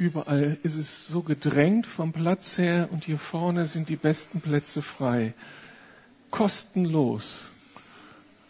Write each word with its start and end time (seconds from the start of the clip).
Überall 0.00 0.56
ist 0.62 0.76
es 0.76 1.08
so 1.08 1.20
gedrängt 1.20 1.84
vom 1.84 2.14
Platz 2.14 2.56
her 2.56 2.88
und 2.90 3.04
hier 3.04 3.18
vorne 3.18 3.66
sind 3.66 3.90
die 3.90 3.96
besten 3.96 4.40
Plätze 4.40 4.80
frei. 4.80 5.34
Kostenlos. 6.30 7.50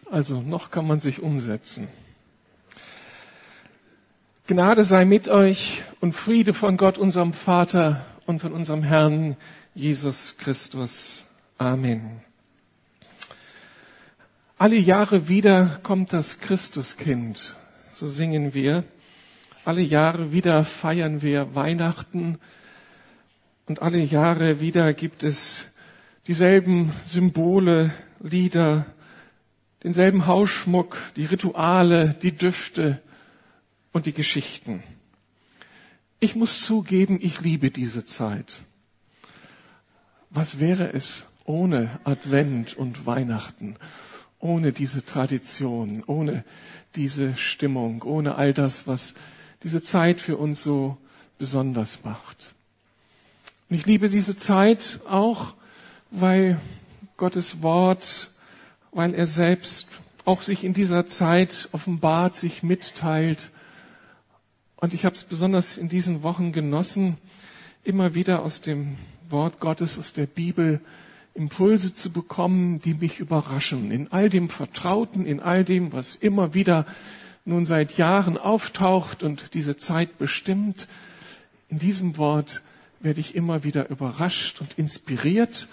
Also 0.09 0.39
noch 0.39 0.71
kann 0.71 0.87
man 0.87 1.01
sich 1.01 1.21
umsetzen. 1.21 1.89
Gnade 4.47 4.85
sei 4.85 5.03
mit 5.03 5.27
euch 5.27 5.83
und 5.99 6.13
Friede 6.13 6.53
von 6.53 6.77
Gott, 6.77 6.97
unserem 6.97 7.33
Vater 7.33 8.05
und 8.25 8.41
von 8.41 8.53
unserem 8.53 8.83
Herrn 8.83 9.35
Jesus 9.75 10.35
Christus. 10.37 11.25
Amen. 11.57 12.21
Alle 14.57 14.77
Jahre 14.77 15.27
wieder 15.27 15.81
kommt 15.83 16.13
das 16.13 16.39
Christuskind, 16.39 17.57
so 17.91 18.07
singen 18.07 18.53
wir. 18.53 18.85
Alle 19.63 19.81
Jahre 19.81 20.31
wieder 20.31 20.65
feiern 20.65 21.21
wir 21.21 21.53
Weihnachten 21.53 22.39
und 23.67 23.83
alle 23.83 23.99
Jahre 23.99 24.59
wieder 24.59 24.95
gibt 24.95 25.21
es 25.21 25.67
dieselben 26.25 26.91
Symbole, 27.05 27.91
Lieder, 28.19 28.87
denselben 29.83 30.25
Hausschmuck, 30.25 30.97
die 31.15 31.25
Rituale, 31.25 32.15
die 32.23 32.31
Düfte 32.31 33.03
und 33.91 34.07
die 34.07 34.13
Geschichten. 34.13 34.81
Ich 36.19 36.35
muss 36.35 36.65
zugeben, 36.65 37.19
ich 37.21 37.39
liebe 37.41 37.69
diese 37.69 38.03
Zeit. 38.03 38.63
Was 40.31 40.59
wäre 40.59 40.91
es 40.91 41.25
ohne 41.45 41.99
Advent 42.03 42.75
und 42.75 43.05
Weihnachten, 43.05 43.75
ohne 44.39 44.71
diese 44.71 45.05
Tradition, 45.05 46.03
ohne 46.07 46.45
diese 46.95 47.35
Stimmung, 47.35 48.01
ohne 48.01 48.35
all 48.35 48.55
das, 48.55 48.87
was 48.87 49.13
diese 49.63 49.81
Zeit 49.81 50.21
für 50.21 50.37
uns 50.37 50.63
so 50.63 50.97
besonders 51.37 52.03
macht. 52.03 52.55
Und 53.69 53.77
ich 53.77 53.85
liebe 53.85 54.09
diese 54.09 54.35
Zeit 54.35 54.99
auch, 55.09 55.53
weil 56.09 56.59
Gottes 57.17 57.61
Wort, 57.61 58.31
weil 58.91 59.13
er 59.13 59.27
selbst 59.27 59.87
auch 60.25 60.41
sich 60.41 60.63
in 60.63 60.73
dieser 60.73 61.05
Zeit 61.05 61.69
offenbart, 61.71 62.35
sich 62.35 62.63
mitteilt. 62.63 63.51
Und 64.75 64.93
ich 64.93 65.05
habe 65.05 65.15
es 65.15 65.23
besonders 65.23 65.77
in 65.77 65.89
diesen 65.89 66.23
Wochen 66.23 66.51
genossen, 66.51 67.17
immer 67.83 68.13
wieder 68.13 68.43
aus 68.43 68.61
dem 68.61 68.97
Wort 69.29 69.59
Gottes, 69.59 69.97
aus 69.97 70.13
der 70.13 70.25
Bibel, 70.25 70.81
Impulse 71.33 71.93
zu 71.93 72.11
bekommen, 72.11 72.79
die 72.79 72.93
mich 72.93 73.19
überraschen. 73.19 73.91
In 73.91 74.11
all 74.11 74.29
dem 74.29 74.49
Vertrauten, 74.49 75.25
in 75.25 75.39
all 75.39 75.63
dem, 75.63 75.93
was 75.93 76.15
immer 76.15 76.53
wieder 76.53 76.85
nun 77.45 77.65
seit 77.65 77.97
Jahren 77.97 78.37
auftaucht 78.37 79.23
und 79.23 79.53
diese 79.53 79.77
Zeit 79.77 80.17
bestimmt, 80.17 80.87
in 81.69 81.79
diesem 81.79 82.17
Wort 82.17 82.61
werde 82.99 83.19
ich 83.19 83.35
immer 83.35 83.63
wieder 83.63 83.89
überrascht 83.89 84.61
und 84.61 84.77
inspiriert 84.77 85.67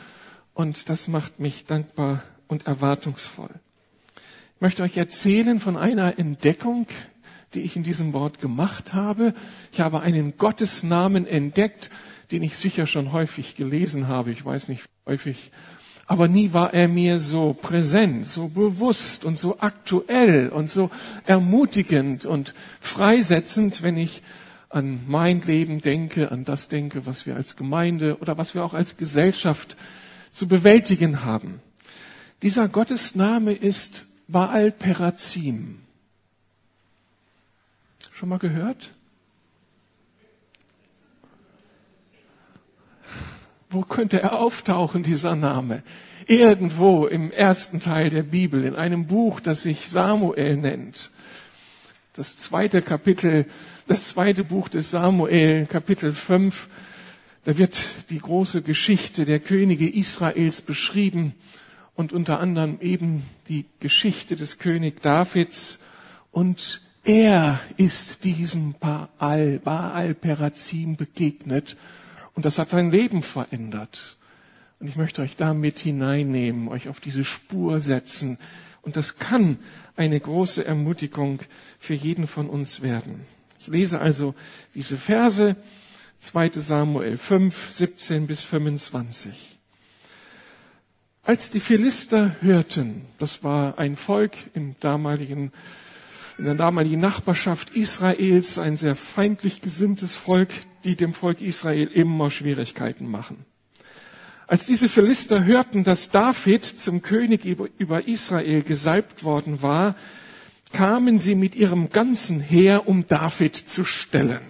und 0.55 0.89
das 0.89 1.09
macht 1.09 1.41
mich 1.41 1.67
dankbar 1.67 2.23
und 2.47 2.67
erwartungsvoll. 2.67 3.51
Ich 4.57 4.61
möchte 4.61 4.83
euch 4.83 4.97
erzählen 4.97 5.61
von 5.61 5.77
einer 5.77 6.19
Entdeckung, 6.19 6.87
die 7.55 7.61
ich 7.61 7.77
in 7.77 7.83
diesem 7.83 8.13
Wort 8.13 8.41
gemacht 8.41 8.93
habe. 8.93 9.35
Ich 9.73 9.81
habe 9.81 10.01
einen 10.01 10.37
Gottesnamen 10.37 11.27
entdeckt, 11.27 11.91
den 12.31 12.43
ich 12.43 12.57
sicher 12.57 12.87
schon 12.87 13.13
häufig 13.13 13.57
gelesen 13.57 14.09
habe. 14.09 14.31
Ich 14.31 14.45
weiß 14.45 14.69
nicht 14.69 14.85
häufig 15.07 15.51
aber 16.09 16.27
nie 16.27 16.55
war 16.55 16.73
er 16.73 16.89
mir 16.89 17.21
so 17.21 17.53
präsent, 17.53 18.27
so 18.27 18.49
bewusst 18.49 19.27
und 19.27 19.39
so 19.39 19.61
aktuell 19.61 20.49
und 20.49 20.71
so 20.71 20.91
ermutigend 21.27 22.25
und 22.25 22.55
freisetzend, 22.81 23.83
wenn 23.83 23.99
ich 23.99 24.23
an 24.71 25.01
mein 25.07 25.43
Leben 25.43 25.83
denke, 25.83 26.33
an 26.33 26.45
das 26.45 26.69
denke, 26.69 27.05
was 27.05 27.27
wir 27.27 27.37
als 27.37 27.57
Gemeinde 27.57 28.19
oder 28.21 28.39
was 28.39 28.55
wir 28.55 28.65
auch 28.65 28.73
als 28.73 28.97
Gesellschaft 28.97 29.77
zu 30.33 30.49
bewältigen 30.49 31.27
haben. 31.27 31.61
Dieser 32.43 32.69
Gottesname 32.69 33.53
ist 33.53 34.07
Baal 34.29 34.73
Perazim. 34.73 35.81
Schon 38.13 38.31
mal 38.31 38.39
gehört? 38.39 38.95
Wo 43.71 43.83
könnte 43.83 44.23
er 44.23 44.39
auftauchen, 44.39 45.03
dieser 45.03 45.37
Name? 45.37 45.83
Irgendwo 46.27 47.07
im 47.07 47.31
ersten 47.31 47.81
Teil 47.81 48.09
der 48.09 48.23
Bibel, 48.23 48.65
in 48.65 48.75
einem 48.75 49.07
Buch, 49.07 49.41
das 49.41 49.63
sich 49.63 49.89
Samuel 49.89 50.57
nennt. 50.57 51.11
Das 52.15 52.39
zweite 52.39 52.81
Kapitel, 52.81 53.45
das 53.87 54.09
zweite 54.09 54.43
Buch 54.43 54.71
des 54.71 54.91
Samuel, 54.91 55.67
Kapitel 55.67 56.15
5, 56.15 56.69
da 57.45 57.59
wird 57.59 57.77
die 58.09 58.21
große 58.21 58.63
Geschichte 58.63 59.27
der 59.27 59.39
Könige 59.39 59.89
Israels 59.89 60.63
beschrieben 60.63 61.35
und 61.95 62.15
unter 62.15 62.41
anderem 62.41 62.79
eben 62.81 63.23
die 63.49 63.67
Geschichte 63.81 64.37
des 64.37 64.59
König 64.59 65.03
Davids 65.03 65.79
und 66.31 66.81
er 67.05 67.61
ist 67.77 68.25
diesem 68.25 68.75
Baal, 68.81 69.61
Baal 69.63 70.15
Perazim 70.15 70.97
begegnet 70.97 71.77
und 72.39 72.45
das 72.45 72.57
hat 72.61 72.71
sein 72.71 72.93
Leben 72.93 73.25
verändert. 73.25 74.17
Und 74.79 74.87
ich 74.87 74.95
möchte 74.95 75.23
euch 75.23 75.35
da 75.35 75.55
mit 75.55 75.81
hineinnehmen, 75.81 76.69
euch 76.69 76.89
auf 76.89 77.01
diese 77.01 77.25
Spur 77.25 77.81
setzen. 77.81 78.39
Und 78.81 78.95
das 78.95 79.19
kann 79.19 79.59
eine 79.97 80.21
große 80.21 80.65
Ermutigung 80.65 81.41
für 81.81 81.95
jeden 81.95 82.29
von 82.29 82.49
uns 82.49 82.81
werden. 82.81 83.23
Ich 83.59 83.67
lese 83.67 84.01
also 84.01 84.37
diese 84.77 84.97
Verse, 84.97 85.57
2 86.21 86.51
Samuel 86.61 87.17
5, 87.17 87.73
17 87.73 88.29
bis 88.29 88.43
25. 88.43 89.59
Als 91.25 91.51
die 91.51 91.59
Philister 91.59 92.37
hörten, 92.41 93.05
das 93.19 93.43
war 93.43 93.79
ein 93.81 93.97
Volk 93.97 94.37
im 94.55 94.77
damaligen 94.79 95.51
in 96.39 96.45
der 96.45 96.55
damaligen 96.55 97.01
Nachbarschaft 97.01 97.75
Israels 97.75 98.59
ein 98.59 98.77
sehr 98.77 98.95
feindlich 98.95 99.61
gesinntes 99.61 100.15
Volk, 100.15 100.51
die 100.85 100.95
dem 100.95 101.13
Volk 101.13 101.41
Israel 101.41 101.89
immer 101.89 102.31
Schwierigkeiten 102.31 103.11
machen. 103.11 103.45
Als 104.47 104.65
diese 104.65 104.89
Philister 104.89 105.45
hörten, 105.45 105.85
dass 105.85 106.11
David 106.11 106.65
zum 106.65 107.03
König 107.03 107.45
über 107.45 108.07
Israel 108.07 108.63
gesalbt 108.63 109.25
worden 109.25 109.63
war, 109.63 109.95
kamen 110.73 111.19
sie 111.19 111.35
mit 111.35 111.57
ihrem 111.57 111.91
ganzen 111.91 112.41
Heer, 112.41 112.89
um 112.89 113.07
David 113.07 113.57
zu 113.57 113.85
stellen. 113.85 114.41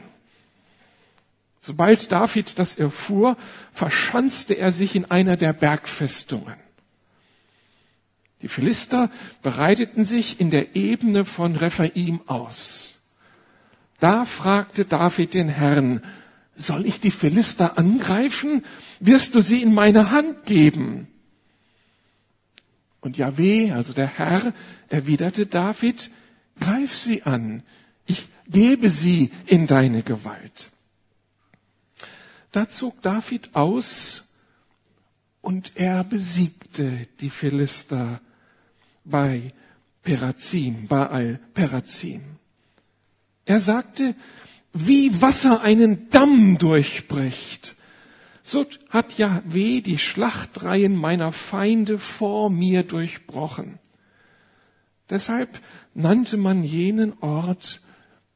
Sobald 1.61 2.13
David 2.13 2.59
das 2.59 2.79
erfuhr, 2.79 3.37
verschanzte 3.73 4.55
er 4.55 4.73
sich 4.73 4.95
in 4.95 5.11
einer 5.11 5.37
der 5.37 5.53
Bergfestungen. 5.53 6.55
Die 8.43 8.49
Philister 8.49 9.11
bereiteten 9.43 10.05
sich 10.05 10.41
in 10.41 10.51
der 10.51 10.77
Ebene 10.77 11.25
von 11.25 11.57
Rephaim 11.57 12.21
aus. 12.27 12.99
Da 13.99 14.25
fragte 14.25 14.85
David 14.85 15.35
den 15.35 15.49
Herrn, 15.49 16.03
soll 16.55 16.87
ich 16.87 17.01
die 17.01 17.11
Philister 17.11 17.79
angreifen? 17.79 18.65
Wirst 19.01 19.35
du 19.35 19.41
sie 19.41 19.63
in 19.63 19.75
meine 19.75 20.11
Hand 20.11 20.45
geben? 20.47 21.09
Und 23.01 23.17
Yahweh, 23.17 23.73
also 23.73 23.93
der 23.93 24.07
Herr, 24.07 24.53
erwiderte 24.89 25.47
David, 25.47 26.11
greif 26.61 26.97
sie 26.97 27.23
an, 27.23 27.63
ich 28.07 28.29
gebe 28.47 28.91
sie 28.91 29.31
in 29.47 29.67
deine 29.67 30.03
Gewalt. 30.03 30.71
Da 32.51 32.69
zog 32.69 33.01
David 33.03 33.55
aus 33.55 34.25
und 35.41 35.73
er 35.77 36.03
besiegte 36.05 37.07
die 37.21 37.31
Philister 37.31 38.21
bei 39.11 39.53
Perazim, 40.03 40.87
Baal 40.87 41.41
Perazim. 41.55 42.23
Er 43.45 43.61
sagte, 43.61 44.15
wie 44.73 45.21
Wasser 45.21 45.63
einen 45.63 46.11
Damm 46.11 46.59
durchbricht, 46.59 47.77
so 48.43 48.67
hat 48.91 49.19
Yahweh 49.19 49.81
die 49.81 49.99
Schlachtreihen 49.99 50.97
meiner 50.97 51.33
Feinde 51.33 51.99
vor 51.99 52.49
mir 52.51 52.83
durchbrochen. 52.83 53.79
Deshalb 55.11 55.61
nannte 55.95 56.37
man 56.37 56.63
jenen 56.63 57.19
Ort 57.21 57.83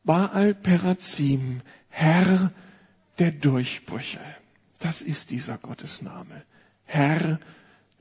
Baal 0.04 0.54
Perazim, 0.54 1.60
Herr 1.88 2.50
der 3.18 3.30
Durchbrüche. 3.30 4.20
Das 4.78 5.00
ist 5.00 5.30
dieser 5.30 5.58
Gottesname. 5.58 6.42
Herr 6.84 7.38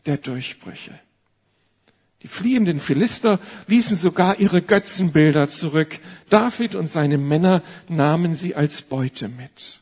der 0.05 0.17
Durchbrüche. 0.17 0.99
Die 2.23 2.27
fliehenden 2.27 2.79
Philister 2.79 3.39
ließen 3.67 3.97
sogar 3.97 4.39
ihre 4.39 4.61
Götzenbilder 4.61 5.49
zurück. 5.49 5.99
David 6.29 6.75
und 6.75 6.87
seine 6.87 7.17
Männer 7.17 7.63
nahmen 7.89 8.35
sie 8.35 8.55
als 8.55 8.83
Beute 8.83 9.27
mit. 9.27 9.81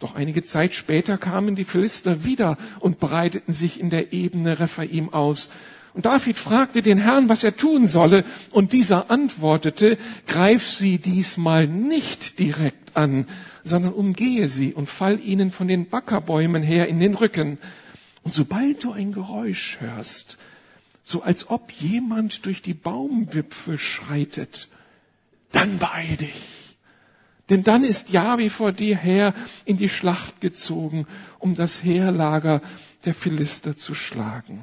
Doch 0.00 0.14
einige 0.14 0.42
Zeit 0.42 0.74
später 0.74 1.18
kamen 1.18 1.56
die 1.56 1.64
Philister 1.64 2.24
wieder 2.24 2.58
und 2.78 3.00
breiteten 3.00 3.54
sich 3.54 3.80
in 3.80 3.90
der 3.90 4.12
Ebene 4.12 4.58
Rephaim 4.58 5.10
aus. 5.12 5.50
Und 5.92 6.06
David 6.06 6.36
fragte 6.36 6.82
den 6.82 6.98
Herrn, 6.98 7.28
was 7.28 7.42
er 7.42 7.56
tun 7.56 7.86
solle, 7.86 8.24
und 8.50 8.72
dieser 8.72 9.10
antwortete, 9.10 9.98
greif 10.26 10.68
sie 10.68 10.98
diesmal 10.98 11.66
nicht 11.66 12.38
direkt 12.38 12.96
an, 12.96 13.26
sondern 13.64 13.92
umgehe 13.92 14.48
sie 14.48 14.72
und 14.72 14.88
fall 14.88 15.18
ihnen 15.20 15.52
von 15.52 15.68
den 15.68 15.88
Backerbäumen 15.88 16.62
her 16.62 16.88
in 16.88 17.00
den 17.00 17.14
Rücken. 17.14 17.58
Und 18.22 18.34
sobald 18.34 18.84
du 18.84 18.92
ein 18.92 19.12
Geräusch 19.12 19.78
hörst, 19.80 20.38
so 21.10 21.22
als 21.22 21.50
ob 21.50 21.72
jemand 21.72 22.46
durch 22.46 22.62
die 22.62 22.74
Baumwipfel 22.74 23.78
schreitet, 23.78 24.68
dann 25.50 25.78
beeil 25.78 26.16
dich. 26.16 26.76
Denn 27.48 27.64
dann 27.64 27.82
ist 27.82 28.10
Jahwe 28.10 28.48
vor 28.48 28.70
dir 28.70 28.96
her 28.96 29.34
in 29.64 29.76
die 29.76 29.88
Schlacht 29.88 30.40
gezogen, 30.40 31.08
um 31.40 31.56
das 31.56 31.82
Heerlager 31.82 32.62
der 33.04 33.14
Philister 33.14 33.76
zu 33.76 33.94
schlagen. 33.94 34.60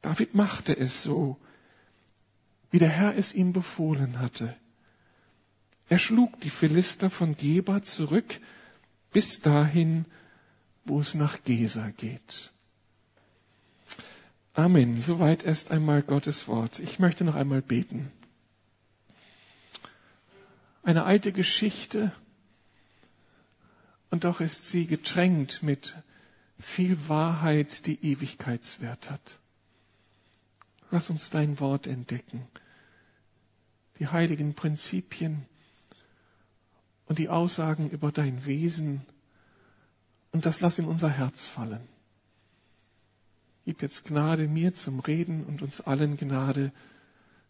David 0.00 0.34
machte 0.34 0.76
es 0.76 1.04
so, 1.04 1.36
wie 2.72 2.80
der 2.80 2.88
Herr 2.88 3.16
es 3.16 3.32
ihm 3.32 3.52
befohlen 3.52 4.18
hatte. 4.18 4.56
Er 5.88 5.98
schlug 5.98 6.40
die 6.40 6.50
Philister 6.50 7.10
von 7.10 7.36
Geba 7.36 7.84
zurück 7.84 8.40
bis 9.12 9.40
dahin, 9.40 10.06
wo 10.84 10.98
es 10.98 11.14
nach 11.14 11.44
Gesa 11.44 11.90
geht. 11.90 12.50
Amen. 14.54 15.00
Soweit 15.00 15.44
erst 15.44 15.70
einmal 15.70 16.02
Gottes 16.02 16.46
Wort. 16.46 16.78
Ich 16.78 16.98
möchte 16.98 17.24
noch 17.24 17.34
einmal 17.34 17.62
beten. 17.62 18.12
Eine 20.82 21.04
alte 21.04 21.32
Geschichte, 21.32 22.12
und 24.12 24.24
doch 24.24 24.42
ist 24.42 24.66
sie 24.66 24.86
getränkt 24.86 25.62
mit 25.62 25.96
viel 26.58 27.08
Wahrheit, 27.08 27.86
die 27.86 27.98
Ewigkeitswert 28.04 29.10
hat. 29.10 29.38
Lass 30.90 31.08
uns 31.08 31.30
dein 31.30 31.58
Wort 31.60 31.86
entdecken, 31.86 32.46
die 33.98 34.08
heiligen 34.08 34.52
Prinzipien 34.52 35.46
und 37.06 37.18
die 37.18 37.30
Aussagen 37.30 37.88
über 37.88 38.12
dein 38.12 38.44
Wesen 38.44 39.00
und 40.30 40.44
das 40.44 40.60
lass 40.60 40.78
in 40.78 40.84
unser 40.84 41.08
Herz 41.08 41.46
fallen. 41.46 41.88
Gib 43.64 43.82
jetzt 43.82 44.04
Gnade 44.04 44.48
mir 44.48 44.74
zum 44.74 45.00
Reden 45.00 45.44
und 45.44 45.62
uns 45.62 45.80
allen 45.80 46.16
Gnade 46.16 46.72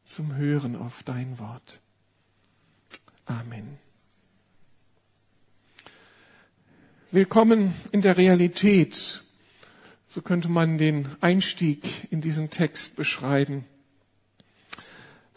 zum 0.05 0.35
Hören 0.37 0.77
auf 0.77 1.03
dein 1.03 1.39
Wort. 1.39 1.81
Amen. 3.25 3.79
Willkommen 7.11 7.75
in 7.93 8.03
der 8.03 8.17
Realität 8.17 9.23
so 10.13 10.21
könnte 10.21 10.51
man 10.51 10.77
den 10.77 11.09
Einstieg 11.23 12.07
in 12.11 12.21
diesen 12.21 12.51
Text 12.51 12.97
beschreiben. 12.97 13.65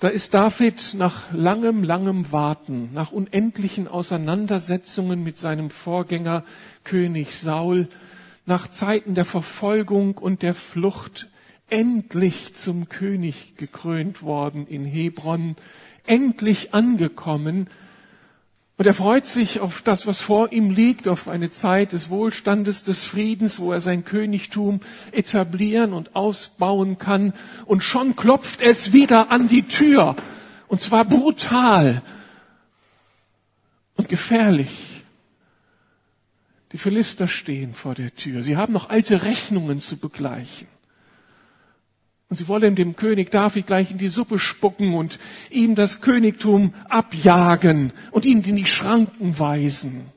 Da 0.01 0.09
ist 0.09 0.33
David 0.33 0.95
nach 0.97 1.31
langem, 1.31 1.81
langem 1.81 2.33
Warten, 2.33 2.93
nach 2.93 3.13
unendlichen 3.13 3.87
Auseinandersetzungen 3.87 5.23
mit 5.23 5.39
seinem 5.39 5.69
Vorgänger 5.69 6.43
König 6.83 7.37
Saul, 7.37 7.87
nach 8.45 8.67
Zeiten 8.67 9.15
der 9.15 9.25
Verfolgung 9.25 10.17
und 10.17 10.41
der 10.41 10.53
Flucht 10.53 11.27
endlich 11.69 12.55
zum 12.55 12.89
König 12.89 13.55
gekrönt 13.57 14.21
worden 14.21 14.67
in 14.67 14.85
Hebron, 14.85 15.55
endlich 16.05 16.73
angekommen 16.73 17.67
und 18.77 18.85
er 18.85 18.93
freut 18.93 19.25
sich 19.25 19.61
auf 19.61 19.81
das, 19.81 20.05
was 20.05 20.19
vor 20.19 20.51
ihm 20.51 20.69
liegt, 20.69 21.07
auf 21.07 21.29
eine 21.29 21.49
Zeit 21.49 21.93
des 21.93 22.09
Wohlstandes, 22.09 22.83
des 22.83 23.03
Friedens, 23.03 23.59
wo 23.59 23.71
er 23.71 23.79
sein 23.79 24.03
Königtum 24.03 24.81
etablieren 25.13 25.93
und 25.93 26.13
ausbauen 26.13 26.97
kann. 26.97 27.33
Und 27.65 27.83
schon 27.83 28.17
klopft 28.17 28.61
es 28.61 28.91
wieder 28.91 29.31
an 29.31 29.47
die 29.47 29.63
Tür. 29.63 30.17
Und 30.67 30.81
zwar 30.81 31.05
brutal 31.05 32.01
und 33.95 34.09
gefährlich. 34.09 34.94
Die 36.75 36.79
Philister 36.79 37.29
stehen 37.29 37.73
vor 37.73 37.95
der 37.95 38.13
Tür. 38.13 38.43
Sie 38.43 38.57
haben 38.57 38.73
noch 38.73 38.89
alte 38.89 39.23
Rechnungen 39.23 39.79
zu 39.79 39.95
begleichen. 39.95 40.67
Und 42.27 42.35
sie 42.35 42.49
wollen 42.49 42.75
dem 42.75 42.97
König 42.97 43.31
David 43.31 43.65
gleich 43.65 43.91
in 43.91 43.97
die 43.97 44.09
Suppe 44.09 44.39
spucken 44.39 44.93
und 44.93 45.17
ihm 45.49 45.75
das 45.75 46.01
Königtum 46.01 46.73
abjagen 46.89 47.93
und 48.11 48.25
ihn 48.25 48.43
in 48.43 48.57
die 48.57 48.65
Schranken 48.65 49.39
weisen. 49.39 50.07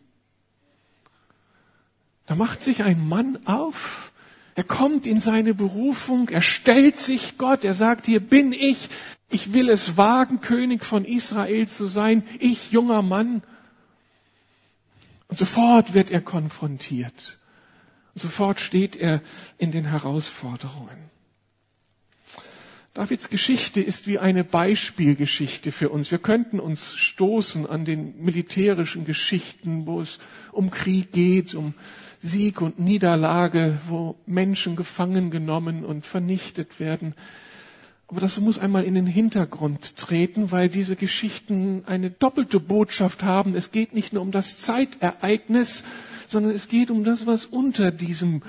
Da 2.26 2.34
macht 2.34 2.60
sich 2.60 2.82
ein 2.82 3.06
Mann 3.06 3.38
auf, 3.44 4.10
er 4.56 4.64
kommt 4.64 5.06
in 5.06 5.20
seine 5.20 5.54
Berufung, 5.54 6.28
er 6.28 6.42
stellt 6.42 6.96
sich 6.96 7.38
Gott, 7.38 7.62
er 7.62 7.74
sagt, 7.74 8.06
hier 8.06 8.18
bin 8.18 8.52
ich, 8.52 8.88
ich 9.30 9.52
will 9.52 9.68
es 9.68 9.96
wagen, 9.96 10.40
König 10.40 10.84
von 10.84 11.04
Israel 11.04 11.68
zu 11.68 11.86
sein, 11.86 12.24
ich 12.40 12.72
junger 12.72 13.02
Mann. 13.02 13.44
Und 15.28 15.38
sofort 15.38 15.94
wird 15.94 16.10
er 16.10 16.20
konfrontiert. 16.20 17.38
Und 18.14 18.20
sofort 18.22 18.60
steht 18.60 18.96
er 18.96 19.20
in 19.58 19.70
den 19.72 19.84
Herausforderungen. 19.84 21.10
Davids 22.94 23.28
Geschichte 23.28 23.80
ist 23.80 24.08
wie 24.08 24.18
eine 24.18 24.42
Beispielgeschichte 24.42 25.70
für 25.70 25.90
uns. 25.90 26.10
Wir 26.10 26.18
könnten 26.18 26.58
uns 26.58 26.96
stoßen 26.96 27.64
an 27.64 27.84
den 27.84 28.20
militärischen 28.24 29.04
Geschichten, 29.04 29.86
wo 29.86 30.00
es 30.00 30.18
um 30.50 30.70
Krieg 30.70 31.12
geht, 31.12 31.54
um 31.54 31.74
Sieg 32.20 32.60
und 32.60 32.80
Niederlage, 32.80 33.78
wo 33.86 34.16
Menschen 34.26 34.74
gefangen 34.74 35.30
genommen 35.30 35.84
und 35.84 36.06
vernichtet 36.06 36.80
werden. 36.80 37.14
Aber 38.08 38.20
das 38.22 38.40
muss 38.40 38.58
einmal 38.58 38.84
in 38.84 38.94
den 38.94 39.06
Hintergrund 39.06 39.96
treten, 39.96 40.50
weil 40.50 40.70
diese 40.70 40.96
Geschichten 40.96 41.82
eine 41.86 42.10
doppelte 42.10 42.58
Botschaft 42.58 43.22
haben. 43.22 43.54
Es 43.54 43.70
geht 43.70 43.94
nicht 43.94 44.14
nur 44.14 44.22
um 44.22 44.30
das 44.30 44.58
Zeitereignis, 44.58 45.84
sondern 46.26 46.52
es 46.52 46.68
geht 46.68 46.90
um 46.90 47.04
das, 47.04 47.26
was 47.26 47.44
unter 47.44 47.90
diesem 47.90 48.42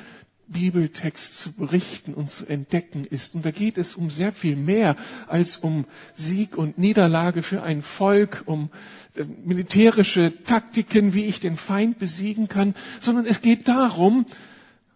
Bibeltext 0.48 1.38
zu 1.42 1.52
berichten 1.52 2.14
und 2.14 2.32
zu 2.32 2.46
entdecken 2.46 3.06
ist. 3.06 3.36
Und 3.36 3.46
da 3.46 3.52
geht 3.52 3.78
es 3.78 3.96
um 3.96 4.10
sehr 4.10 4.32
viel 4.32 4.56
mehr 4.56 4.96
als 5.28 5.58
um 5.58 5.86
Sieg 6.16 6.58
und 6.58 6.78
Niederlage 6.78 7.44
für 7.44 7.62
ein 7.62 7.82
Volk, 7.82 8.44
um 8.46 8.70
äh, 9.16 9.26
militärische 9.46 10.42
Taktiken, 10.44 11.14
wie 11.14 11.26
ich 11.26 11.42
den 11.42 11.58
Feind 11.58 12.00
besiegen 12.00 12.48
kann, 12.48 12.76
sondern 13.02 13.26
es 13.26 13.42
geht 13.42 13.68
darum, 13.68 14.26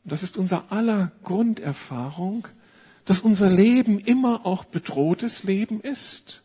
das 0.05 0.24
ist 0.24 0.38
unser 0.38 0.72
aller 0.72 1.12
Grunderfahrung, 1.24 2.48
dass 3.05 3.19
unser 3.19 3.50
Leben 3.50 4.00
immer 4.00 4.45
auch 4.45 4.65
bedrohtes 4.65 5.43
Leben 5.43 5.81
ist. 5.81 6.41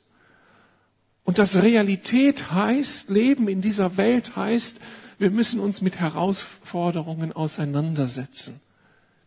Und 1.24 1.38
dass 1.38 1.62
Realität 1.62 2.50
heißt, 2.52 3.10
Leben 3.10 3.48
in 3.48 3.60
dieser 3.60 3.96
Welt 3.96 4.36
heißt, 4.36 4.80
wir 5.18 5.30
müssen 5.30 5.60
uns 5.60 5.80
mit 5.82 5.98
Herausforderungen 5.98 7.32
auseinandersetzen 7.32 8.60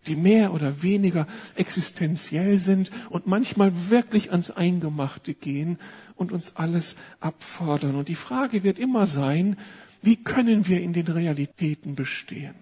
die 0.07 0.15
mehr 0.15 0.53
oder 0.53 0.81
weniger 0.81 1.27
existenziell 1.55 2.57
sind 2.59 2.91
und 3.09 3.27
manchmal 3.27 3.89
wirklich 3.89 4.31
ans 4.31 4.49
Eingemachte 4.51 5.33
gehen 5.33 5.77
und 6.15 6.31
uns 6.31 6.55
alles 6.55 6.95
abfordern. 7.19 7.95
Und 7.95 8.07
die 8.07 8.15
Frage 8.15 8.63
wird 8.63 8.79
immer 8.79 9.05
sein, 9.05 9.57
wie 10.01 10.15
können 10.15 10.67
wir 10.67 10.81
in 10.81 10.93
den 10.93 11.07
Realitäten 11.07 11.95
bestehen? 11.95 12.55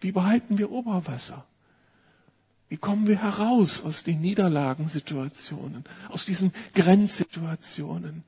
Wie 0.00 0.12
behalten 0.12 0.58
wir 0.58 0.70
Oberwasser? 0.70 1.46
Wie 2.68 2.76
kommen 2.76 3.06
wir 3.06 3.22
heraus 3.22 3.82
aus 3.82 4.02
den 4.02 4.20
Niederlagensituationen, 4.20 5.84
aus 6.10 6.26
diesen 6.26 6.52
Grenzsituationen, 6.74 8.24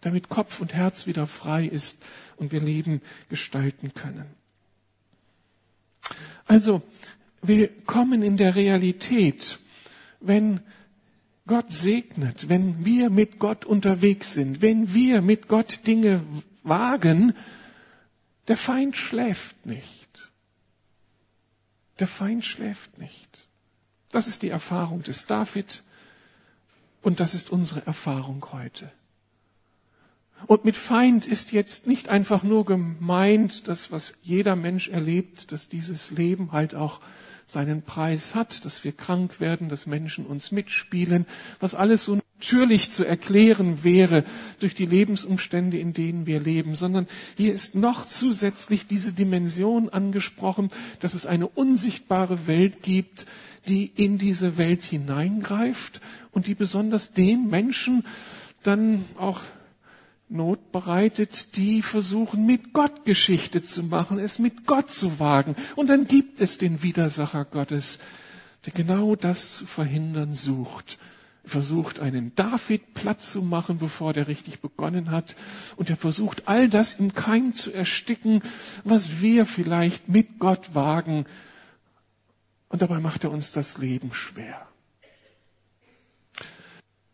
damit 0.00 0.28
Kopf 0.28 0.60
und 0.60 0.72
Herz 0.74 1.06
wieder 1.06 1.26
frei 1.26 1.64
ist 1.66 1.98
und 2.36 2.52
wir 2.52 2.60
Leben 2.60 3.02
gestalten 3.28 3.92
können? 3.92 4.26
Also, 6.46 6.82
willkommen 7.42 8.22
in 8.22 8.36
der 8.36 8.54
Realität, 8.54 9.58
wenn 10.20 10.60
Gott 11.46 11.72
segnet, 11.72 12.48
wenn 12.48 12.84
wir 12.84 13.10
mit 13.10 13.40
Gott 13.40 13.64
unterwegs 13.64 14.34
sind, 14.34 14.62
wenn 14.62 14.94
wir 14.94 15.20
mit 15.20 15.48
Gott 15.48 15.86
Dinge 15.86 16.22
wagen, 16.62 17.34
der 18.46 18.56
Feind 18.56 18.96
schläft 18.96 19.66
nicht. 19.66 20.30
Der 21.98 22.06
Feind 22.06 22.44
schläft 22.44 22.98
nicht. 22.98 23.49
Das 24.10 24.26
ist 24.26 24.42
die 24.42 24.48
Erfahrung 24.48 25.02
des 25.02 25.26
David 25.26 25.82
und 27.02 27.20
das 27.20 27.34
ist 27.34 27.50
unsere 27.50 27.86
Erfahrung 27.86 28.44
heute. 28.52 28.90
Und 30.46 30.64
mit 30.64 30.76
Feind 30.76 31.26
ist 31.26 31.52
jetzt 31.52 31.86
nicht 31.86 32.08
einfach 32.08 32.42
nur 32.42 32.64
gemeint, 32.64 33.68
das, 33.68 33.92
was 33.92 34.14
jeder 34.22 34.56
Mensch 34.56 34.88
erlebt, 34.88 35.52
dass 35.52 35.68
dieses 35.68 36.10
Leben 36.10 36.52
halt 36.52 36.74
auch 36.74 37.00
seinen 37.46 37.82
Preis 37.82 38.34
hat, 38.34 38.64
dass 38.64 38.84
wir 38.84 38.92
krank 38.92 39.40
werden, 39.40 39.68
dass 39.68 39.86
Menschen 39.86 40.24
uns 40.24 40.50
mitspielen, 40.50 41.26
was 41.58 41.74
alles 41.74 42.04
so 42.04 42.18
natürlich 42.40 42.90
zu 42.90 43.04
erklären 43.04 43.84
wäre 43.84 44.24
durch 44.60 44.74
die 44.74 44.86
Lebensumstände, 44.86 45.78
in 45.78 45.92
denen 45.92 46.24
wir 46.24 46.40
leben, 46.40 46.74
sondern 46.74 47.06
hier 47.36 47.52
ist 47.52 47.74
noch 47.74 48.06
zusätzlich 48.06 48.86
diese 48.86 49.12
Dimension 49.12 49.90
angesprochen, 49.90 50.70
dass 51.00 51.12
es 51.12 51.26
eine 51.26 51.46
unsichtbare 51.46 52.46
Welt 52.46 52.82
gibt, 52.82 53.26
die 53.68 53.84
in 53.94 54.16
diese 54.16 54.56
Welt 54.56 54.84
hineingreift 54.84 56.00
und 56.30 56.46
die 56.46 56.54
besonders 56.54 57.12
den 57.12 57.48
Menschen 57.48 58.04
dann 58.62 59.04
auch 59.18 59.40
Not 60.30 60.72
bereitet, 60.72 61.56
die 61.56 61.82
versuchen, 61.82 62.46
mit 62.46 62.72
Gott 62.72 63.04
Geschichte 63.04 63.62
zu 63.62 63.82
machen, 63.82 64.18
es 64.20 64.38
mit 64.38 64.64
Gott 64.64 64.90
zu 64.90 65.18
wagen. 65.18 65.56
Und 65.76 65.88
dann 65.88 66.06
gibt 66.06 66.40
es 66.40 66.56
den 66.56 66.84
Widersacher 66.84 67.44
Gottes, 67.44 67.98
der 68.64 68.72
genau 68.72 69.16
das 69.16 69.56
zu 69.56 69.66
verhindern 69.66 70.34
sucht. 70.34 70.98
Er 71.42 71.50
versucht, 71.50 72.00
einen 72.00 72.34
David 72.34 72.94
platt 72.94 73.22
zu 73.22 73.42
machen, 73.42 73.78
bevor 73.78 74.12
der 74.12 74.28
richtig 74.28 74.60
begonnen 74.60 75.10
hat. 75.10 75.36
Und 75.76 75.90
er 75.90 75.96
versucht, 75.96 76.48
all 76.48 76.68
das 76.68 76.94
im 76.94 77.14
Keim 77.14 77.54
zu 77.54 77.72
ersticken, 77.72 78.42
was 78.84 79.20
wir 79.20 79.46
vielleicht 79.46 80.08
mit 80.08 80.38
Gott 80.38 80.74
wagen. 80.74 81.24
Und 82.68 82.82
dabei 82.82 83.00
macht 83.00 83.24
er 83.24 83.30
uns 83.30 83.52
das 83.52 83.78
Leben 83.78 84.12
schwer. 84.14 84.66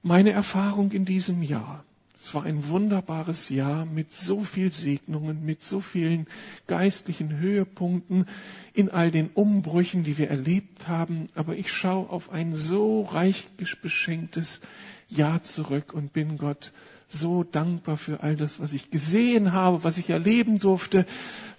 Meine 0.02 0.30
Erfahrung 0.30 0.92
in 0.92 1.04
diesem 1.04 1.42
Jahr 1.42 1.85
es 2.26 2.35
war 2.35 2.42
ein 2.42 2.66
wunderbares 2.71 3.50
Jahr 3.50 3.87
mit 3.87 4.12
so 4.12 4.42
viel 4.42 4.73
Segnungen, 4.73 5.45
mit 5.45 5.62
so 5.62 5.80
vielen 5.80 6.26
geistlichen 6.66 7.38
Höhepunkten 7.38 8.26
in 8.75 8.90
all 8.90 9.12
den 9.12 9.30
Umbrüchen, 9.33 10.02
die 10.02 10.18
wir 10.18 10.28
erlebt 10.28 10.88
haben. 10.88 11.28
Aber 11.37 11.54
ich 11.54 11.71
schaue 11.73 12.11
auf 12.11 12.33
ein 12.33 12.52
so 12.52 13.02
reich 13.02 13.47
beschenktes 13.80 14.61
Jahr 15.09 15.45
zurück 15.45 15.92
und 15.95 16.12
bin 16.12 16.37
Gott 16.37 16.73
so 17.06 17.45
dankbar 17.45 17.97
für 17.97 18.25
all 18.25 18.35
das, 18.35 18.59
was 18.59 18.73
ich 18.73 18.90
gesehen 18.90 19.52
habe, 19.52 19.85
was 19.85 19.97
ich 19.97 20.11
erleben 20.11 20.59
durfte, 20.59 21.06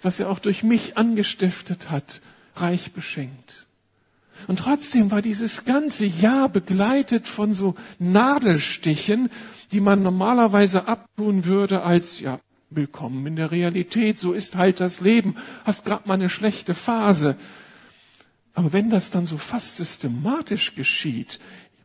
was 0.02 0.20
er 0.20 0.28
auch 0.28 0.38
durch 0.38 0.64
mich 0.64 0.98
angestiftet 0.98 1.88
hat, 1.90 2.20
reich 2.56 2.92
beschenkt. 2.92 3.66
Und 4.46 4.58
trotzdem 4.60 5.10
war 5.10 5.22
dieses 5.22 5.64
ganze 5.64 6.04
Jahr 6.04 6.50
begleitet 6.50 7.26
von 7.26 7.54
so 7.54 7.74
Nadelstichen, 7.98 9.30
die 9.72 9.80
man 9.80 10.02
normalerweise 10.02 10.86
abtun 10.88 11.44
würde 11.44 11.82
als, 11.82 12.20
ja, 12.20 12.40
willkommen 12.70 13.26
in 13.26 13.36
der 13.36 13.50
Realität, 13.50 14.18
so 14.18 14.32
ist 14.32 14.56
halt 14.56 14.80
das 14.80 15.00
Leben, 15.00 15.36
hast 15.64 15.84
grad 15.84 16.06
mal 16.06 16.14
eine 16.14 16.28
schlechte 16.28 16.74
Phase. 16.74 17.36
Aber 18.54 18.72
wenn 18.72 18.90
das 18.90 19.10
dann 19.10 19.26
so 19.26 19.38
fast 19.38 19.76
systematisch 19.76 20.74
geschieht, 20.74 21.40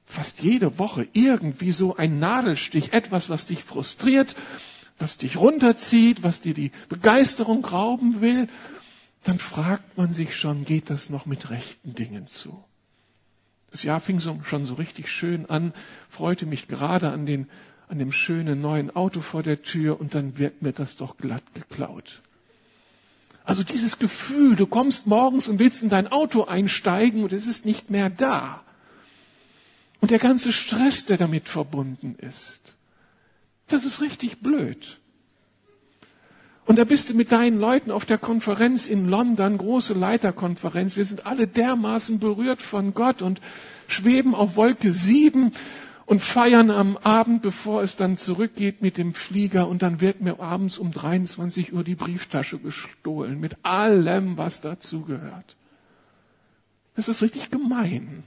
fast 0.05 0.41
jede 0.43 0.79
Woche 0.79 1.07
irgendwie 1.13 1.71
so 1.71 1.95
ein 1.95 2.19
Nadelstich, 2.19 2.93
etwas, 2.93 3.29
was 3.29 3.45
dich 3.45 3.63
frustriert, 3.63 4.35
was 4.99 5.17
dich 5.17 5.37
runterzieht, 5.37 6.23
was 6.23 6.41
dir 6.41 6.53
die 6.53 6.71
Begeisterung 6.89 7.63
rauben 7.65 8.21
will, 8.21 8.47
dann 9.23 9.39
fragt 9.39 9.97
man 9.97 10.13
sich 10.13 10.35
schon, 10.35 10.65
geht 10.65 10.89
das 10.89 11.09
noch 11.09 11.25
mit 11.25 11.49
rechten 11.49 11.93
Dingen 11.93 12.27
zu? 12.27 12.63
Das 13.71 13.83
Jahr 13.83 13.99
fing 13.99 14.19
so, 14.19 14.39
schon 14.43 14.65
so 14.65 14.75
richtig 14.75 15.09
schön 15.09 15.49
an, 15.49 15.73
freute 16.09 16.45
mich 16.45 16.67
gerade 16.67 17.09
an, 17.11 17.25
den, 17.25 17.49
an 17.93 17.99
dem 17.99 18.11
schönen 18.11 18.59
neuen 18.59 18.95
Auto 18.95 19.21
vor 19.21 19.43
der 19.43 19.61
Tür 19.61 20.01
und 20.01 20.15
dann 20.15 20.39
wird 20.39 20.63
mir 20.63 20.71
das 20.73 20.97
doch 20.97 21.15
glatt 21.17 21.43
geklaut. 21.53 22.23
Also 23.45 23.61
dieses 23.61 23.99
Gefühl, 23.99 24.55
du 24.55 24.65
kommst 24.65 25.05
morgens 25.05 25.47
und 25.47 25.59
willst 25.59 25.83
in 25.83 25.89
dein 25.89 26.07
Auto 26.07 26.45
einsteigen 26.45 27.23
und 27.23 27.31
es 27.33 27.45
ist 27.45 27.67
nicht 27.67 27.91
mehr 27.91 28.09
da. 28.09 28.63
Und 30.01 30.09
der 30.09 30.17
ganze 30.17 30.51
Stress, 30.51 31.05
der 31.05 31.17
damit 31.17 31.47
verbunden 31.47 32.15
ist. 32.17 32.77
Das 33.67 33.85
ist 33.85 34.01
richtig 34.01 34.39
blöd. 34.39 34.99
Und 36.65 36.79
da 36.79 36.85
bist 36.85 37.11
du 37.11 37.13
mit 37.13 37.31
deinen 37.31 37.59
Leuten 37.59 37.91
auf 37.91 38.05
der 38.05 38.17
Konferenz 38.17 38.87
in 38.87 39.07
London, 39.07 39.59
große 39.59 39.93
Leiterkonferenz. 39.93 40.95
Wir 40.95 41.05
sind 41.05 41.27
alle 41.27 41.45
dermaßen 41.45 42.17
berührt 42.17 42.63
von 42.63 42.95
Gott 42.95 43.21
und 43.21 43.39
schweben 43.87 44.33
auf 44.33 44.55
Wolke 44.55 44.91
sieben 44.93 45.51
und 46.13 46.19
feiern 46.19 46.69
am 46.69 46.95
Abend, 46.97 47.41
bevor 47.41 47.81
es 47.81 47.95
dann 47.95 48.17
zurückgeht 48.17 48.83
mit 48.83 48.99
dem 48.99 49.15
Flieger. 49.15 49.67
Und 49.67 49.81
dann 49.81 49.99
wird 49.99 50.21
mir 50.21 50.39
abends 50.39 50.77
um 50.77 50.91
23 50.91 51.73
Uhr 51.73 51.83
die 51.83 51.95
Brieftasche 51.95 52.59
gestohlen 52.59 53.39
mit 53.39 53.57
allem, 53.63 54.37
was 54.37 54.61
dazugehört. 54.61 55.55
Das 56.95 57.07
ist 57.07 57.23
richtig 57.23 57.49
gemein. 57.49 58.23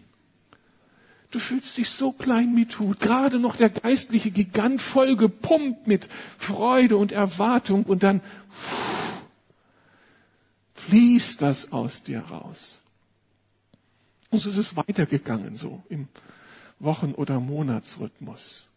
Du 1.30 1.38
fühlst 1.38 1.78
dich 1.78 1.88
so 1.90 2.10
klein 2.10 2.56
mit 2.56 2.80
Hut. 2.80 2.98
Gerade 2.98 3.38
noch 3.38 3.54
der 3.54 3.70
geistliche 3.70 4.32
Gigant 4.32 4.82
voll 4.82 5.14
gepumpt 5.14 5.86
mit 5.86 6.08
Freude 6.38 6.96
und 6.96 7.12
Erwartung 7.12 7.84
und 7.84 8.02
dann 8.02 8.20
fließt 10.74 11.40
das 11.40 11.70
aus 11.70 12.02
dir 12.02 12.18
raus. 12.18 12.82
Und 14.30 14.40
so 14.40 14.50
ist 14.50 14.56
es 14.56 14.74
weitergegangen, 14.74 15.56
so 15.56 15.84
im 15.88 16.08
Wochen- 16.78 17.14
oder 17.14 17.40
Monatsrhythmus. 17.40 18.68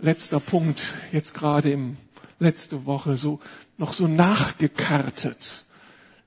Letzter 0.00 0.40
Punkt, 0.40 0.94
jetzt 1.12 1.34
gerade 1.34 1.70
im 1.70 1.96
letzte 2.38 2.86
Woche, 2.86 3.16
so, 3.16 3.40
noch 3.78 3.92
so 3.92 4.06
nachgekartet. 4.06 5.64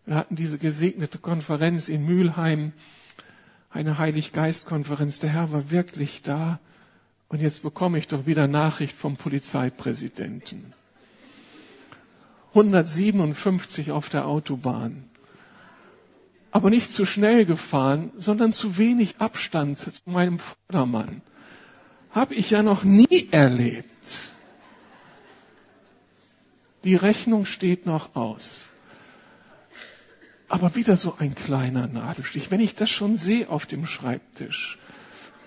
Wir 0.05 0.15
hatten 0.15 0.35
diese 0.35 0.57
gesegnete 0.57 1.19
Konferenz 1.19 1.87
in 1.87 2.05
Mülheim 2.05 2.73
eine 3.69 3.97
Heiliggeistkonferenz. 3.97 5.19
Der 5.19 5.29
Herr 5.31 5.51
war 5.53 5.71
wirklich 5.71 6.21
da. 6.21 6.59
Und 7.29 7.41
jetzt 7.41 7.63
bekomme 7.63 7.97
ich 7.97 8.07
doch 8.09 8.25
wieder 8.25 8.47
Nachricht 8.47 8.95
vom 8.97 9.15
Polizeipräsidenten. 9.15 10.73
157 12.49 13.91
auf 13.91 14.09
der 14.09 14.25
Autobahn. 14.27 15.05
Aber 16.51 16.69
nicht 16.69 16.91
zu 16.91 17.05
schnell 17.05 17.45
gefahren, 17.45 18.11
sondern 18.17 18.53
zu 18.53 18.77
wenig 18.77 19.15
Abstand 19.19 19.79
zu 19.79 19.89
meinem 20.05 20.39
Vordermann. 20.39 21.21
Habe 22.11 22.35
ich 22.35 22.49
ja 22.49 22.61
noch 22.61 22.83
nie 22.83 23.29
erlebt. 23.31 23.87
Die 26.83 26.95
Rechnung 26.95 27.45
steht 27.45 27.85
noch 27.85 28.15
aus 28.15 28.71
aber 30.51 30.75
wieder 30.75 30.97
so 30.97 31.15
ein 31.17 31.33
kleiner 31.33 31.87
Nadelstich. 31.87 32.51
Wenn 32.51 32.59
ich 32.59 32.75
das 32.75 32.89
schon 32.89 33.15
sehe 33.15 33.47
auf 33.49 33.65
dem 33.65 33.85
Schreibtisch, 33.85 34.77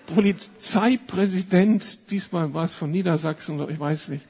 Polizeipräsident, 0.07 2.09
diesmal 2.11 2.53
war 2.55 2.63
es 2.63 2.73
von 2.73 2.89
Niedersachsen 2.91 3.59
ich 3.69 3.79
weiß 3.79 4.09
nicht, 4.09 4.25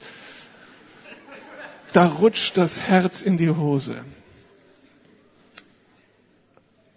da 1.92 2.06
rutscht 2.06 2.56
das 2.58 2.82
Herz 2.82 3.22
in 3.22 3.38
die 3.38 3.50
Hose. 3.50 4.04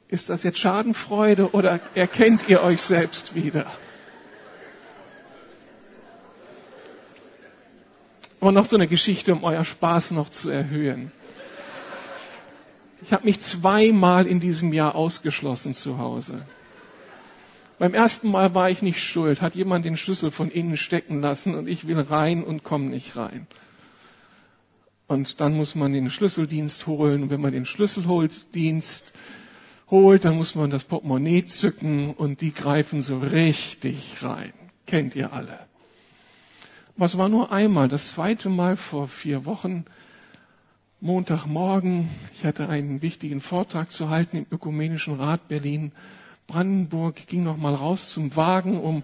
Ist 0.10 0.30
das 0.30 0.42
jetzt 0.42 0.58
Schadenfreude 0.58 1.52
oder 1.52 1.80
erkennt 1.94 2.50
ihr 2.50 2.64
euch 2.64 2.82
selbst 2.82 3.36
wieder? 3.36 3.72
Aber 8.42 8.52
noch 8.52 8.66
so 8.66 8.76
eine 8.76 8.88
Geschichte, 8.88 9.34
um 9.34 9.44
euer 9.44 9.64
Spaß 9.64 10.12
noch 10.12 10.30
zu 10.30 10.50
erhöhen. 10.50 11.12
Ich 13.04 13.14
habe 13.14 13.26
mich 13.26 13.40
zweimal 13.42 14.26
in 14.26 14.40
diesem 14.40 14.74
Jahr 14.74 14.96
ausgeschlossen 14.96 15.76
zu 15.76 16.00
Hause. 16.00 16.46
Beim 17.78 17.94
ersten 17.94 18.32
Mal 18.32 18.56
war 18.56 18.70
ich 18.70 18.82
nicht 18.82 19.04
schuld, 19.04 19.42
hat 19.42 19.56
jemand 19.56 19.86
den 19.86 19.96
Schlüssel 19.96 20.32
von 20.32 20.50
innen 20.50 20.78
stecken 20.78 21.22
lassen 21.22 21.54
und 21.54 21.68
ich 21.68 21.88
will 21.88 22.00
rein 22.00 22.44
und 22.44 22.64
komme 22.64 22.86
nicht 22.86 23.16
rein. 23.16 23.46
Und 25.08 25.40
dann 25.40 25.56
muss 25.56 25.76
man 25.76 25.94
den 25.94 26.12
Schlüsseldienst 26.12 26.88
holen. 26.88 27.24
Und 27.24 27.30
wenn 27.30 27.42
man 27.42 27.52
den 27.52 27.66
Schlüsseldienst 27.66 29.14
holt, 29.92 30.26
dann 30.26 30.38
muss 30.38 30.56
man 30.56 30.70
das 30.70 30.84
Portemonnaie 30.84 31.46
zücken 31.46 32.14
und 32.14 32.42
die 32.42 32.54
greifen 32.54 33.02
so 33.02 33.20
richtig 33.20 34.22
rein. 34.22 34.54
Kennt 34.86 35.16
ihr 35.16 35.34
alle. 35.34 35.60
Was 36.98 37.18
war 37.18 37.30
nur 37.30 37.52
einmal? 37.52 37.88
Das 37.88 38.12
zweite 38.12 38.50
Mal 38.50 38.76
vor 38.76 39.08
vier 39.08 39.46
Wochen 39.46 39.86
Montagmorgen. 41.02 42.10
Ich 42.34 42.46
hatte 42.46 42.68
einen 42.68 43.02
wichtigen 43.02 43.40
Vortrag 43.40 43.92
zu 43.92 44.10
halten 44.10 44.38
im 44.38 44.46
Ökumenischen 44.52 45.16
Rat 45.16 45.48
Berlin. 45.48 45.94
Brandenburg 46.46 47.28
ging 47.28 47.44
noch 47.44 47.58
mal 47.58 47.74
raus 47.74 48.10
zum 48.10 48.36
Wagen, 48.36 48.80
um 48.80 49.04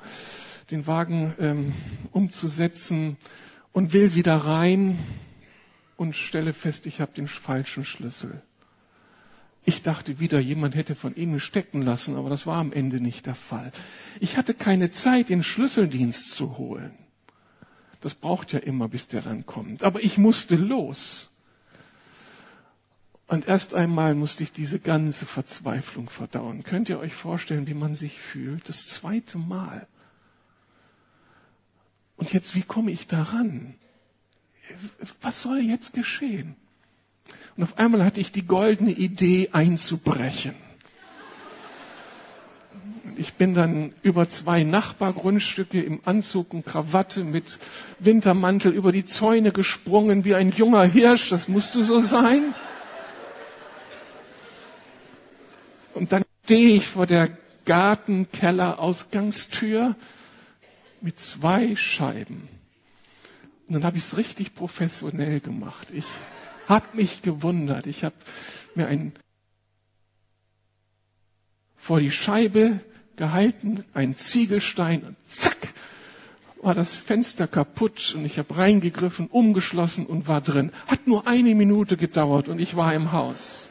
den 0.71 0.87
Wagen 0.87 1.33
ähm, 1.39 1.73
umzusetzen 2.11 3.17
und 3.71 3.93
will 3.93 4.15
wieder 4.15 4.35
rein 4.35 4.99
und 5.95 6.15
stelle 6.15 6.53
fest, 6.53 6.85
ich 6.87 6.99
habe 6.99 7.13
den 7.13 7.27
falschen 7.27 7.85
Schlüssel. 7.85 8.41
Ich 9.67 9.81
dachte 9.81 10.19
wieder, 10.19 10.39
jemand 10.39 10.75
hätte 10.75 10.93
von 10.93 11.15
ihnen 11.15 11.39
stecken 11.39 11.81
lassen, 11.81 12.15
aber 12.15 12.29
das 12.29 12.45
war 12.45 12.57
am 12.57 12.71
Ende 12.71 13.01
nicht 13.01 13.25
der 13.25 13.33
Fall. 13.33 13.71
Ich 14.19 14.37
hatte 14.37 14.53
keine 14.53 14.91
Zeit, 14.91 15.29
den 15.29 15.41
Schlüsseldienst 15.41 16.35
zu 16.35 16.59
holen. 16.59 16.93
Das 17.99 18.13
braucht 18.13 18.53
ja 18.53 18.59
immer, 18.59 18.87
bis 18.87 19.07
der 19.07 19.23
dann 19.23 19.47
kommt. 19.47 19.81
Aber 19.81 20.03
ich 20.03 20.19
musste 20.19 20.55
los. 20.55 21.31
Und 23.27 23.47
erst 23.47 23.73
einmal 23.73 24.13
musste 24.13 24.43
ich 24.43 24.51
diese 24.51 24.79
ganze 24.79 25.25
Verzweiflung 25.25 26.11
verdauen. 26.11 26.63
Könnt 26.63 26.89
ihr 26.89 26.99
euch 26.99 27.15
vorstellen, 27.15 27.65
wie 27.65 27.73
man 27.73 27.95
sich 27.95 28.19
fühlt? 28.19 28.69
Das 28.69 28.85
zweite 28.85 29.39
Mal. 29.39 29.87
Und 32.17 32.31
jetzt, 32.33 32.53
wie 32.53 32.61
komme 32.61 32.91
ich 32.91 33.07
daran? 33.07 33.73
Was 35.21 35.41
soll 35.41 35.59
jetzt 35.59 35.93
geschehen? 35.93 36.55
Und 37.57 37.63
auf 37.63 37.77
einmal 37.77 38.03
hatte 38.03 38.19
ich 38.19 38.31
die 38.31 38.45
goldene 38.45 38.91
Idee 38.91 39.49
einzubrechen. 39.53 40.55
Ich 43.17 43.35
bin 43.35 43.53
dann 43.53 43.93
über 44.01 44.27
zwei 44.27 44.63
Nachbargrundstücke 44.63 45.81
im 45.81 46.01
Anzug 46.03 46.53
und 46.53 46.65
Krawatte 46.65 47.23
mit 47.23 47.57
Wintermantel 47.99 48.73
über 48.73 48.91
die 48.91 49.05
Zäune 49.05 49.53
gesprungen 49.53 50.25
wie 50.25 50.35
ein 50.35 50.51
junger 50.51 50.83
Hirsch. 50.83 51.29
Das 51.29 51.47
musste 51.47 51.85
so 51.85 52.01
sein. 52.01 52.53
Und 55.93 56.11
dann 56.11 56.23
stehe 56.43 56.75
ich 56.75 56.87
vor 56.87 57.05
der 57.05 57.29
Gartenkeller-Ausgangstür 57.63 59.95
mit 60.99 61.17
zwei 61.19 61.77
Scheiben. 61.77 62.49
Und 63.67 63.75
dann 63.75 63.85
habe 63.85 63.97
ich 63.97 64.03
es 64.03 64.17
richtig 64.17 64.53
professionell 64.55 65.39
gemacht. 65.39 65.87
Ich 65.93 66.03
habe 66.67 66.85
mich 66.93 67.21
gewundert. 67.21 67.87
Ich 67.87 68.03
habe 68.03 68.15
mir 68.75 68.87
ein 68.87 69.13
vor 71.75 71.99
die 71.99 72.11
Scheibe 72.11 72.79
gehalten, 73.15 73.83
ein 73.93 74.15
Ziegelstein 74.15 75.03
und 75.03 75.15
zack 75.29 75.55
war 76.61 76.73
das 76.73 76.95
Fenster 76.95 77.47
kaputt 77.47 78.15
und 78.17 78.25
ich 78.25 78.39
habe 78.39 78.57
reingegriffen, 78.57 79.27
umgeschlossen 79.27 80.07
und 80.07 80.27
war 80.27 80.41
drin. 80.41 80.71
Hat 80.87 81.05
nur 81.05 81.27
eine 81.27 81.53
Minute 81.53 81.95
gedauert 81.95 82.49
und 82.49 82.59
ich 82.59 82.75
war 82.75 82.91
im 82.95 83.11
Haus. 83.11 83.69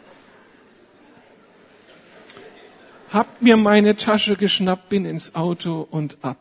hab 3.14 3.40
mir 3.40 3.56
meine 3.56 3.94
Tasche 3.94 4.34
geschnappt, 4.34 4.88
bin 4.88 5.04
ins 5.04 5.36
Auto 5.36 5.86
und 5.88 6.18
ab. 6.22 6.38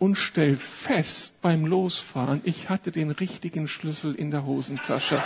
Und 0.00 0.16
stell 0.16 0.56
fest 0.56 1.42
beim 1.42 1.66
Losfahren, 1.66 2.40
ich 2.44 2.70
hatte 2.70 2.90
den 2.90 3.10
richtigen 3.10 3.68
Schlüssel 3.68 4.14
in 4.14 4.30
der 4.30 4.46
Hosentasche. 4.46 5.22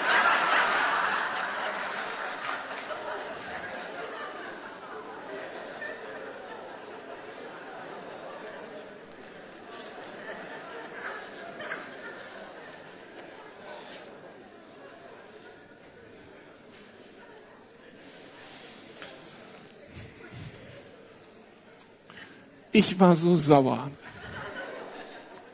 Ich 22.72 22.98
war 22.98 23.14
so 23.14 23.36
sauer 23.36 23.88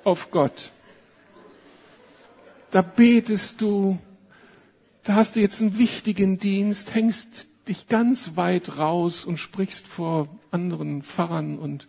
auf 0.04 0.30
Gott. 0.30 0.73
Da 2.71 2.83
betest 2.83 3.61
du, 3.61 3.99
da 5.02 5.14
hast 5.14 5.37
du 5.37 5.40
jetzt 5.40 5.61
einen 5.61 5.78
wichtigen 5.78 6.38
Dienst, 6.38 6.95
hängst 6.95 7.49
dich 7.69 7.88
ganz 7.88 8.37
weit 8.37 8.78
raus 8.78 9.25
und 9.25 9.38
sprichst 9.38 9.87
vor 9.87 10.28
anderen 10.50 11.02
Pfarrern 11.02 11.59
und 11.59 11.87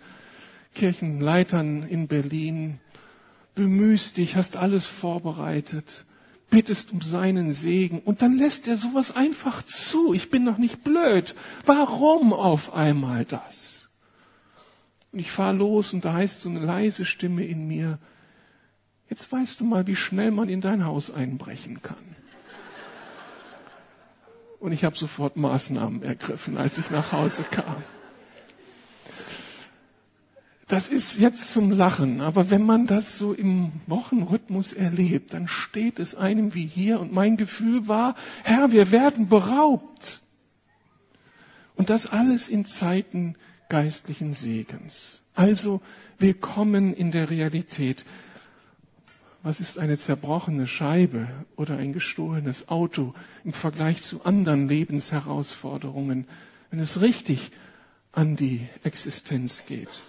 Kirchenleitern 0.74 1.84
in 1.84 2.08
Berlin, 2.08 2.80
bemühst 3.56 4.18
dich, 4.18 4.36
hast 4.36 4.56
alles 4.56 4.86
vorbereitet, 4.86 6.06
bittest 6.50 6.92
um 6.92 7.02
seinen 7.02 7.54
Segen 7.54 8.00
und 8.00 8.22
dann 8.22 8.38
lässt 8.38 8.68
er 8.68 8.78
sowas 8.78 9.16
einfach 9.16 9.64
zu. 9.64 10.14
Ich 10.14 10.30
bin 10.30 10.44
noch 10.44 10.58
nicht 10.58 10.84
blöd. 10.84 11.36
Warum 11.66 12.34
auf 12.34 12.74
einmal 12.74 13.26
das? 13.26 13.91
Und 15.12 15.20
ich 15.20 15.32
fahre 15.32 15.56
los 15.56 15.94
und 15.94 16.06
da 16.06 16.14
heißt 16.14 16.42
so 16.42 16.50
eine 16.50 16.60
leise 16.60 17.06
Stimme 17.06 17.46
in 17.46 17.68
mir, 17.68 18.00
jetzt 19.10 19.32
weißt 19.32 19.60
du 19.60 19.66
mal, 19.66 19.88
wie 19.88 19.96
schnell 19.96 20.32
man 20.32 20.48
in 20.48 20.62
dein 20.62 20.86
Haus 20.86 21.12
einbrechen 21.12 21.82
kann. 21.82 22.16
Und 24.60 24.72
ich 24.72 24.84
habe 24.84 24.96
sofort 24.96 25.38
Maßnahmen 25.38 26.04
ergriffen, 26.04 26.58
als 26.58 26.78
ich 26.78 26.92
nach 26.92 27.12
Hause 27.12 27.44
kam. 27.50 27.84
Das 30.68 30.88
ist 30.88 31.20
jetzt 31.20 31.52
zum 31.52 31.72
Lachen, 31.72 32.22
aber 32.22 32.50
wenn 32.50 32.66
man 32.66 32.88
das 32.88 33.18
so 33.18 33.34
im 33.34 33.74
Wochenrhythmus 33.88 34.72
erlebt, 34.72 35.34
dann 35.34 35.50
steht 35.50 36.00
es 36.00 36.16
einem 36.16 36.54
wie 36.54 36.66
hier 36.66 37.02
und 37.02 37.12
mein 37.12 37.36
Gefühl 37.36 37.90
war, 37.90 38.16
Herr, 38.44 38.72
wir 38.72 38.94
werden 38.94 39.28
beraubt. 39.28 40.22
Und 41.76 41.90
das 41.90 42.08
alles 42.08 42.48
in 42.48 42.64
Zeiten 42.64 43.36
geistlichen 43.72 44.34
Segens. 44.34 45.22
Also 45.34 45.80
willkommen 46.20 46.94
in 46.94 47.12
der 47.12 47.30
Realität. 47.30 48.04
Was 49.44 49.62
ist 49.62 49.80
eine 49.80 49.98
zerbrochene 49.98 50.68
Scheibe 50.68 51.30
oder 51.56 51.78
ein 51.78 51.94
gestohlenes 51.94 52.68
Auto 52.68 53.14
im 53.46 53.54
Vergleich 53.54 54.02
zu 54.02 54.26
anderen 54.26 54.68
Lebensherausforderungen, 54.68 56.28
wenn 56.70 56.80
es 56.82 57.00
richtig 57.00 57.52
an 58.12 58.36
die 58.36 58.68
Existenz 58.84 59.64
geht? 59.66 60.04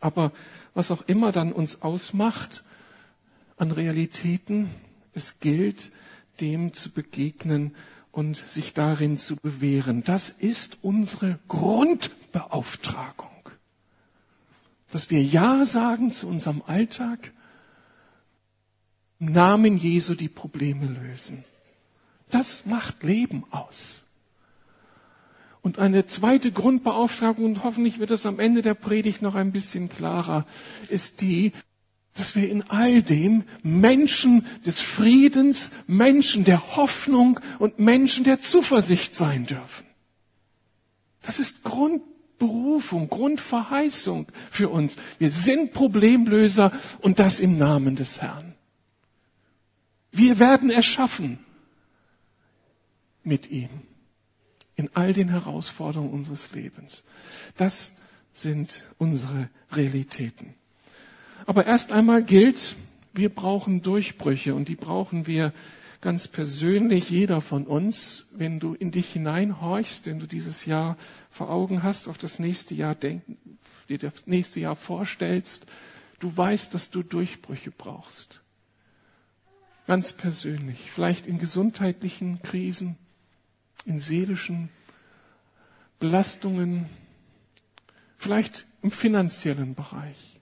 Aber 0.00 0.32
was 0.74 0.90
auch 0.90 1.02
immer 1.02 1.30
dann 1.30 1.52
uns 1.52 1.82
ausmacht 1.82 2.64
an 3.58 3.70
Realitäten, 3.70 4.70
es 5.14 5.38
gilt, 5.38 5.92
dem 6.40 6.74
zu 6.74 6.90
begegnen 6.90 7.76
und 8.10 8.38
sich 8.38 8.74
darin 8.74 9.18
zu 9.18 9.36
bewähren. 9.36 10.02
Das 10.02 10.30
ist 10.30 10.78
unsere 10.82 11.38
Grundbeauftragung. 12.30 13.28
Dass 14.90 15.10
wir 15.10 15.22
Ja 15.22 15.64
sagen 15.66 16.12
zu 16.12 16.26
unserem 16.26 16.62
Alltag, 16.66 17.32
im 19.20 19.32
Namen 19.32 19.76
Jesu 19.76 20.14
die 20.14 20.28
Probleme 20.28 20.86
lösen. 20.86 21.44
Das 22.30 22.64
macht 22.64 23.02
Leben 23.02 23.44
aus. 23.50 24.04
Und 25.62 25.78
eine 25.78 26.06
zweite 26.06 26.52
Grundbeauftragung, 26.52 27.44
und 27.44 27.64
hoffentlich 27.64 27.98
wird 27.98 28.10
es 28.12 28.24
am 28.24 28.40
Ende 28.40 28.62
der 28.62 28.72
Predigt 28.74 29.20
noch 29.20 29.34
ein 29.34 29.52
bisschen 29.52 29.90
klarer, 29.90 30.46
ist 30.88 31.20
die, 31.20 31.52
dass 32.14 32.34
wir 32.34 32.48
in 32.48 32.62
all 32.70 33.02
dem 33.02 33.44
Menschen 33.62 34.46
des 34.64 34.80
Friedens, 34.80 35.72
Menschen 35.86 36.44
der 36.44 36.76
Hoffnung 36.76 37.40
und 37.58 37.78
Menschen 37.78 38.24
der 38.24 38.40
Zuversicht 38.40 39.14
sein 39.14 39.44
dürfen. 39.46 39.86
Das 41.20 41.38
ist 41.38 41.62
Grundberufung, 42.40 43.08
Grundverheißung 43.10 44.26
für 44.50 44.70
uns. 44.70 44.96
Wir 45.18 45.30
sind 45.30 45.72
Problemlöser 45.74 46.72
und 47.00 47.18
das 47.18 47.38
im 47.38 47.58
Namen 47.58 47.96
des 47.96 48.22
Herrn. 48.22 48.54
Wir 50.10 50.38
werden 50.38 50.70
erschaffen 50.70 51.38
mit 53.22 53.50
ihm 53.50 53.68
in 54.74 54.88
all 54.94 55.12
den 55.12 55.28
Herausforderungen 55.28 56.10
unseres 56.10 56.52
Lebens. 56.52 57.04
Das 57.58 57.92
sind 58.32 58.84
unsere 58.96 59.50
Realitäten. 59.72 60.54
Aber 61.44 61.66
erst 61.66 61.92
einmal 61.92 62.22
gilt, 62.24 62.74
wir 63.12 63.28
brauchen 63.28 63.82
Durchbrüche 63.82 64.54
und 64.54 64.68
die 64.68 64.76
brauchen 64.76 65.26
wir 65.26 65.52
ganz 66.00 66.28
persönlich, 66.28 67.10
jeder 67.10 67.40
von 67.40 67.66
uns. 67.66 68.26
Wenn 68.32 68.60
du 68.60 68.74
in 68.74 68.90
dich 68.90 69.12
hineinhorchst, 69.12 70.06
wenn 70.06 70.18
du 70.18 70.26
dieses 70.26 70.66
Jahr 70.66 70.96
vor 71.30 71.50
Augen 71.50 71.82
hast, 71.82 72.08
auf 72.08 72.18
das 72.18 72.38
nächste 72.38 72.74
Jahr 72.74 72.94
denken, 72.94 73.38
dir 73.88 73.98
das 73.98 74.26
nächste 74.26 74.60
Jahr 74.60 74.76
vorstellst, 74.76 75.66
du 76.20 76.34
weißt, 76.34 76.72
dass 76.74 76.90
du 76.90 77.02
Durchbrüche 77.02 77.70
brauchst. 77.70 78.40
Ganz 79.86 80.12
persönlich, 80.12 80.90
vielleicht 80.90 81.26
in 81.26 81.38
gesundheitlichen 81.38 82.40
Krisen, 82.42 82.96
in 83.84 83.98
seelischen 83.98 84.68
Belastungen, 85.98 86.88
vielleicht 88.16 88.66
im 88.82 88.90
finanziellen 88.90 89.74
Bereich. 89.74 90.39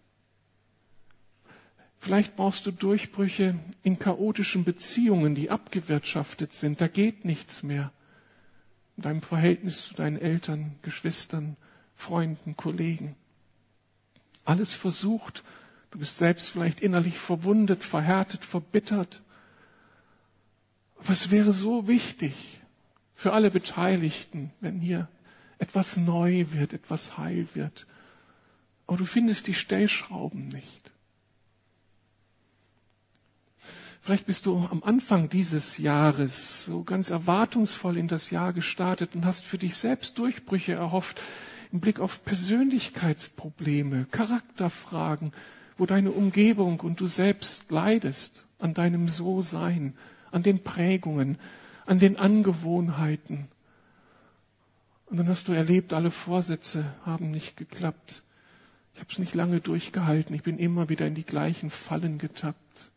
Vielleicht 2.00 2.36
brauchst 2.36 2.64
du 2.66 2.70
Durchbrüche 2.70 3.58
in 3.82 3.98
chaotischen 3.98 4.64
Beziehungen, 4.64 5.34
die 5.34 5.50
abgewirtschaftet 5.50 6.52
sind. 6.52 6.80
Da 6.80 6.86
geht 6.86 7.24
nichts 7.24 7.62
mehr. 7.62 7.92
In 8.96 9.02
deinem 9.02 9.22
Verhältnis 9.22 9.84
zu 9.84 9.94
deinen 9.94 10.18
Eltern, 10.18 10.76
Geschwistern, 10.82 11.56
Freunden, 11.94 12.56
Kollegen. 12.56 13.16
Alles 14.44 14.74
versucht. 14.74 15.42
Du 15.90 15.98
bist 15.98 16.16
selbst 16.16 16.50
vielleicht 16.50 16.80
innerlich 16.80 17.18
verwundet, 17.18 17.82
verhärtet, 17.82 18.44
verbittert. 18.44 19.22
Aber 20.98 21.10
es 21.10 21.30
wäre 21.30 21.52
so 21.52 21.88
wichtig 21.88 22.60
für 23.14 23.32
alle 23.32 23.50
Beteiligten, 23.50 24.52
wenn 24.60 24.80
hier 24.80 25.08
etwas 25.58 25.96
neu 25.96 26.46
wird, 26.50 26.72
etwas 26.72 27.18
heil 27.18 27.48
wird. 27.54 27.86
Aber 28.86 28.96
du 28.96 29.04
findest 29.04 29.48
die 29.48 29.54
Stellschrauben 29.54 30.48
nicht. 30.48 30.92
Vielleicht 34.08 34.24
bist 34.24 34.46
du 34.46 34.66
am 34.70 34.82
Anfang 34.84 35.28
dieses 35.28 35.76
Jahres 35.76 36.64
so 36.64 36.82
ganz 36.82 37.10
erwartungsvoll 37.10 37.98
in 37.98 38.08
das 38.08 38.30
Jahr 38.30 38.54
gestartet 38.54 39.14
und 39.14 39.26
hast 39.26 39.44
für 39.44 39.58
dich 39.58 39.76
selbst 39.76 40.16
Durchbrüche 40.18 40.72
erhofft 40.72 41.20
im 41.72 41.80
Blick 41.80 42.00
auf 42.00 42.24
Persönlichkeitsprobleme, 42.24 44.06
Charakterfragen, 44.10 45.34
wo 45.76 45.84
deine 45.84 46.10
Umgebung 46.12 46.80
und 46.80 46.98
du 47.00 47.06
selbst 47.06 47.70
leidest 47.70 48.46
an 48.58 48.72
deinem 48.72 49.08
So-Sein, 49.10 49.92
an 50.30 50.42
den 50.42 50.64
Prägungen, 50.64 51.36
an 51.84 51.98
den 51.98 52.16
Angewohnheiten. 52.16 53.48
Und 55.04 55.18
dann 55.18 55.28
hast 55.28 55.48
du 55.48 55.52
erlebt, 55.52 55.92
alle 55.92 56.10
Vorsätze 56.10 56.94
haben 57.04 57.30
nicht 57.30 57.58
geklappt. 57.58 58.22
Ich 58.94 59.00
habe 59.00 59.12
es 59.12 59.18
nicht 59.18 59.34
lange 59.34 59.60
durchgehalten. 59.60 60.34
Ich 60.34 60.44
bin 60.44 60.56
immer 60.58 60.88
wieder 60.88 61.06
in 61.06 61.14
die 61.14 61.26
gleichen 61.26 61.68
Fallen 61.68 62.16
getappt. 62.16 62.90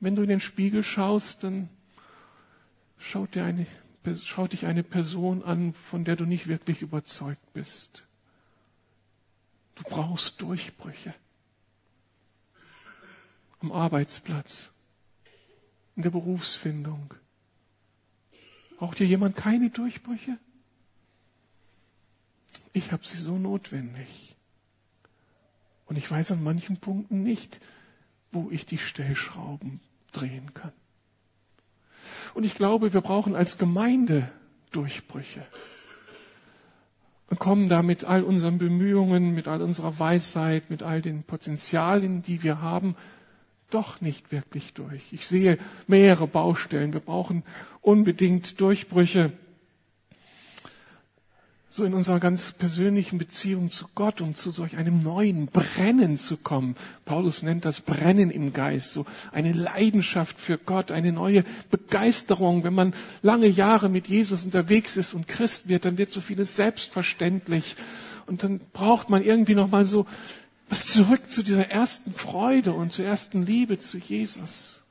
Wenn 0.00 0.16
du 0.16 0.22
in 0.22 0.30
den 0.30 0.40
Spiegel 0.40 0.82
schaust, 0.82 1.44
dann 1.44 1.68
schaut, 2.98 3.34
dir 3.34 3.44
eine, 3.44 3.66
schaut 4.24 4.52
dich 4.52 4.64
eine 4.64 4.82
Person 4.82 5.42
an, 5.44 5.74
von 5.74 6.04
der 6.04 6.16
du 6.16 6.24
nicht 6.24 6.46
wirklich 6.46 6.80
überzeugt 6.80 7.52
bist. 7.52 8.06
Du 9.74 9.82
brauchst 9.84 10.40
Durchbrüche. 10.40 11.14
Am 13.60 13.72
Arbeitsplatz, 13.72 14.70
in 15.96 16.02
der 16.02 16.10
Berufsfindung. 16.10 17.12
Braucht 18.78 18.96
hier 18.96 19.06
jemand 19.06 19.36
keine 19.36 19.68
Durchbrüche? 19.68 20.38
Ich 22.72 22.92
habe 22.92 23.06
sie 23.06 23.18
so 23.18 23.36
notwendig. 23.36 24.34
Und 25.84 25.96
ich 25.96 26.10
weiß 26.10 26.30
an 26.30 26.42
manchen 26.42 26.78
Punkten 26.78 27.22
nicht, 27.22 27.60
wo 28.32 28.50
ich 28.50 28.64
die 28.64 28.78
Stellschrauben 28.78 29.80
drehen 30.10 30.52
kann. 30.54 30.72
Und 32.34 32.44
ich 32.44 32.54
glaube, 32.54 32.92
wir 32.92 33.00
brauchen 33.00 33.34
als 33.34 33.58
Gemeinde 33.58 34.30
Durchbrüche. 34.70 35.44
Und 37.28 37.38
kommen 37.38 37.68
da 37.68 37.82
mit 37.82 38.04
all 38.04 38.22
unseren 38.24 38.58
Bemühungen, 38.58 39.34
mit 39.34 39.46
all 39.46 39.62
unserer 39.62 39.98
Weisheit, 39.98 40.68
mit 40.68 40.82
all 40.82 41.00
den 41.00 41.22
Potenzialen, 41.22 42.22
die 42.22 42.42
wir 42.42 42.60
haben, 42.60 42.96
doch 43.70 44.00
nicht 44.00 44.32
wirklich 44.32 44.74
durch. 44.74 45.12
Ich 45.12 45.28
sehe 45.28 45.58
mehrere 45.86 46.26
Baustellen. 46.26 46.92
Wir 46.92 47.00
brauchen 47.00 47.44
unbedingt 47.80 48.60
Durchbrüche 48.60 49.32
so 51.72 51.84
in 51.84 51.94
unserer 51.94 52.18
ganz 52.18 52.50
persönlichen 52.50 53.18
Beziehung 53.18 53.70
zu 53.70 53.86
Gott, 53.94 54.20
um 54.20 54.34
zu 54.34 54.50
solch 54.50 54.76
einem 54.76 55.02
neuen 55.02 55.46
Brennen 55.46 56.18
zu 56.18 56.36
kommen. 56.36 56.74
Paulus 57.04 57.44
nennt 57.44 57.64
das 57.64 57.80
Brennen 57.80 58.32
im 58.32 58.52
Geist, 58.52 58.92
so 58.92 59.06
eine 59.30 59.52
Leidenschaft 59.52 60.40
für 60.40 60.58
Gott, 60.58 60.90
eine 60.90 61.12
neue 61.12 61.44
Begeisterung. 61.70 62.64
Wenn 62.64 62.74
man 62.74 62.92
lange 63.22 63.46
Jahre 63.46 63.88
mit 63.88 64.08
Jesus 64.08 64.44
unterwegs 64.44 64.96
ist 64.96 65.14
und 65.14 65.28
Christ 65.28 65.68
wird, 65.68 65.84
dann 65.84 65.96
wird 65.96 66.10
so 66.10 66.20
vieles 66.20 66.56
selbstverständlich. 66.56 67.76
Und 68.26 68.42
dann 68.42 68.60
braucht 68.72 69.08
man 69.08 69.22
irgendwie 69.22 69.54
nochmal 69.54 69.86
so 69.86 70.06
was 70.68 70.88
zurück 70.88 71.30
zu 71.30 71.44
dieser 71.44 71.68
ersten 71.70 72.12
Freude 72.12 72.72
und 72.72 72.92
zur 72.92 73.04
ersten 73.04 73.46
Liebe 73.46 73.78
zu 73.78 73.98
Jesus. 73.98 74.82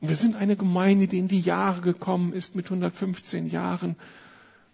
Und 0.00 0.08
wir 0.08 0.16
sind 0.16 0.36
eine 0.36 0.56
Gemeinde, 0.56 1.06
die 1.06 1.18
in 1.18 1.28
die 1.28 1.40
Jahre 1.40 1.80
gekommen 1.80 2.34
ist 2.34 2.54
mit 2.54 2.66
115 2.66 3.46
Jahren 3.46 3.96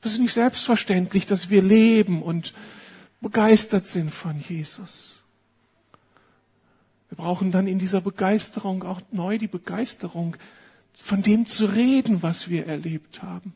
das 0.03 0.13
ist 0.13 0.19
nicht 0.19 0.35
selbstverständlich, 0.35 1.27
dass 1.27 1.49
wir 1.49 1.63
leben 1.63 2.23
und 2.23 2.53
begeistert 3.21 3.87
sind 3.87 4.13
von 4.13 4.39
Jesus. 4.41 5.23
Wir 7.09 7.17
brauchen 7.17 7.53
dann 7.53 7.67
in 7.67 7.79
dieser 7.79 8.01
Begeisterung 8.01 8.83
auch 8.83 9.01
neu 9.13 9.39
die 9.39 9.47
Begeisterung, 9.47 10.37
von 10.93 11.23
dem 11.23 11.47
zu 11.47 11.67
reden, 11.67 12.23
was 12.23 12.51
wir 12.51 12.67
erlebt 12.67 13.23
haben. 13.23 13.55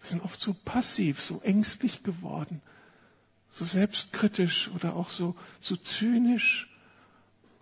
Wir 0.00 0.10
sind 0.10 0.24
oft 0.24 0.40
so 0.40 0.54
passiv, 0.64 1.22
so 1.22 1.40
ängstlich 1.42 2.02
geworden, 2.02 2.60
so 3.50 3.64
selbstkritisch 3.64 4.68
oder 4.74 4.96
auch 4.96 5.10
so, 5.10 5.36
so 5.60 5.76
zynisch, 5.76 6.68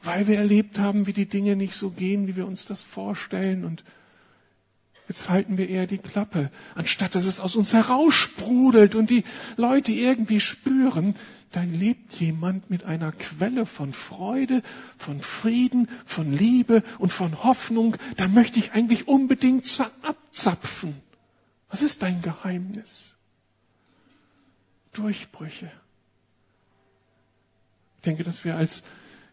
weil 0.02 0.26
wir 0.26 0.38
erlebt 0.38 0.78
haben, 0.78 1.06
wie 1.06 1.12
die 1.12 1.26
Dinge 1.28 1.54
nicht 1.54 1.74
so 1.74 1.90
gehen, 1.90 2.26
wie 2.26 2.37
wir 2.37 2.46
uns 2.46 2.64
das 2.64 2.82
vorstellen 2.82 3.64
und 3.64 3.85
Jetzt 5.09 5.29
halten 5.29 5.59
wir 5.59 5.69
eher 5.69 5.87
die 5.87 5.99
Klappe, 5.99 6.51
anstatt 6.75 7.15
dass 7.15 7.25
es 7.25 7.41
aus 7.41 7.57
uns 7.57 7.73
heraussprudelt 7.73 8.95
und 8.95 9.11
die 9.11 9.25
Leute 9.57 9.93
irgendwie 9.93 10.41
spüren, 10.41 11.17
da 11.53 11.62
lebt 11.65 12.15
jemand 12.15 12.71
mit 12.71 12.85
einer 12.85 13.12
Quelle 13.12 13.67
von 13.67 13.93
Freude, 13.93 14.62
von 14.97 15.21
Frieden, 15.21 15.88
von 16.07 16.33
Liebe 16.33 16.83
und 16.99 17.12
von 17.12 17.45
Hoffnung. 17.45 17.97
Da 18.17 18.27
möchte 18.27 18.59
ich 18.59 18.73
eigentlich 18.73 19.07
unbedingt 19.07 19.67
abzapfen. 20.03 20.95
Was 21.69 21.83
ist 21.83 22.03
dein 22.03 22.23
Geheimnis? 22.23 23.17
Durchbrüche. 24.95 25.71
Ich 27.99 28.03
denke, 28.05 28.25
dass 28.25 28.45
wir 28.47 28.57
als 28.57 28.83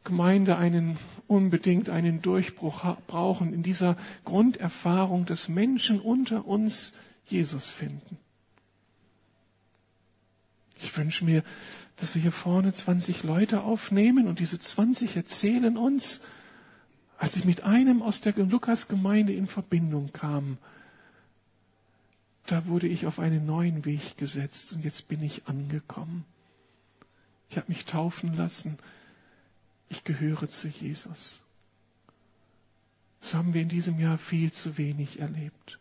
Gemeinde 0.03 0.57
einen 0.57 0.97
unbedingt 1.27 1.89
einen 1.89 2.21
Durchbruch 2.21 2.97
brauchen 3.07 3.53
in 3.53 3.63
dieser 3.63 3.95
Grunderfahrung, 4.25 5.25
dass 5.25 5.49
Menschen 5.49 5.99
unter 5.99 6.45
uns 6.45 6.93
Jesus 7.25 7.69
finden. 7.69 8.17
Ich 10.81 10.95
wünsche 10.97 11.25
mir, 11.25 11.43
dass 11.97 12.15
wir 12.15 12.21
hier 12.21 12.31
vorne 12.31 12.73
20 12.73 13.23
Leute 13.23 13.61
aufnehmen 13.61 14.27
und 14.27 14.39
diese 14.39 14.59
20 14.59 15.15
erzählen 15.17 15.77
uns, 15.77 16.21
als 17.17 17.35
ich 17.35 17.43
mit 17.43 17.63
einem 17.63 18.01
aus 18.01 18.21
der 18.21 18.33
Lukas-Gemeinde 18.33 19.33
in 19.33 19.45
Verbindung 19.45 20.11
kam, 20.13 20.57
da 22.45 22.65
wurde 22.65 22.87
ich 22.87 23.05
auf 23.05 23.19
einen 23.19 23.45
neuen 23.45 23.85
Weg 23.85 24.17
gesetzt 24.17 24.73
und 24.73 24.83
jetzt 24.83 25.07
bin 25.09 25.21
ich 25.21 25.47
angekommen. 25.47 26.23
Ich 27.49 27.57
habe 27.57 27.67
mich 27.67 27.85
taufen 27.85 28.35
lassen 28.35 28.79
ich 29.89 30.03
gehöre 30.03 30.49
zu 30.49 30.67
Jesus. 30.67 31.43
Das 33.21 33.33
haben 33.33 33.53
wir 33.53 33.61
in 33.61 33.69
diesem 33.69 33.99
Jahr 33.99 34.17
viel 34.17 34.51
zu 34.51 34.77
wenig 34.77 35.19
erlebt. 35.19 35.79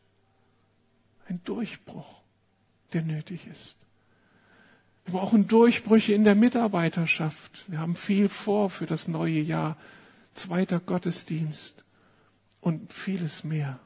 Ein 1.29 1.41
Durchbruch, 1.45 2.23
der 2.93 3.03
nötig 3.03 3.47
ist. 3.47 3.77
Wir 5.05 5.13
brauchen 5.13 5.47
Durchbrüche 5.47 6.13
in 6.13 6.25
der 6.25 6.35
Mitarbeiterschaft. 6.35 7.65
Wir 7.71 7.79
haben 7.79 7.97
viel 7.97 8.29
vor 8.29 8.71
für 8.71 8.87
das 8.87 9.09
neue 9.09 9.41
Jahr. 9.41 9.77
Zweiter 10.35 10.81
Gottesdienst 10.81 11.85
und 12.61 12.93
vieles 12.93 13.45
mehr. 13.45 13.79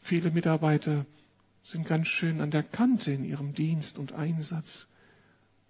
Viele 0.00 0.30
Mitarbeiter 0.30 1.06
sind 1.62 1.86
ganz 1.86 2.08
schön 2.08 2.40
an 2.40 2.50
der 2.50 2.62
Kante 2.62 3.12
in 3.12 3.24
ihrem 3.24 3.54
Dienst 3.54 3.98
und 3.98 4.12
Einsatz. 4.12 4.86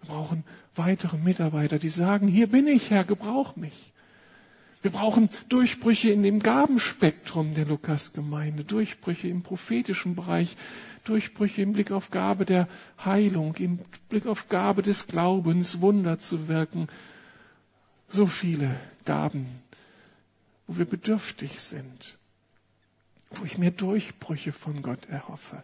Wir 0.07 0.13
brauchen 0.13 0.43
weitere 0.75 1.17
Mitarbeiter, 1.17 1.79
die 1.79 1.89
sagen, 1.89 2.27
hier 2.27 2.45
bin 2.47 2.67
ich, 2.67 2.91
Herr, 2.91 3.03
gebrauch 3.05 3.55
mich. 3.55 3.91
Wir 4.83 4.91
brauchen 4.91 5.29
Durchbrüche 5.49 6.11
in 6.11 6.21
dem 6.21 6.39
Gabenspektrum 6.43 7.55
der 7.55 7.65
Lukas-Gemeinde, 7.65 8.63
Durchbrüche 8.65 9.27
im 9.27 9.41
prophetischen 9.41 10.13
Bereich, 10.13 10.57
Durchbrüche 11.05 11.63
im 11.63 11.73
Blick 11.73 11.91
auf 11.91 12.11
Gabe 12.11 12.45
der 12.45 12.67
Heilung, 13.03 13.55
im 13.55 13.79
Blick 14.09 14.27
auf 14.27 14.47
Gabe 14.47 14.83
des 14.83 15.07
Glaubens, 15.07 15.81
Wunder 15.81 16.19
zu 16.19 16.47
wirken. 16.47 16.87
So 18.07 18.27
viele 18.27 18.75
Gaben, 19.05 19.47
wo 20.67 20.77
wir 20.77 20.85
bedürftig 20.85 21.61
sind, 21.61 22.19
wo 23.31 23.43
ich 23.43 23.57
mir 23.57 23.71
Durchbrüche 23.71 24.51
von 24.51 24.83
Gott 24.83 25.09
erhoffe, 25.09 25.63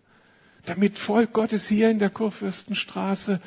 damit 0.65 0.97
Volk 0.97 1.31
Gottes 1.31 1.67
hier 1.67 1.91
in 1.91 1.99
der 1.99 2.09
Kurfürstenstraße 2.09 3.39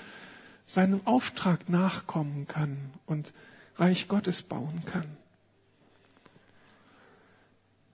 seinem 0.66 1.00
Auftrag 1.06 1.68
nachkommen 1.68 2.46
kann 2.46 2.76
und 3.06 3.32
Reich 3.76 4.08
Gottes 4.08 4.42
bauen 4.42 4.82
kann. 4.86 5.04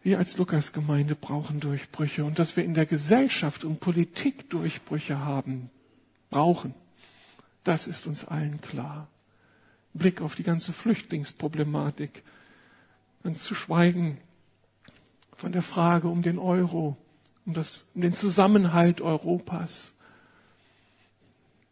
Wir 0.03 0.19
als 0.19 0.37
Lukas-Gemeinde 0.39 1.15
brauchen 1.15 1.61
Durchbrüche 1.61 2.25
und 2.25 2.39
dass 2.39 2.57
wir 2.57 2.65
in 2.65 2.75
der 2.75 2.87
Gesellschaft 2.87 3.65
und 3.65 3.81
Politik 3.81 4.49
Durchbrüche 4.49 5.19
haben, 5.21 5.71
brauchen, 6.31 6.75
das 7.65 7.87
ist 7.87 8.07
uns 8.07 8.25
allen 8.25 8.61
klar. 8.61 9.09
Blick 9.93 10.23
auf 10.23 10.35
die 10.35 10.43
ganze 10.43 10.73
Flüchtlingsproblematik, 10.73 12.23
ganz 13.23 13.43
zu 13.43 13.55
schweigen 13.55 14.19
von 15.37 15.53
der 15.53 15.63
Frage 15.63 16.09
um 16.09 16.23
den 16.23 16.39
Euro, 16.39 16.97
um, 17.45 17.53
das, 17.53 17.87
um 17.95 18.01
den 18.01 18.15
Zusammenhalt 18.15 19.01
Europas 19.03 19.93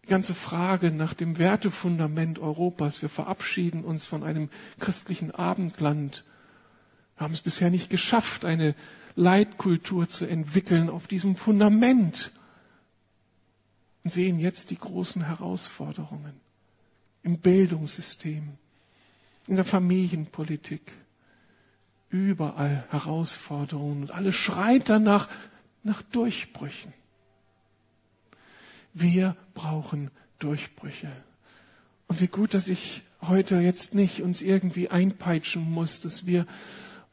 die 0.08 0.14
ganze 0.14 0.32
Frage 0.32 0.90
nach 0.90 1.12
dem 1.12 1.38
Wertefundament 1.38 2.38
Europas. 2.38 3.02
Wir 3.02 3.10
verabschieden 3.10 3.84
uns 3.84 4.06
von 4.06 4.22
einem 4.24 4.48
christlichen 4.80 5.32
Abendland. 5.34 6.24
Wir 7.16 7.24
haben 7.24 7.34
es 7.34 7.42
bisher 7.42 7.68
nicht 7.68 7.90
geschafft, 7.90 8.46
eine 8.46 8.74
Leitkultur 9.16 10.08
zu 10.08 10.24
entwickeln 10.24 10.88
auf 10.88 11.08
diesem 11.08 11.36
Fundament 11.36 12.32
und 14.02 14.08
sehen 14.10 14.38
jetzt 14.40 14.70
die 14.70 14.78
großen 14.78 15.26
Herausforderungen 15.26 16.32
im 17.22 17.36
Bildungssystem, 17.38 18.48
in 19.46 19.56
der 19.56 19.66
Familienpolitik, 19.66 20.90
überall 22.08 22.86
Herausforderungen 22.88 24.04
und 24.04 24.10
alles 24.12 24.36
schreit 24.36 24.88
danach 24.88 25.28
nach 25.82 26.00
Durchbrüchen. 26.00 26.94
Wir 29.00 29.36
brauchen 29.54 30.10
Durchbrüche. 30.38 31.10
Und 32.08 32.20
wie 32.20 32.26
gut, 32.26 32.54
dass 32.54 32.68
ich 32.68 33.02
heute 33.20 33.58
jetzt 33.58 33.94
nicht 33.94 34.22
uns 34.22 34.42
irgendwie 34.42 34.88
einpeitschen 34.88 35.70
muss, 35.70 36.00
dass 36.00 36.26
wir 36.26 36.46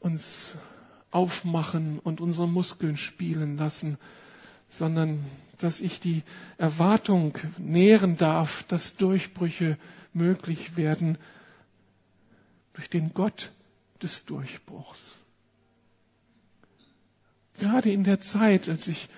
uns 0.00 0.56
aufmachen 1.10 1.98
und 1.98 2.20
unsere 2.20 2.48
Muskeln 2.48 2.96
spielen 2.96 3.56
lassen, 3.56 3.98
sondern 4.68 5.24
dass 5.58 5.80
ich 5.80 6.00
die 6.00 6.22
Erwartung 6.58 7.38
nähren 7.58 8.16
darf, 8.16 8.64
dass 8.64 8.96
Durchbrüche 8.96 9.78
möglich 10.12 10.76
werden 10.76 11.18
durch 12.74 12.90
den 12.90 13.14
Gott 13.14 13.52
des 14.02 14.24
Durchbruchs. 14.24 15.18
Gerade 17.58 17.90
in 17.90 18.04
der 18.04 18.20
Zeit, 18.20 18.68
als 18.68 18.86
ich 18.88 19.08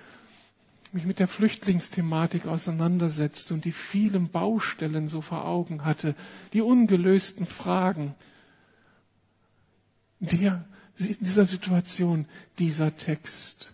mich 0.93 1.05
mit 1.05 1.19
der 1.19 1.27
Flüchtlingsthematik 1.27 2.45
auseinandersetzte 2.47 3.53
und 3.53 3.65
die 3.65 3.71
vielen 3.71 4.29
Baustellen 4.29 5.07
so 5.07 5.21
vor 5.21 5.45
Augen 5.45 5.85
hatte, 5.85 6.15
die 6.53 6.61
ungelösten 6.61 7.45
Fragen, 7.45 8.15
der, 10.19 10.65
dieser 10.97 11.45
Situation 11.45 12.25
dieser 12.57 12.95
Text. 12.97 13.73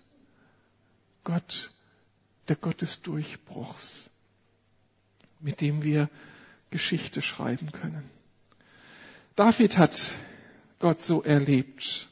Gott, 1.23 1.71
der 2.47 2.55
Gott 2.55 2.81
des 2.81 3.01
Durchbruchs, 3.01 4.09
mit 5.39 5.61
dem 5.61 5.83
wir 5.83 6.09
Geschichte 6.69 7.21
schreiben 7.21 7.71
können. 7.71 8.03
David 9.35 9.77
hat 9.77 10.13
Gott 10.79 11.01
so 11.01 11.23
erlebt. 11.23 12.07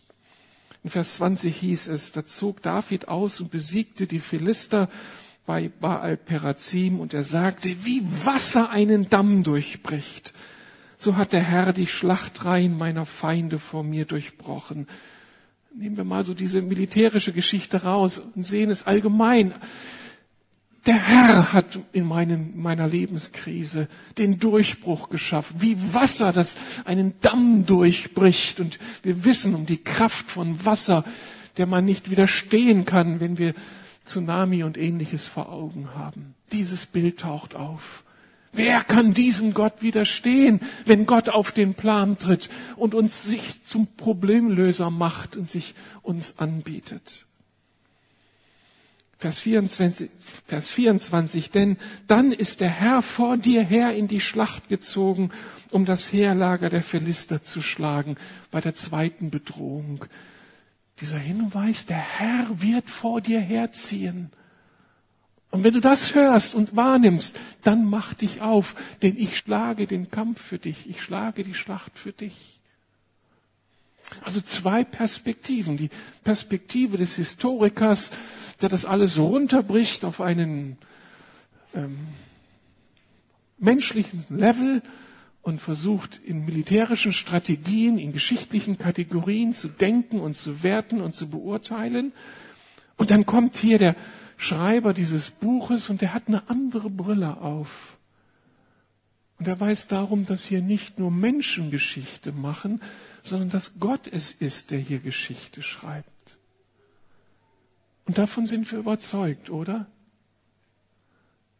In 0.83 0.89
Vers 0.89 1.15
20 1.15 1.55
hieß 1.55 1.87
es, 1.87 2.11
da 2.11 2.25
zog 2.25 2.61
David 2.61 3.07
aus 3.07 3.39
und 3.39 3.51
besiegte 3.51 4.05
die 4.05 4.19
Philister 4.19 4.89
bei 5.45 5.69
Baal 5.79 6.17
Perazim 6.17 6.99
und 6.99 7.13
er 7.13 7.23
sagte, 7.23 7.85
wie 7.85 8.01
Wasser 8.25 8.69
einen 8.69 9.09
Damm 9.09 9.43
durchbricht. 9.43 10.33
So 10.97 11.15
hat 11.15 11.33
der 11.33 11.41
Herr 11.41 11.73
die 11.73 11.87
Schlachtreihen 11.87 12.77
meiner 12.77 13.05
Feinde 13.05 13.59
vor 13.59 13.83
mir 13.83 14.05
durchbrochen. 14.05 14.87
Nehmen 15.75 15.97
wir 15.97 16.03
mal 16.03 16.23
so 16.23 16.33
diese 16.33 16.61
militärische 16.61 17.33
Geschichte 17.33 17.83
raus 17.83 18.19
und 18.19 18.45
sehen 18.45 18.69
es 18.69 18.85
allgemein. 18.85 19.53
Der 20.85 20.95
Herr 20.95 21.53
hat 21.53 21.79
in 21.93 22.05
meinem, 22.05 22.61
meiner 22.61 22.87
Lebenskrise 22.89 23.87
den 24.17 24.37
Durchbruch 24.39 25.07
geschaffen, 25.09 25.61
wie 25.61 25.77
Wasser, 25.93 26.33
das 26.33 26.57
einen 26.83 27.13
Damm 27.21 27.65
durchbricht. 27.65 28.59
Und 28.59 28.79
wir 29.01 29.23
wissen 29.23 29.55
um 29.55 29.65
die 29.65 29.81
Kraft 29.81 30.29
von 30.29 30.65
Wasser, 30.65 31.05
der 31.55 31.67
man 31.67 31.85
nicht 31.85 32.11
widerstehen 32.11 32.83
kann, 32.83 33.21
wenn 33.21 33.37
wir 33.37 33.53
Tsunami 34.05 34.63
und 34.63 34.77
ähnliches 34.77 35.25
vor 35.25 35.49
Augen 35.49 35.89
haben. 35.95 36.35
Dieses 36.51 36.85
Bild 36.85 37.21
taucht 37.21 37.55
auf. 37.55 38.03
Wer 38.51 38.83
kann 38.83 39.13
diesem 39.13 39.53
Gott 39.53 39.81
widerstehen, 39.81 40.59
wenn 40.85 41.05
Gott 41.05 41.29
auf 41.29 41.51
den 41.53 41.75
Plan 41.75 42.17
tritt 42.17 42.49
und 42.75 42.93
uns 42.93 43.23
sich 43.23 43.63
zum 43.63 43.87
Problemlöser 43.95 44.91
macht 44.91 45.37
und 45.37 45.47
sich 45.49 45.75
uns 46.01 46.37
anbietet? 46.39 47.25
Vers 49.23 49.39
24, 49.39 50.09
Vers 50.47 50.69
24, 50.69 51.49
denn 51.49 51.77
dann 52.07 52.33
ist 52.33 52.59
der 52.59 52.67
Herr 52.67 53.01
vor 53.01 53.37
dir 53.37 53.63
her 53.63 53.95
in 53.95 54.09
die 54.09 54.19
Schlacht 54.19 54.67
gezogen, 54.67 55.31
um 55.71 55.85
das 55.85 56.11
Heerlager 56.11 56.69
der 56.69 56.83
Philister 56.83 57.41
zu 57.41 57.61
schlagen, 57.61 58.17
bei 58.51 58.59
der 58.59 58.75
zweiten 58.75 59.29
Bedrohung. 59.29 60.03
Dieser 60.99 61.19
Hinweis, 61.19 61.85
der 61.85 61.99
Herr 61.99 62.47
wird 62.49 62.89
vor 62.89 63.21
dir 63.21 63.39
herziehen. 63.39 64.29
Und 65.51 65.63
wenn 65.63 65.73
du 65.73 65.79
das 65.79 66.15
hörst 66.15 66.53
und 66.53 66.75
wahrnimmst, 66.75 67.39
dann 67.61 67.85
mach 67.85 68.13
dich 68.13 68.41
auf, 68.41 68.75
denn 69.03 69.15
ich 69.17 69.37
schlage 69.37 69.87
den 69.87 70.11
Kampf 70.11 70.41
für 70.41 70.59
dich, 70.59 70.89
ich 70.89 71.01
schlage 71.01 71.45
die 71.45 71.53
Schlacht 71.53 71.97
für 71.97 72.11
dich. 72.11 72.59
Also 74.23 74.41
zwei 74.41 74.83
Perspektiven. 74.83 75.77
Die 75.77 75.89
Perspektive 76.23 76.97
des 76.97 77.15
Historikers, 77.15 78.11
der 78.61 78.69
das 78.69 78.85
alles 78.85 79.17
runterbricht 79.17 80.05
auf 80.05 80.21
einen 80.21 80.77
ähm, 81.73 81.97
menschlichen 83.57 84.25
Level 84.29 84.81
und 85.41 85.59
versucht 85.59 86.21
in 86.23 86.45
militärischen 86.45 87.13
Strategien, 87.13 87.97
in 87.97 88.13
geschichtlichen 88.13 88.77
Kategorien 88.77 89.53
zu 89.53 89.67
denken 89.67 90.19
und 90.19 90.35
zu 90.35 90.63
werten 90.63 91.01
und 91.01 91.13
zu 91.15 91.29
beurteilen. 91.29 92.13
Und 92.97 93.11
dann 93.11 93.25
kommt 93.25 93.57
hier 93.57 93.77
der 93.77 93.95
Schreiber 94.37 94.93
dieses 94.93 95.31
Buches 95.31 95.89
und 95.89 96.01
der 96.01 96.13
hat 96.13 96.23
eine 96.27 96.49
andere 96.49 96.89
Brille 96.89 97.37
auf. 97.41 97.97
Und 99.39 99.47
er 99.47 99.59
weiß 99.59 99.87
darum, 99.87 100.25
dass 100.25 100.45
hier 100.45 100.61
nicht 100.61 100.99
nur 100.99 101.11
Menschen 101.11 101.71
Geschichte 101.71 102.31
machen, 102.31 102.81
sondern 103.23 103.49
dass 103.49 103.79
Gott 103.79 104.07
es 104.07 104.31
ist, 104.31 104.71
der 104.71 104.79
hier 104.79 104.99
Geschichte 104.99 105.61
schreibt. 105.61 106.37
Und 108.05 108.17
davon 108.17 108.45
sind 108.45 108.69
wir 108.71 108.79
überzeugt, 108.79 109.49
oder? 109.49 109.87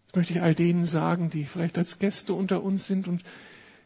Das 0.08 0.16
möchte 0.16 0.34
ich 0.34 0.42
all 0.42 0.54
denen 0.54 0.84
sagen, 0.84 1.30
die 1.30 1.46
vielleicht 1.46 1.78
als 1.78 2.00
Gäste 2.00 2.34
unter 2.34 2.62
uns 2.64 2.86
sind 2.86 3.08
und 3.08 3.24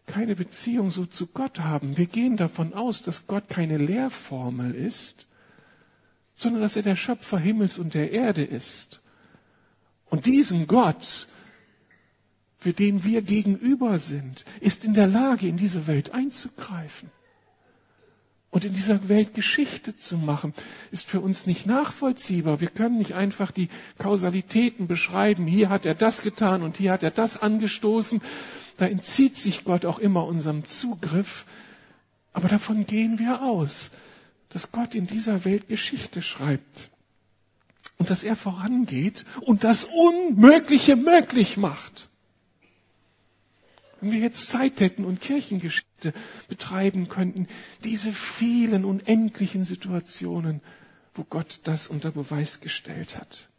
keine 0.07 0.35
Beziehung 0.35 0.89
so 0.89 1.05
zu 1.05 1.27
Gott 1.27 1.59
haben. 1.59 1.97
Wir 1.97 2.07
gehen 2.07 2.35
davon 2.35 2.73
aus, 2.73 3.03
dass 3.03 3.27
Gott 3.27 3.47
keine 3.47 3.77
Lehrformel 3.77 4.73
ist, 4.73 5.27
sondern 6.33 6.61
dass 6.63 6.75
er 6.75 6.83
der 6.83 6.95
Schöpfer 6.95 7.37
Himmels 7.37 7.77
und 7.77 7.93
der 7.93 8.11
Erde 8.11 8.43
ist. 8.43 9.01
Und 10.09 10.25
diesen 10.25 10.65
Gott, 10.65 11.27
für 12.57 12.73
den 12.73 13.03
wir 13.03 13.21
gegenüber 13.21 13.99
sind, 13.99 14.45
ist 14.61 14.83
in 14.83 14.95
der 14.95 15.07
Lage, 15.07 15.47
in 15.47 15.57
diese 15.57 15.85
Welt 15.85 16.11
einzugreifen 16.11 17.11
und 18.58 18.65
in 18.65 18.74
dieser 18.74 19.08
Welt 19.08 19.36
Geschichte 19.36 19.96
zu 19.96 20.17
machen, 20.17 20.52
ist 20.89 21.06
für 21.06 21.20
uns 21.20 21.46
nicht 21.46 21.67
nachvollziehbar. 21.67 22.60
Wir 22.60 22.70
können 22.70 22.98
nicht 22.98 23.13
einfach 23.13 23.52
die 23.52 23.70
Kausalitäten 24.00 24.88
beschreiben. 24.88 25.46
Hier 25.46 25.70
hat 25.70 25.86
er 25.86 25.93
das 25.93 26.24
getan 26.24 26.63
und 26.63 26.78
hier 26.78 26.91
hat 26.91 27.04
er 27.04 27.12
das 27.12 27.39
angestoßen. 27.39 28.20
Da 28.78 28.88
entzieht 28.88 29.38
sich 29.38 29.63
Gott 29.63 29.86
auch 29.86 30.00
immer 30.00 30.26
unserem 30.26 30.65
Zugriff. 30.65 31.46
Aber 32.34 32.48
davon 32.48 32.88
gehen 32.88 33.20
wir 33.20 33.43
aus, 33.43 33.91
dass 34.50 34.72
Gott 34.72 34.96
in 34.96 35.06
dieser 35.06 35.46
Welt 35.46 35.67
Geschichte 35.67 36.24
schreibt 36.24 36.89
und 38.00 38.10
dass 38.10 38.24
er 38.24 38.36
vorangeht 38.36 39.24
und 39.41 39.63
das 39.63 39.84
Unmögliche 39.84 40.96
möglich 40.96 41.58
macht. 41.58 42.10
Wenn 44.01 44.12
wir 44.12 44.19
jetzt 44.19 44.49
Zeit 44.49 44.79
hätten 44.79 45.05
und 45.05 45.21
Kirchengeschichte 45.21 46.13
betreiben 46.47 47.10
könnten, 47.10 47.47
diese 47.83 48.12
vielen 48.12 48.86
unendlichen 48.86 49.65
Situationen, 49.65 50.62
wo 51.15 51.23
Gott 51.23 51.62
das 51.63 51.88
unter 51.88 52.12
Beweis 52.12 52.60
gestellt 52.62 53.17
hat. 53.17 53.49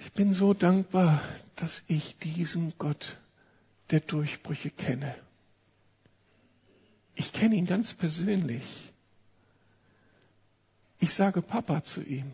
Ich 0.00 0.12
bin 0.12 0.32
so 0.32 0.54
dankbar, 0.54 1.20
dass 1.56 1.82
ich 1.88 2.16
diesen 2.18 2.72
Gott 2.78 3.16
der 3.90 4.00
Durchbrüche 4.00 4.70
kenne. 4.70 5.14
Ich 7.16 7.32
kenne 7.32 7.56
ihn 7.56 7.66
ganz 7.66 7.94
persönlich. 7.94 8.92
Ich 11.00 11.12
sage 11.12 11.42
Papa 11.42 11.82
zu 11.82 12.02
ihm. 12.02 12.32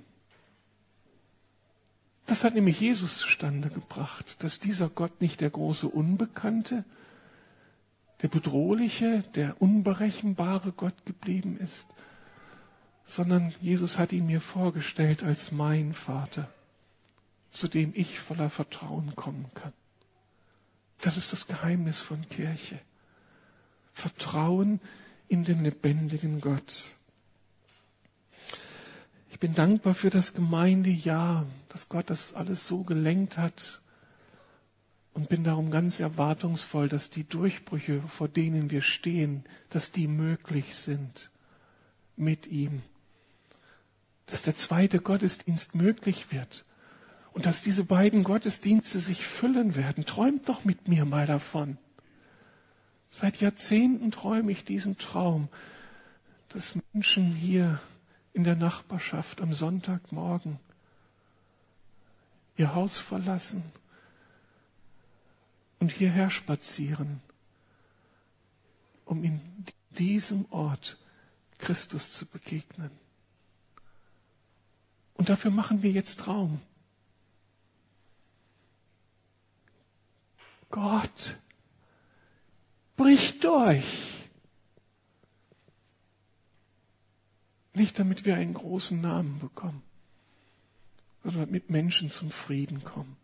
Das 2.26 2.42
hat 2.42 2.54
nämlich 2.54 2.80
Jesus 2.80 3.18
zustande 3.18 3.68
gebracht, 3.68 4.42
dass 4.42 4.58
dieser 4.58 4.88
Gott 4.88 5.20
nicht 5.20 5.40
der 5.40 5.50
große 5.50 5.88
Unbekannte, 5.88 6.84
der 8.22 8.28
bedrohliche, 8.28 9.22
der 9.34 9.60
unberechenbare 9.60 10.72
Gott 10.72 11.04
geblieben 11.04 11.58
ist, 11.58 11.86
sondern 13.06 13.52
Jesus 13.60 13.98
hat 13.98 14.12
ihn 14.12 14.26
mir 14.26 14.40
vorgestellt 14.40 15.22
als 15.22 15.52
mein 15.52 15.92
Vater, 15.92 16.48
zu 17.50 17.68
dem 17.68 17.92
ich 17.94 18.18
voller 18.18 18.48
Vertrauen 18.48 19.14
kommen 19.14 19.50
kann. 19.54 19.74
Das 21.00 21.18
ist 21.18 21.32
das 21.32 21.46
Geheimnis 21.46 22.00
von 22.00 22.26
Kirche. 22.30 22.78
Vertrauen 23.92 24.80
in 25.28 25.44
den 25.44 25.62
lebendigen 25.62 26.40
Gott. 26.40 26.96
Ich 29.34 29.40
bin 29.40 29.52
dankbar 29.52 29.94
für 29.94 30.10
das 30.10 30.32
Gemeindejahr, 30.32 31.44
dass 31.68 31.88
Gott 31.88 32.08
das 32.08 32.34
alles 32.34 32.68
so 32.68 32.84
gelenkt 32.84 33.36
hat 33.36 33.80
und 35.12 35.28
bin 35.28 35.42
darum 35.42 35.72
ganz 35.72 35.98
erwartungsvoll, 35.98 36.88
dass 36.88 37.10
die 37.10 37.24
Durchbrüche, 37.24 38.00
vor 38.02 38.28
denen 38.28 38.70
wir 38.70 38.80
stehen, 38.80 39.42
dass 39.70 39.90
die 39.90 40.06
möglich 40.06 40.76
sind 40.76 41.32
mit 42.14 42.46
ihm. 42.46 42.82
Dass 44.26 44.42
der 44.42 44.54
zweite 44.54 45.00
Gottesdienst 45.00 45.74
möglich 45.74 46.30
wird 46.30 46.64
und 47.32 47.44
dass 47.44 47.60
diese 47.60 47.82
beiden 47.82 48.22
Gottesdienste 48.22 49.00
sich 49.00 49.26
füllen 49.26 49.74
werden. 49.74 50.04
Träumt 50.06 50.48
doch 50.48 50.64
mit 50.64 50.86
mir 50.86 51.04
mal 51.04 51.26
davon. 51.26 51.76
Seit 53.10 53.40
Jahrzehnten 53.40 54.12
träume 54.12 54.52
ich 54.52 54.64
diesen 54.64 54.96
Traum, 54.96 55.48
dass 56.50 56.76
Menschen 56.92 57.34
hier 57.34 57.80
in 58.34 58.44
der 58.44 58.56
Nachbarschaft 58.56 59.40
am 59.40 59.54
Sonntagmorgen 59.54 60.58
ihr 62.56 62.74
Haus 62.74 62.98
verlassen 62.98 63.62
und 65.78 65.90
hierher 65.90 66.30
spazieren, 66.30 67.20
um 69.04 69.24
in 69.24 69.40
diesem 69.90 70.46
Ort 70.50 70.98
Christus 71.58 72.12
zu 72.12 72.26
begegnen. 72.26 72.90
Und 75.14 75.28
dafür 75.28 75.52
machen 75.52 75.82
wir 75.82 75.92
jetzt 75.92 76.26
Raum. 76.26 76.60
Gott, 80.70 81.38
brich 82.96 83.38
durch. 83.38 84.13
Nicht 87.74 87.98
damit 87.98 88.24
wir 88.24 88.36
einen 88.36 88.54
großen 88.54 89.00
Namen 89.00 89.40
bekommen, 89.40 89.82
sondern 91.22 91.46
damit 91.46 91.70
Menschen 91.70 92.08
zum 92.08 92.30
Frieden 92.30 92.84
kommen. 92.84 93.16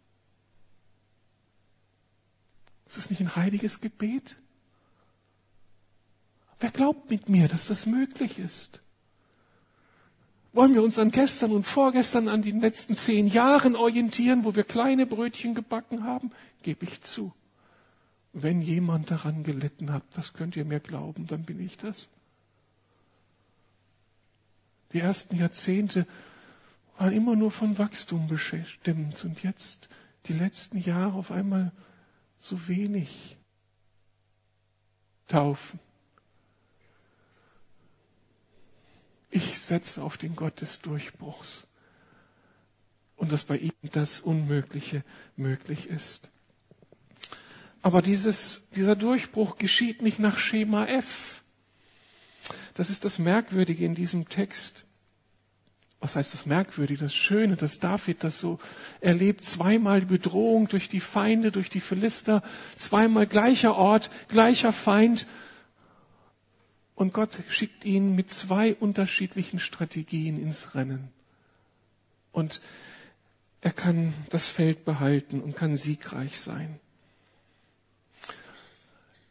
Ist 2.88 2.96
das 2.96 3.10
nicht 3.10 3.20
ein 3.20 3.36
heiliges 3.36 3.80
Gebet? 3.80 4.36
Wer 6.58 6.72
glaubt 6.72 7.08
mit 7.08 7.28
mir, 7.28 7.46
dass 7.46 7.68
das 7.68 7.86
möglich 7.86 8.40
ist? 8.40 8.80
Wollen 10.52 10.74
wir 10.74 10.82
uns 10.82 10.98
an 10.98 11.12
gestern 11.12 11.52
und 11.52 11.62
vorgestern, 11.62 12.26
an 12.26 12.42
den 12.42 12.60
letzten 12.60 12.96
zehn 12.96 13.28
Jahren 13.28 13.76
orientieren, 13.76 14.44
wo 14.44 14.56
wir 14.56 14.64
kleine 14.64 15.06
Brötchen 15.06 15.54
gebacken 15.54 16.02
haben? 16.02 16.32
Gebe 16.64 16.84
ich 16.84 17.00
zu. 17.02 17.32
Wenn 18.32 18.60
jemand 18.60 19.12
daran 19.12 19.44
gelitten 19.44 19.92
hat, 19.92 20.02
das 20.14 20.32
könnt 20.32 20.56
ihr 20.56 20.64
mir 20.64 20.80
glauben, 20.80 21.28
dann 21.28 21.44
bin 21.44 21.60
ich 21.60 21.76
das. 21.76 22.08
Die 24.92 25.00
ersten 25.00 25.36
Jahrzehnte 25.36 26.06
waren 26.98 27.12
immer 27.12 27.36
nur 27.36 27.50
von 27.50 27.78
Wachstum 27.78 28.28
bestimmt 28.28 29.24
und 29.24 29.42
jetzt 29.42 29.88
die 30.26 30.32
letzten 30.32 30.78
Jahre 30.78 31.14
auf 31.14 31.30
einmal 31.30 31.72
so 32.38 32.68
wenig 32.68 33.36
taufen. 35.28 35.78
Ich 39.30 39.58
setze 39.60 40.02
auf 40.02 40.16
den 40.16 40.34
Gott 40.34 40.60
des 40.60 40.80
Durchbruchs 40.80 41.66
und 43.16 43.30
dass 43.30 43.44
bei 43.44 43.58
ihm 43.58 43.72
das 43.92 44.20
Unmögliche 44.20 45.04
möglich 45.36 45.88
ist. 45.88 46.30
Aber 47.82 48.02
dieses, 48.02 48.68
dieser 48.70 48.96
Durchbruch 48.96 49.56
geschieht 49.56 50.02
nicht 50.02 50.18
nach 50.18 50.38
Schema 50.38 50.86
F. 50.86 51.39
Das 52.74 52.90
ist 52.90 53.04
das 53.04 53.18
Merkwürdige 53.18 53.84
in 53.84 53.94
diesem 53.94 54.28
Text. 54.28 54.84
Was 56.00 56.16
heißt 56.16 56.32
das 56.32 56.46
Merkwürdige? 56.46 57.04
Das 57.04 57.14
Schöne, 57.14 57.56
dass 57.56 57.78
David 57.78 58.24
das 58.24 58.38
so 58.38 58.58
erlebt. 59.00 59.44
Zweimal 59.44 60.00
Bedrohung 60.00 60.68
durch 60.68 60.88
die 60.88 61.00
Feinde, 61.00 61.52
durch 61.52 61.68
die 61.68 61.80
Philister. 61.80 62.42
Zweimal 62.76 63.26
gleicher 63.26 63.76
Ort, 63.76 64.10
gleicher 64.28 64.72
Feind. 64.72 65.26
Und 66.94 67.12
Gott 67.12 67.30
schickt 67.48 67.84
ihn 67.84 68.14
mit 68.14 68.32
zwei 68.32 68.74
unterschiedlichen 68.74 69.58
Strategien 69.58 70.40
ins 70.40 70.74
Rennen. 70.74 71.08
Und 72.32 72.60
er 73.60 73.72
kann 73.72 74.14
das 74.30 74.48
Feld 74.48 74.84
behalten 74.86 75.40
und 75.40 75.54
kann 75.54 75.76
siegreich 75.76 76.40
sein. 76.40 76.80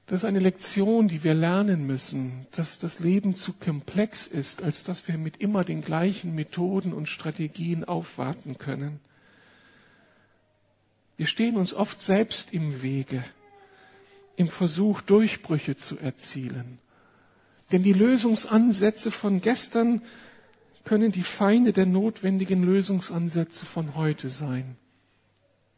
Das 0.09 0.21
ist 0.21 0.25
eine 0.25 0.39
Lektion, 0.39 1.07
die 1.07 1.23
wir 1.23 1.35
lernen 1.35 1.85
müssen, 1.85 2.47
dass 2.49 2.79
das 2.79 2.99
Leben 2.99 3.35
zu 3.35 3.53
komplex 3.53 4.25
ist, 4.25 4.63
als 4.63 4.83
dass 4.83 5.07
wir 5.07 5.19
mit 5.19 5.37
immer 5.37 5.63
den 5.63 5.81
gleichen 5.81 6.33
Methoden 6.33 6.93
und 6.93 7.07
Strategien 7.07 7.83
aufwarten 7.83 8.57
können. 8.57 9.01
Wir 11.15 11.27
stehen 11.27 11.57
uns 11.57 11.75
oft 11.75 12.01
selbst 12.01 12.55
im 12.55 12.81
Wege, 12.81 13.23
im 14.35 14.47
Versuch, 14.47 15.01
Durchbrüche 15.01 15.75
zu 15.75 15.99
erzielen. 15.99 16.79
Denn 17.71 17.83
die 17.83 17.93
Lösungsansätze 17.93 19.11
von 19.11 19.41
gestern 19.41 20.01
können 20.85 21.11
die 21.11 21.21
Feinde 21.21 21.71
der 21.71 21.85
notwendigen 21.85 22.63
Lösungsansätze 22.63 23.63
von 23.63 23.93
heute 23.93 24.31
sein. 24.31 24.75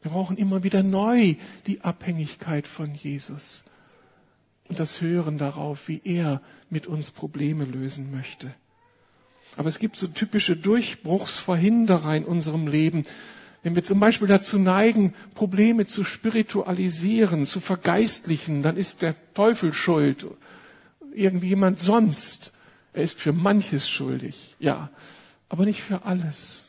Wir 0.00 0.10
brauchen 0.10 0.38
immer 0.38 0.62
wieder 0.62 0.82
neu 0.82 1.34
die 1.66 1.82
Abhängigkeit 1.82 2.66
von 2.66 2.94
Jesus 2.94 3.64
und 4.68 4.80
das 4.80 5.00
Hören 5.00 5.38
darauf, 5.38 5.88
wie 5.88 6.00
er 6.04 6.40
mit 6.70 6.86
uns 6.86 7.10
Probleme 7.10 7.64
lösen 7.64 8.10
möchte. 8.10 8.54
Aber 9.56 9.68
es 9.68 9.78
gibt 9.78 9.96
so 9.96 10.06
typische 10.06 10.56
Durchbruchsverhinderer 10.56 12.16
in 12.16 12.24
unserem 12.24 12.66
Leben. 12.66 13.02
Wenn 13.62 13.74
wir 13.74 13.84
zum 13.84 14.00
Beispiel 14.00 14.28
dazu 14.28 14.58
neigen, 14.58 15.14
Probleme 15.34 15.86
zu 15.86 16.04
spiritualisieren, 16.04 17.44
zu 17.44 17.60
vergeistlichen, 17.60 18.62
dann 18.62 18.76
ist 18.76 19.02
der 19.02 19.14
Teufel 19.34 19.72
schuld. 19.72 20.26
Irgendwie 21.14 21.48
jemand 21.48 21.78
sonst. 21.78 22.52
Er 22.94 23.04
ist 23.04 23.20
für 23.20 23.32
manches 23.32 23.88
schuldig, 23.88 24.56
ja, 24.58 24.90
aber 25.48 25.64
nicht 25.64 25.82
für 25.82 26.04
alles. 26.04 26.64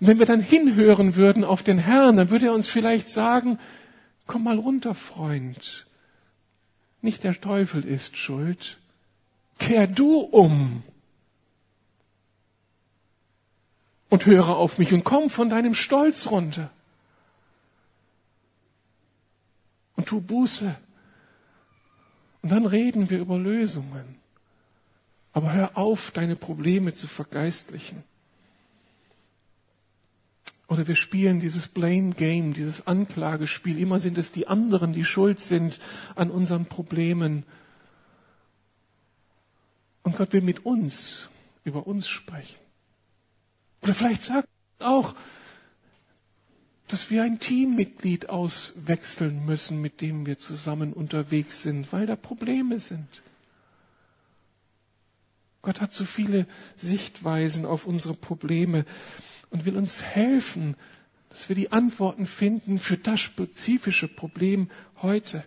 Und 0.00 0.06
wenn 0.06 0.18
wir 0.18 0.26
dann 0.26 0.40
hinhören 0.40 1.16
würden 1.16 1.44
auf 1.44 1.62
den 1.62 1.78
Herrn, 1.78 2.16
dann 2.16 2.30
würde 2.30 2.46
er 2.46 2.54
uns 2.54 2.68
vielleicht 2.68 3.08
sagen, 3.08 3.58
komm 4.26 4.44
mal 4.44 4.58
runter, 4.58 4.94
Freund. 4.94 5.86
Nicht 7.00 7.24
der 7.24 7.40
Teufel 7.40 7.84
ist 7.84 8.16
schuld. 8.16 8.78
Kehr 9.58 9.86
du 9.86 10.20
um 10.20 10.82
und 14.08 14.26
höre 14.26 14.56
auf 14.56 14.78
mich 14.78 14.92
und 14.92 15.04
komm 15.04 15.30
von 15.30 15.50
deinem 15.50 15.74
Stolz 15.74 16.28
runter. 16.30 16.70
Und 19.96 20.06
tu 20.06 20.20
Buße. 20.20 20.76
Und 22.42 22.50
dann 22.50 22.66
reden 22.66 23.10
wir 23.10 23.18
über 23.18 23.38
Lösungen. 23.38 24.16
Aber 25.32 25.52
hör 25.52 25.76
auf, 25.76 26.10
deine 26.12 26.36
Probleme 26.36 26.94
zu 26.94 27.06
vergeistlichen. 27.06 28.02
Oder 30.68 30.86
wir 30.86 30.96
spielen 30.96 31.40
dieses 31.40 31.66
Blame 31.66 32.10
Game, 32.12 32.52
dieses 32.52 32.86
Anklagespiel. 32.86 33.78
Immer 33.78 34.00
sind 34.00 34.18
es 34.18 34.32
die 34.32 34.46
anderen, 34.48 34.92
die 34.92 35.04
schuld 35.04 35.40
sind 35.40 35.80
an 36.14 36.30
unseren 36.30 36.66
Problemen. 36.66 37.44
Und 40.02 40.16
Gott 40.18 40.32
will 40.34 40.42
mit 40.42 40.66
uns 40.66 41.30
über 41.64 41.86
uns 41.86 42.06
sprechen. 42.08 42.58
Oder 43.82 43.94
vielleicht 43.94 44.22
sagt 44.22 44.48
er 44.78 44.90
auch, 44.90 45.14
dass 46.88 47.10
wir 47.10 47.22
ein 47.22 47.38
Teammitglied 47.38 48.28
auswechseln 48.28 49.44
müssen, 49.46 49.80
mit 49.80 50.00
dem 50.02 50.26
wir 50.26 50.38
zusammen 50.38 50.92
unterwegs 50.92 51.62
sind, 51.62 51.92
weil 51.94 52.04
da 52.06 52.16
Probleme 52.16 52.80
sind. 52.80 53.06
Gott 55.62 55.80
hat 55.80 55.92
so 55.92 56.04
viele 56.04 56.46
Sichtweisen 56.76 57.66
auf 57.66 57.86
unsere 57.86 58.14
Probleme 58.14 58.84
und 59.50 59.64
will 59.64 59.76
uns 59.76 60.02
helfen, 60.02 60.76
dass 61.30 61.48
wir 61.48 61.56
die 61.56 61.72
Antworten 61.72 62.26
finden 62.26 62.78
für 62.78 62.96
das 62.96 63.20
spezifische 63.20 64.08
Problem 64.08 64.70
heute. 65.02 65.44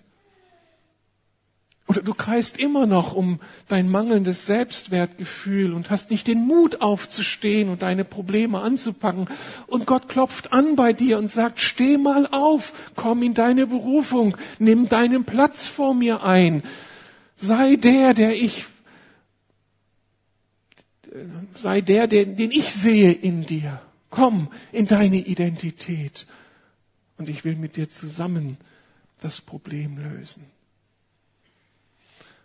Oder 1.91 2.03
du 2.03 2.13
kreist 2.13 2.57
immer 2.57 2.85
noch 2.85 3.13
um 3.13 3.41
dein 3.67 3.89
mangelndes 3.89 4.45
Selbstwertgefühl 4.45 5.73
und 5.73 5.89
hast 5.89 6.09
nicht 6.09 6.25
den 6.27 6.47
Mut 6.47 6.79
aufzustehen 6.79 7.67
und 7.67 7.81
deine 7.81 8.05
Probleme 8.05 8.61
anzupacken. 8.61 9.27
Und 9.67 9.87
Gott 9.87 10.07
klopft 10.07 10.53
an 10.53 10.77
bei 10.77 10.93
dir 10.93 11.17
und 11.17 11.29
sagt, 11.29 11.59
steh 11.59 11.97
mal 11.97 12.27
auf, 12.27 12.71
komm 12.95 13.23
in 13.23 13.33
deine 13.33 13.67
Berufung, 13.67 14.37
nimm 14.57 14.87
deinen 14.87 15.25
Platz 15.25 15.67
vor 15.67 15.93
mir 15.93 16.23
ein. 16.23 16.63
Sei 17.35 17.75
der, 17.75 18.13
der 18.13 18.41
ich, 18.41 18.67
sei 21.55 21.81
der, 21.81 22.07
den, 22.07 22.37
den 22.37 22.51
ich 22.51 22.73
sehe 22.73 23.11
in 23.11 23.45
dir. 23.45 23.81
Komm 24.11 24.49
in 24.71 24.85
deine 24.85 25.17
Identität 25.17 26.27
und 27.17 27.29
ich 27.29 27.43
will 27.45 27.55
mit 27.55 27.77
dir 27.77 27.89
zusammen 27.89 28.57
das 29.21 29.41
Problem 29.41 29.97
lösen. 29.97 30.45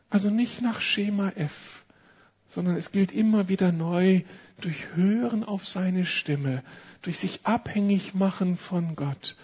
Also 0.08 0.30
nicht 0.30 0.62
nach 0.62 0.80
Schema 0.80 1.30
F, 1.30 1.84
sondern 2.48 2.76
es 2.76 2.92
gilt 2.92 3.12
immer 3.12 3.48
wieder 3.48 3.72
neu 3.72 4.22
durch 4.60 4.94
Hören 4.94 5.42
auf 5.44 5.66
seine 5.66 6.06
Stimme, 6.06 6.62
durch 7.02 7.18
sich 7.18 7.40
abhängig 7.44 8.14
machen 8.14 8.56
von 8.56 8.94
Gott, 8.94 9.36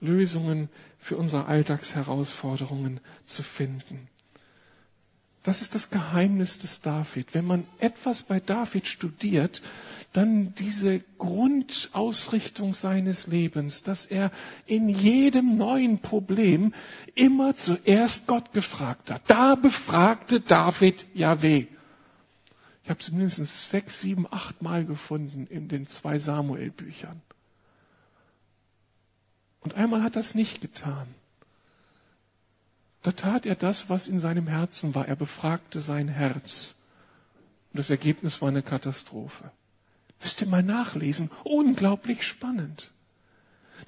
Lösungen 0.00 0.68
für 0.98 1.16
unsere 1.16 1.46
Alltagsherausforderungen 1.46 3.00
zu 3.26 3.42
finden. 3.42 4.08
Das 5.46 5.62
ist 5.62 5.76
das 5.76 5.90
Geheimnis 5.90 6.58
des 6.58 6.80
David. 6.80 7.32
Wenn 7.32 7.44
man 7.44 7.68
etwas 7.78 8.24
bei 8.24 8.40
David 8.40 8.88
studiert, 8.88 9.62
dann 10.12 10.56
diese 10.56 10.98
Grundausrichtung 11.18 12.74
seines 12.74 13.28
Lebens, 13.28 13.84
dass 13.84 14.06
er 14.06 14.32
in 14.66 14.88
jedem 14.88 15.56
neuen 15.56 16.00
Problem 16.00 16.74
immer 17.14 17.54
zuerst 17.54 18.26
Gott 18.26 18.52
gefragt 18.54 19.08
hat. 19.12 19.22
Da 19.28 19.54
befragte 19.54 20.40
David 20.40 21.06
Yahweh. 21.14 21.66
Ich 22.82 22.90
habe 22.90 22.98
es 22.98 23.12
mindestens 23.12 23.70
sechs, 23.70 24.00
sieben, 24.00 24.26
acht 24.28 24.62
Mal 24.62 24.84
gefunden 24.84 25.46
in 25.46 25.68
den 25.68 25.86
zwei 25.86 26.18
Samuel-Büchern. 26.18 27.22
Und 29.60 29.74
einmal 29.74 30.02
hat 30.02 30.16
er 30.16 30.22
es 30.22 30.34
nicht 30.34 30.60
getan. 30.60 31.06
Da 33.06 33.12
tat 33.12 33.46
er 33.46 33.54
das, 33.54 33.88
was 33.88 34.08
in 34.08 34.18
seinem 34.18 34.48
Herzen 34.48 34.96
war. 34.96 35.06
Er 35.06 35.14
befragte 35.14 35.78
sein 35.78 36.08
Herz. 36.08 36.74
Und 37.72 37.78
das 37.78 37.88
Ergebnis 37.88 38.42
war 38.42 38.48
eine 38.48 38.64
Katastrophe. 38.64 39.52
Müsst 40.20 40.40
ihr 40.40 40.48
mal 40.48 40.64
nachlesen. 40.64 41.30
Unglaublich 41.44 42.24
spannend. 42.24 42.90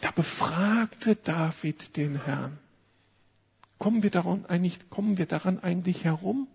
Da 0.03 0.13
befragte 0.13 1.17
David 1.17 1.97
den 1.97 2.25
Herrn. 2.27 2.59
Kommen 3.81 4.05
wir 4.05 4.11
daran 4.11 4.47
eigentlich, 4.47 4.89
kommen 4.89 5.19
wir 5.19 5.27
daran 5.27 5.59
eigentlich 5.65 6.05
herum? 6.05 6.47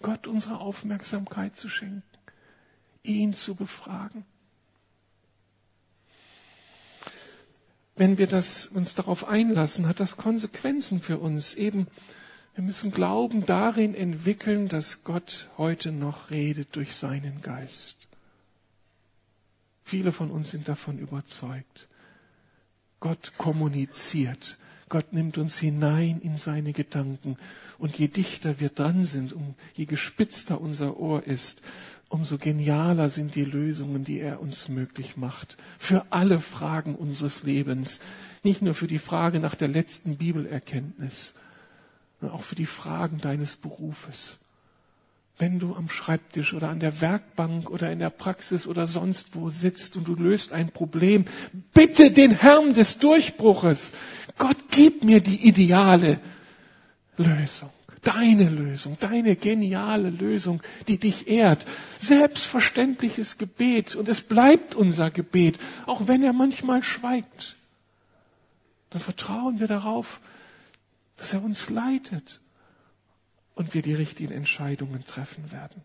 Gott 0.00 0.28
unsere 0.28 0.60
Aufmerksamkeit 0.60 1.56
zu 1.56 1.68
schenken, 1.68 2.04
ihn 3.02 3.34
zu 3.34 3.56
befragen. 3.56 4.24
Wenn 8.02 8.18
wir 8.18 8.26
das, 8.26 8.66
uns 8.66 8.96
darauf 8.96 9.28
einlassen, 9.28 9.86
hat 9.86 10.00
das 10.00 10.16
Konsequenzen 10.16 11.00
für 11.00 11.18
uns. 11.18 11.54
Eben, 11.54 11.86
wir 12.56 12.64
müssen 12.64 12.90
Glauben 12.90 13.46
darin 13.46 13.94
entwickeln, 13.94 14.66
dass 14.66 15.04
Gott 15.04 15.48
heute 15.56 15.92
noch 15.92 16.30
redet 16.30 16.74
durch 16.74 16.96
seinen 16.96 17.42
Geist. 17.42 18.08
Viele 19.84 20.10
von 20.10 20.32
uns 20.32 20.50
sind 20.50 20.66
davon 20.66 20.98
überzeugt. 20.98 21.86
Gott 22.98 23.34
kommuniziert. 23.38 24.56
Gott 24.88 25.12
nimmt 25.12 25.38
uns 25.38 25.60
hinein 25.60 26.20
in 26.22 26.36
seine 26.36 26.72
Gedanken. 26.72 27.36
Und 27.78 27.96
je 27.96 28.08
dichter 28.08 28.58
wir 28.58 28.70
dran 28.70 29.04
sind, 29.04 29.32
um, 29.32 29.54
je 29.74 29.84
gespitzter 29.84 30.60
unser 30.60 30.96
Ohr 30.98 31.22
ist, 31.22 31.62
umso 32.12 32.38
genialer 32.38 33.10
sind 33.10 33.34
die 33.34 33.44
Lösungen, 33.44 34.04
die 34.04 34.20
er 34.20 34.40
uns 34.40 34.68
möglich 34.68 35.16
macht. 35.16 35.56
Für 35.78 36.06
alle 36.10 36.40
Fragen 36.40 36.94
unseres 36.94 37.42
Lebens. 37.42 38.00
Nicht 38.42 38.62
nur 38.62 38.74
für 38.74 38.86
die 38.86 38.98
Frage 38.98 39.40
nach 39.40 39.54
der 39.54 39.68
letzten 39.68 40.16
Bibelerkenntnis, 40.16 41.34
sondern 42.20 42.38
auch 42.38 42.44
für 42.44 42.54
die 42.56 42.66
Fragen 42.66 43.20
deines 43.20 43.56
Berufes 43.56 44.38
wenn 45.42 45.58
du 45.58 45.74
am 45.74 45.88
Schreibtisch 45.88 46.54
oder 46.54 46.68
an 46.68 46.78
der 46.78 47.00
Werkbank 47.00 47.68
oder 47.68 47.90
in 47.90 47.98
der 47.98 48.10
Praxis 48.10 48.68
oder 48.68 48.86
sonst 48.86 49.34
wo 49.34 49.50
sitzt 49.50 49.96
und 49.96 50.06
du 50.06 50.14
löst 50.14 50.52
ein 50.52 50.70
Problem, 50.70 51.24
bitte 51.74 52.12
den 52.12 52.30
Herrn 52.30 52.74
des 52.74 52.98
Durchbruches. 52.98 53.90
Gott, 54.38 54.56
gib 54.70 55.02
mir 55.02 55.20
die 55.20 55.48
ideale 55.48 56.20
Lösung. 57.16 57.70
Deine 58.02 58.48
Lösung, 58.48 58.96
deine 58.98 59.36
geniale 59.36 60.10
Lösung, 60.10 60.60
die 60.88 60.98
dich 60.98 61.28
ehrt. 61.28 61.64
Selbstverständliches 62.00 63.38
Gebet 63.38 63.94
und 63.94 64.08
es 64.08 64.20
bleibt 64.20 64.74
unser 64.74 65.10
Gebet, 65.12 65.58
auch 65.86 66.08
wenn 66.08 66.22
er 66.24 66.32
manchmal 66.32 66.82
schweigt. 66.82 67.54
Dann 68.90 69.00
vertrauen 69.00 69.60
wir 69.60 69.68
darauf, 69.68 70.20
dass 71.16 71.32
er 71.32 71.44
uns 71.44 71.70
leitet 71.70 72.40
und 73.54 73.72
wir 73.72 73.82
die 73.82 73.94
richtigen 73.94 74.32
Entscheidungen 74.32 75.04
treffen 75.04 75.52
werden. 75.52 75.82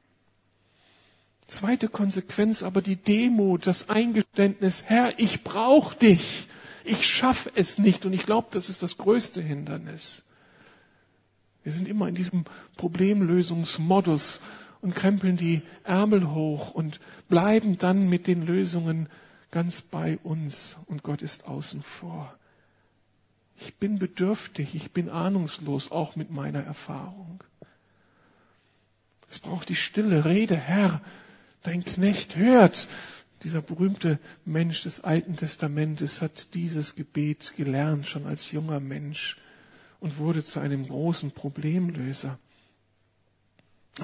Zweite 1.48 1.88
Konsequenz 1.88 2.64
aber 2.64 2.82
die 2.82 2.96
Demut, 2.98 3.68
das 3.68 3.90
Eingeständnis, 3.90 4.84
Herr, 4.88 5.18
ich 5.18 5.44
brauche 5.44 5.96
dich, 5.98 6.48
ich 6.84 7.08
schaffe 7.08 7.52
es 7.56 7.78
nicht 7.78 8.06
und 8.06 8.14
ich 8.14 8.26
glaube, 8.26 8.48
das 8.52 8.70
ist 8.70 8.82
das 8.82 8.98
größte 8.98 9.42
Hindernis. 9.42 10.24
Wir 11.68 11.74
sind 11.74 11.90
immer 11.90 12.08
in 12.08 12.16
diesem 12.16 12.46
Problemlösungsmodus 12.78 14.40
und 14.80 14.96
krempeln 14.96 15.36
die 15.36 15.64
Ärmel 15.84 16.32
hoch 16.32 16.74
und 16.74 17.02
bleiben 17.28 17.78
dann 17.78 18.08
mit 18.08 18.26
den 18.26 18.44
Lösungen 18.46 19.10
ganz 19.52 19.82
bei 19.82 20.18
uns 20.24 20.78
und 20.86 21.04
Gott 21.04 21.22
ist 21.22 21.46
außen 21.46 21.84
vor. 21.84 22.34
Ich 23.58 23.76
bin 23.76 24.00
bedürftig, 24.00 24.76
ich 24.76 24.94
bin 24.94 25.10
ahnungslos, 25.10 25.92
auch 25.92 26.16
mit 26.16 26.32
meiner 26.32 26.64
Erfahrung. 26.64 27.44
Es 29.30 29.40
braucht 29.40 29.68
die 29.68 29.76
stille 29.76 30.24
Rede, 30.24 30.56
Herr, 30.56 31.02
dein 31.64 31.84
Knecht 31.84 32.38
hört. 32.38 32.88
Dieser 33.44 33.62
berühmte 33.62 34.20
Mensch 34.46 34.84
des 34.84 35.02
Alten 35.02 35.36
Testamentes 35.36 36.22
hat 36.22 36.54
dieses 36.54 36.96
Gebet 36.96 37.56
gelernt, 37.58 38.08
schon 38.08 38.26
als 38.26 38.54
junger 38.54 38.80
Mensch, 38.80 39.36
und 40.00 40.18
wurde 40.18 40.44
zu 40.44 40.60
einem 40.60 40.88
großen 40.88 41.32
Problemlöser. 41.32 42.38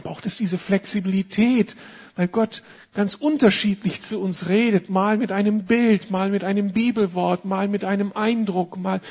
Braucht 0.01 0.25
es 0.25 0.37
diese 0.37 0.57
Flexibilität, 0.57 1.75
weil 2.15 2.27
Gott 2.27 2.63
ganz 2.93 3.13
unterschiedlich 3.13 4.01
zu 4.01 4.19
uns 4.19 4.47
redet, 4.47 4.89
mal 4.89 5.17
mit 5.17 5.31
einem 5.31 5.65
Bild, 5.65 6.09
mal 6.09 6.29
mit 6.29 6.43
einem 6.43 6.71
Bibelwort, 6.71 7.45
mal 7.45 7.67
mit 7.67 7.85
einem 7.85 8.11
Eindruck, 8.13 8.75
mal 8.75 9.01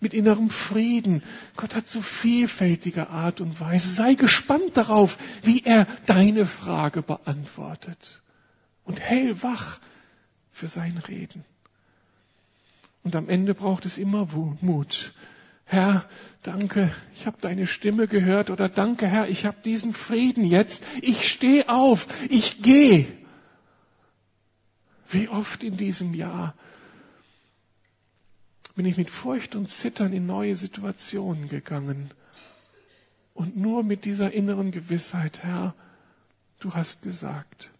mit 0.00 0.14
innerem 0.14 0.50
Frieden. 0.50 1.22
Gott 1.56 1.76
hat 1.76 1.86
so 1.86 2.02
vielfältige 2.02 3.10
Art 3.10 3.40
und 3.40 3.60
Weise. 3.60 3.88
Sei 3.94 4.14
gespannt 4.14 4.76
darauf, 4.76 5.16
wie 5.44 5.62
er 5.64 5.86
deine 6.06 6.44
Frage 6.44 7.02
beantwortet. 7.02 8.20
Und 8.84 9.00
hellwach 9.00 9.78
für 10.50 10.66
sein 10.66 10.98
Reden. 10.98 11.44
Und 13.04 13.14
am 13.14 13.28
Ende 13.28 13.54
braucht 13.54 13.86
es 13.86 13.96
immer 13.96 14.28
Mut. 14.60 15.12
Herr, 15.64 16.04
danke, 16.42 16.92
ich 17.14 17.26
habe 17.26 17.38
deine 17.40 17.66
Stimme 17.66 18.06
gehört 18.08 18.50
oder 18.50 18.68
danke, 18.68 19.06
Herr, 19.06 19.28
ich 19.28 19.46
habe 19.46 19.56
diesen 19.64 19.94
Frieden 19.94 20.44
jetzt. 20.44 20.84
Ich 21.00 21.28
stehe 21.30 21.68
auf, 21.68 22.06
ich 22.28 22.62
gehe. 22.62 23.06
Wie 25.08 25.28
oft 25.28 25.62
in 25.62 25.76
diesem 25.76 26.14
Jahr 26.14 26.54
bin 28.74 28.86
ich 28.86 28.96
mit 28.96 29.10
Furcht 29.10 29.54
und 29.54 29.68
Zittern 29.68 30.12
in 30.12 30.26
neue 30.26 30.56
Situationen 30.56 31.48
gegangen. 31.48 32.10
Und 33.34 33.56
nur 33.56 33.82
mit 33.82 34.04
dieser 34.04 34.32
inneren 34.32 34.70
Gewissheit, 34.70 35.42
Herr, 35.42 35.74
du 36.60 36.74
hast 36.74 37.02
gesagt. 37.02 37.70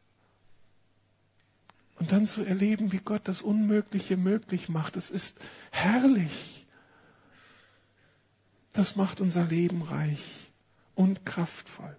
Und 1.99 2.13
dann 2.13 2.27
zu 2.27 2.43
erleben, 2.45 2.93
wie 2.93 2.99
Gott 2.99 3.23
das 3.25 3.43
Unmögliche 3.43 4.17
möglich 4.17 4.69
macht, 4.69 4.97
das 4.97 5.09
ist 5.11 5.37
herrlich. 5.71 6.62
Das 8.73 8.97
macht 8.97 9.21
unser 9.21 9.45
Leben 9.45 9.83
reich 9.83 10.51
und 10.95 11.27
kraftvoll. 11.27 11.97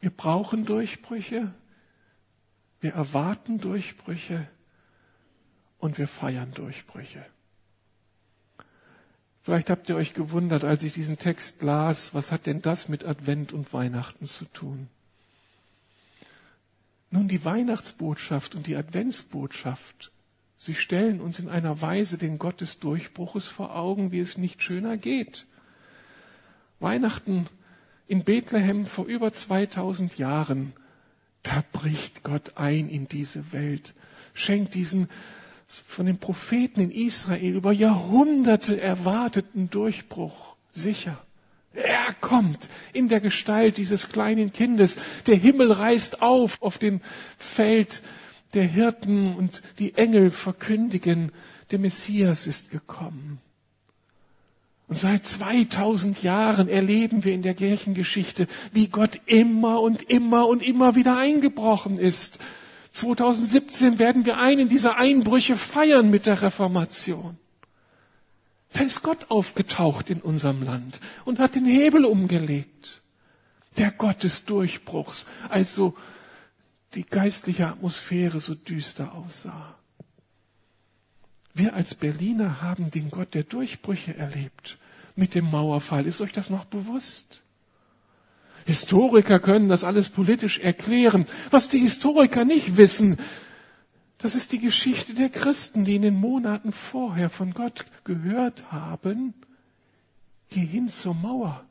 Wir 0.00 0.10
brauchen 0.10 0.64
Durchbrüche, 0.64 1.54
wir 2.80 2.92
erwarten 2.94 3.58
Durchbrüche, 3.60 4.48
und 5.82 5.98
wir 5.98 6.06
feiern 6.06 6.52
Durchbrüche. 6.52 7.26
Vielleicht 9.42 9.68
habt 9.68 9.88
ihr 9.88 9.96
euch 9.96 10.14
gewundert, 10.14 10.62
als 10.62 10.84
ich 10.84 10.92
diesen 10.94 11.18
Text 11.18 11.62
las, 11.62 12.14
was 12.14 12.30
hat 12.30 12.46
denn 12.46 12.62
das 12.62 12.88
mit 12.88 13.04
Advent 13.04 13.52
und 13.52 13.72
Weihnachten 13.72 14.28
zu 14.28 14.44
tun? 14.44 14.88
Nun, 17.10 17.26
die 17.26 17.44
Weihnachtsbotschaft 17.44 18.54
und 18.54 18.68
die 18.68 18.76
Adventsbotschaft, 18.76 20.11
sie 20.64 20.76
stellen 20.76 21.20
uns 21.20 21.40
in 21.40 21.48
einer 21.48 21.82
Weise 21.82 22.18
den 22.18 22.38
Gott 22.38 22.60
des 22.60 22.78
Durchbruches 22.78 23.48
vor 23.48 23.74
Augen, 23.74 24.12
wie 24.12 24.20
es 24.20 24.38
nicht 24.38 24.62
schöner 24.62 24.96
geht. 24.96 25.46
Weihnachten 26.78 27.48
in 28.06 28.22
Bethlehem 28.22 28.86
vor 28.86 29.06
über 29.06 29.32
2000 29.32 30.18
Jahren, 30.18 30.72
da 31.42 31.64
bricht 31.72 32.22
Gott 32.22 32.52
ein 32.54 32.88
in 32.88 33.08
diese 33.08 33.52
Welt, 33.52 33.94
schenkt 34.34 34.74
diesen 34.74 35.08
von 35.66 36.06
den 36.06 36.18
Propheten 36.18 36.80
in 36.80 36.90
Israel 36.92 37.56
über 37.56 37.72
Jahrhunderte 37.72 38.80
erwarteten 38.80 39.68
Durchbruch 39.68 40.54
sicher. 40.72 41.18
Er 41.72 42.14
kommt 42.20 42.68
in 42.92 43.08
der 43.08 43.20
Gestalt 43.20 43.78
dieses 43.78 44.10
kleinen 44.10 44.52
Kindes. 44.52 44.98
Der 45.26 45.36
Himmel 45.36 45.72
reißt 45.72 46.22
auf 46.22 46.60
auf 46.62 46.78
dem 46.78 47.00
Feld 47.38 48.02
der 48.54 48.64
Hirten 48.64 49.34
und 49.34 49.62
die 49.78 49.94
Engel 49.94 50.30
verkündigen, 50.30 51.32
der 51.70 51.78
Messias 51.78 52.46
ist 52.46 52.70
gekommen. 52.70 53.40
Und 54.88 54.98
seit 54.98 55.24
2000 55.24 56.22
Jahren 56.22 56.68
erleben 56.68 57.24
wir 57.24 57.32
in 57.32 57.42
der 57.42 57.54
Kirchengeschichte, 57.54 58.46
wie 58.72 58.88
Gott 58.88 59.20
immer 59.26 59.80
und 59.80 60.02
immer 60.10 60.46
und 60.48 60.62
immer 60.62 60.94
wieder 60.94 61.16
eingebrochen 61.16 61.98
ist 61.98 62.38
2017 62.92 63.98
werden 63.98 64.26
wir 64.26 64.38
einen 64.38 64.68
dieser 64.68 64.98
Einbrüche 64.98 65.56
feiern 65.56 66.10
mit 66.10 66.26
der 66.26 66.42
Reformation. 66.42 67.38
Da 68.74 68.82
ist 68.82 69.02
Gott 69.02 69.30
aufgetaucht 69.30 70.10
in 70.10 70.20
unserem 70.20 70.62
Land 70.62 71.00
und 71.24 71.38
hat 71.38 71.54
den 71.54 71.64
Hebel 71.64 72.04
umgelegt. 72.04 73.00
Der 73.78 73.90
Gott 73.90 74.22
des 74.22 74.44
Durchbruchs, 74.44 75.26
als 75.48 75.74
so 75.74 75.94
die 76.94 77.04
geistliche 77.04 77.68
Atmosphäre 77.68 78.40
so 78.40 78.54
düster 78.54 79.14
aussah. 79.14 79.76
Wir 81.54 81.74
als 81.74 81.94
Berliner 81.94 82.62
haben 82.62 82.90
den 82.90 83.10
Gott 83.10 83.34
der 83.34 83.44
Durchbrüche 83.44 84.16
erlebt 84.16 84.78
mit 85.16 85.34
dem 85.34 85.50
Mauerfall. 85.50 86.06
Ist 86.06 86.20
euch 86.20 86.32
das 86.32 86.50
noch 86.50 86.64
bewusst? 86.64 87.42
Historiker 88.64 89.40
können 89.40 89.68
das 89.68 89.84
alles 89.84 90.08
politisch 90.08 90.58
erklären. 90.58 91.26
Was 91.50 91.68
die 91.68 91.80
Historiker 91.80 92.44
nicht 92.44 92.76
wissen, 92.76 93.18
das 94.18 94.34
ist 94.34 94.52
die 94.52 94.60
Geschichte 94.60 95.14
der 95.14 95.28
Christen, 95.28 95.84
die 95.84 95.96
in 95.96 96.02
den 96.02 96.14
Monaten 96.14 96.72
vorher 96.72 97.28
von 97.28 97.52
Gott 97.52 97.84
gehört 98.04 98.70
haben, 98.70 99.34
geh 100.48 100.64
hin 100.64 100.88
zur 100.88 101.14
Mauer. 101.14 101.64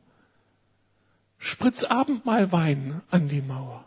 Spritz 1.37 1.85
Abendmahlwein 1.85 3.01
an 3.09 3.29
die 3.29 3.41
Mauer. 3.41 3.85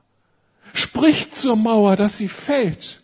Spricht 0.75 1.35
zur 1.35 1.57
Mauer, 1.57 1.97
dass 1.97 2.17
sie 2.17 2.29
fällt. 2.29 3.01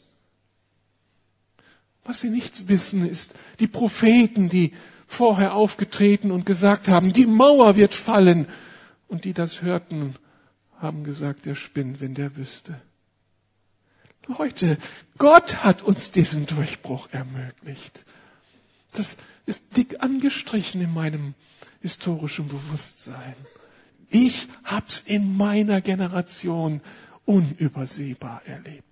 Was 2.05 2.21
sie 2.21 2.29
nicht 2.29 2.69
wissen, 2.69 3.09
ist 3.09 3.33
die 3.61 3.69
Propheten, 3.69 4.49
die 4.49 4.73
vorher 5.07 5.55
aufgetreten 5.55 6.33
und 6.33 6.45
gesagt 6.45 6.89
haben, 6.89 7.13
die 7.13 7.27
Mauer 7.27 7.77
wird 7.77 7.95
fallen. 7.95 8.47
Und 9.07 9.25
die 9.25 9.33
das 9.33 9.63
hörten, 9.63 10.17
haben 10.79 11.05
gesagt, 11.05 11.47
der 11.47 11.55
spinnt, 11.55 12.01
wenn 12.01 12.15
der 12.15 12.37
wüsste. 12.37 12.81
Leute, 14.27 14.77
Gott 15.19 15.63
hat 15.65 15.83
uns 15.83 16.11
diesen 16.11 16.47
Durchbruch 16.47 17.09
ermöglicht. 17.13 18.05
Das 18.93 19.17
ist 19.47 19.77
dick 19.77 20.03
angestrichen 20.03 20.81
in 20.81 20.93
meinem 20.93 21.35
historischen 21.81 22.49
Bewusstsein. 22.49 23.35
Ich 24.11 24.49
hab's 24.65 25.03
in 25.07 25.37
meiner 25.37 25.81
Generation 25.81 26.81
unübersehbar 27.31 28.45
erlebt. 28.45 28.85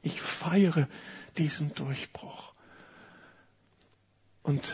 Ich 0.00 0.22
feiere 0.22 0.88
diesen 1.36 1.74
Durchbruch 1.74 2.54
und 4.42 4.72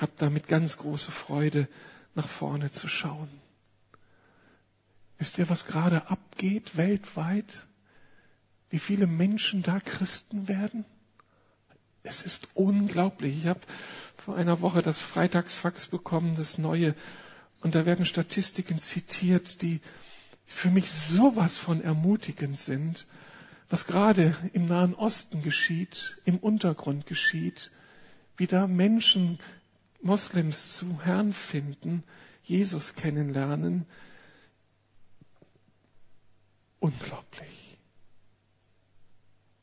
habe 0.00 0.10
damit 0.16 0.48
ganz 0.48 0.78
große 0.78 1.12
Freude, 1.12 1.68
nach 2.16 2.26
vorne 2.26 2.72
zu 2.72 2.88
schauen. 2.88 3.28
Wisst 5.18 5.38
ihr, 5.38 5.48
was 5.48 5.64
gerade 5.64 6.08
abgeht 6.10 6.76
weltweit? 6.76 7.66
Wie 8.70 8.80
viele 8.80 9.06
Menschen 9.06 9.62
da 9.62 9.78
Christen 9.78 10.48
werden? 10.48 10.84
Es 12.02 12.22
ist 12.22 12.48
unglaublich. 12.54 13.38
Ich 13.38 13.46
habe 13.46 13.60
vor 14.16 14.34
einer 14.34 14.60
Woche 14.60 14.82
das 14.82 15.00
Freitagsfax 15.00 15.86
bekommen, 15.86 16.34
das 16.34 16.58
neue, 16.58 16.96
und 17.60 17.76
da 17.76 17.86
werden 17.86 18.06
Statistiken 18.06 18.80
zitiert, 18.80 19.62
die 19.62 19.80
für 20.52 20.70
mich 20.70 20.90
sowas 20.90 21.56
von 21.56 21.80
ermutigend 21.80 22.58
sind, 22.58 23.06
was 23.70 23.86
gerade 23.86 24.36
im 24.52 24.66
Nahen 24.66 24.94
Osten 24.94 25.42
geschieht, 25.42 26.18
im 26.24 26.38
Untergrund 26.38 27.06
geschieht, 27.06 27.70
wie 28.36 28.46
da 28.46 28.66
Menschen, 28.66 29.38
Moslems 30.02 30.76
zu 30.76 31.00
Herrn 31.04 31.32
finden, 31.32 32.02
Jesus 32.42 32.94
kennenlernen. 32.94 33.86
Unglaublich. 36.80 37.78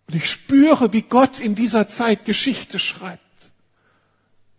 Und 0.08 0.16
ich 0.16 0.30
spüre, 0.30 0.94
wie 0.94 1.02
Gott 1.02 1.40
in 1.40 1.54
dieser 1.54 1.88
Zeit 1.88 2.24
Geschichte 2.24 2.80
schreibt. 2.80 3.52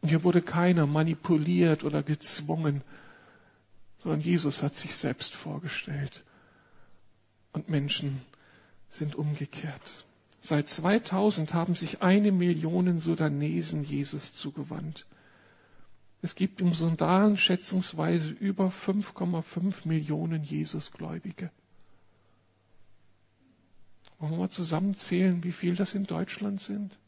Und 0.03 0.11
hier 0.11 0.25
wurde 0.25 0.43
keiner 0.43 0.87
manipuliert 0.87 1.85
oder 1.85 2.03
gezwungen, 2.03 2.83
sondern 3.99 4.21
Jesus 4.21 4.63
hat 4.63 4.75
sich 4.75 4.95
selbst 4.95 5.35
vorgestellt. 5.35 6.25
Und 7.53 7.69
Menschen 7.69 8.21
sind 8.91 9.17
umgekehrt. 9.17 10.05
Seit 10.41 10.69
2000 10.69 11.53
haben 11.53 11.75
sich 11.75 12.01
eine 12.03 12.33
Million 12.33 12.99
Sudanesen 13.01 13.85
Jesus 13.85 14.35
zugewandt. 14.35 15.07
Es 16.23 16.35
gibt 16.35 16.61
im 16.61 16.75
Sudan 16.75 17.37
schätzungsweise 17.37 18.31
über 18.31 18.69
5,5 18.69 19.87
Millionen 19.87 20.43
Jesusgläubige. 20.43 21.51
Wollen 24.19 24.33
wir 24.33 24.39
mal 24.39 24.51
zusammenzählen, 24.51 25.45
wie 25.45 25.53
viel 25.53 25.77
das 25.77 25.95
in 25.95 26.05
Deutschland 26.05 26.61
sind? 26.61 26.99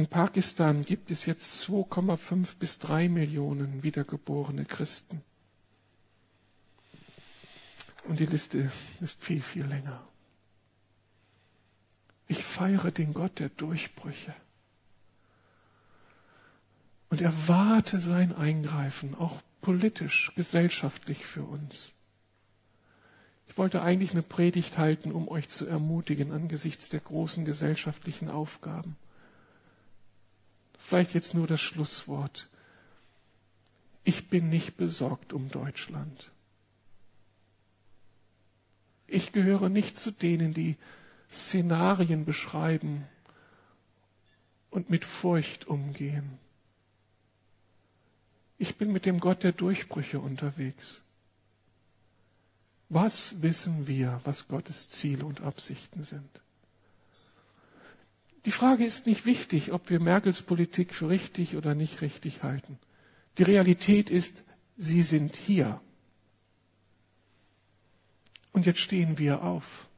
In 0.00 0.06
Pakistan 0.06 0.82
gibt 0.82 1.10
es 1.10 1.26
jetzt 1.26 1.62
2,5 1.68 2.56
bis 2.58 2.78
3 2.78 3.10
Millionen 3.10 3.82
wiedergeborene 3.82 4.64
Christen. 4.64 5.20
Und 8.04 8.18
die 8.18 8.24
Liste 8.24 8.72
ist 9.02 9.22
viel, 9.22 9.42
viel 9.42 9.66
länger. 9.66 10.02
Ich 12.28 12.42
feiere 12.42 12.90
den 12.90 13.12
Gott 13.12 13.40
der 13.40 13.50
Durchbrüche 13.50 14.34
und 17.10 17.20
erwarte 17.20 18.00
sein 18.00 18.34
Eingreifen, 18.34 19.14
auch 19.14 19.42
politisch, 19.60 20.32
gesellschaftlich 20.34 21.26
für 21.26 21.42
uns. 21.42 21.92
Ich 23.48 23.58
wollte 23.58 23.82
eigentlich 23.82 24.12
eine 24.12 24.22
Predigt 24.22 24.78
halten, 24.78 25.12
um 25.12 25.28
euch 25.28 25.50
zu 25.50 25.66
ermutigen 25.66 26.32
angesichts 26.32 26.88
der 26.88 27.00
großen 27.00 27.44
gesellschaftlichen 27.44 28.30
Aufgaben. 28.30 28.96
Vielleicht 30.90 31.14
jetzt 31.14 31.34
nur 31.34 31.46
das 31.46 31.60
Schlusswort. 31.60 32.48
Ich 34.02 34.28
bin 34.28 34.48
nicht 34.48 34.76
besorgt 34.76 35.32
um 35.32 35.48
Deutschland. 35.48 36.32
Ich 39.06 39.30
gehöre 39.30 39.68
nicht 39.68 39.96
zu 39.96 40.10
denen, 40.10 40.52
die 40.52 40.76
Szenarien 41.32 42.24
beschreiben 42.24 43.06
und 44.70 44.90
mit 44.90 45.04
Furcht 45.04 45.68
umgehen. 45.68 46.40
Ich 48.58 48.74
bin 48.74 48.90
mit 48.90 49.06
dem 49.06 49.20
Gott 49.20 49.44
der 49.44 49.52
Durchbrüche 49.52 50.18
unterwegs. 50.18 51.02
Was 52.88 53.42
wissen 53.42 53.86
wir, 53.86 54.20
was 54.24 54.48
Gottes 54.48 54.88
Ziele 54.88 55.24
und 55.24 55.40
Absichten 55.40 56.02
sind? 56.02 56.40
Die 58.46 58.52
Frage 58.52 58.84
ist 58.84 59.06
nicht 59.06 59.26
wichtig, 59.26 59.72
ob 59.72 59.90
wir 59.90 60.00
Merkels 60.00 60.42
Politik 60.42 60.94
für 60.94 61.08
richtig 61.08 61.56
oder 61.56 61.74
nicht 61.74 62.00
richtig 62.00 62.42
halten. 62.42 62.78
Die 63.38 63.42
Realität 63.42 64.08
ist, 64.08 64.42
sie 64.76 65.02
sind 65.02 65.36
hier. 65.36 65.80
Und 68.52 68.66
jetzt 68.66 68.80
stehen 68.80 69.18
wir 69.18 69.42
auf. 69.42 69.88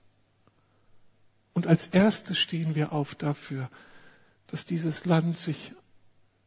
Und 1.55 1.66
als 1.66 1.86
erstes 1.88 2.38
stehen 2.38 2.74
wir 2.74 2.93
auf 2.93 3.14
dafür, 3.14 3.70
dass 4.49 4.66
dieses 4.66 5.05
Land 5.05 5.38
sich 5.38 5.72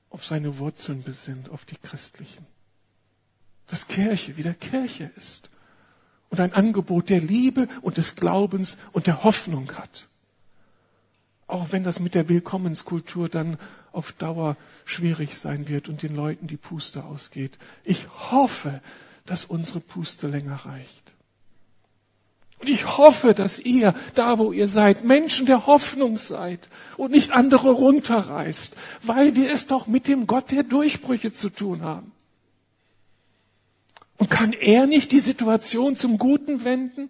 auf 0.10 0.26
seine 0.26 0.58
Wurzeln 0.60 1.04
besinnt, 1.04 1.50
auf 1.50 1.66
die 1.66 1.78
christlichen. 1.78 2.46
Dass 3.68 3.88
Kirche 3.88 4.38
wieder 4.38 4.54
Kirche 4.54 5.12
ist 5.16 5.50
und 6.30 6.39
ein 6.39 6.54
Angebot 6.54 7.10
der 7.10 7.22
Liebe 7.22 7.68
und 7.82 7.98
des 7.98 8.16
Glaubens 8.16 8.78
und 8.91 9.08
der 9.08 9.24
Hoffnung 9.24 9.72
hat. 9.74 10.10
Auch 11.48 11.72
wenn 11.72 11.84
das 11.84 12.00
mit 12.00 12.16
der 12.16 12.28
Willkommenskultur 12.28 13.30
dann 13.30 13.58
auf 13.91 14.12
Dauer 14.12 14.58
schwierig 14.84 15.38
sein 15.38 15.70
wird 15.70 15.89
und 15.89 16.02
den 16.02 16.16
Leuten 16.16 16.48
die 16.48 16.58
Puste 16.58 17.04
ausgeht. 17.04 17.58
Ich 17.84 18.08
hoffe, 18.32 18.82
dass 19.26 19.46
unsere 19.46 19.80
Puste 19.80 20.28
länger 20.28 20.66
reicht. 20.66 21.14
Und 22.60 22.70
ich 22.70 22.98
hoffe, 22.98 23.34
dass 23.34 23.60
ihr, 23.60 23.93
da 24.14 24.39
wo 24.39 24.52
ihr 24.52 24.68
seid, 24.68 25.04
Menschen 25.04 25.46
der 25.46 25.68
Hoffnung 25.68 26.18
seid 26.18 26.70
und 26.98 27.12
nicht 27.12 27.32
andere 27.32 27.70
runterreißt, 27.70 28.76
weil 29.04 29.36
wir 29.36 29.52
es 29.52 29.68
doch 29.68 29.88
mit 29.88 30.08
dem 30.08 30.26
Gott 30.26 30.52
der 30.52 30.64
Durchbrüche 30.64 31.32
zu 31.32 31.50
tun 31.50 31.82
haben. 31.82 32.12
Und 34.18 34.30
kann 34.30 34.54
er 34.54 34.88
nicht 34.88 35.12
die 35.12 35.20
Situation 35.20 35.96
zum 35.96 36.18
Guten 36.18 36.64
wenden? 36.64 37.10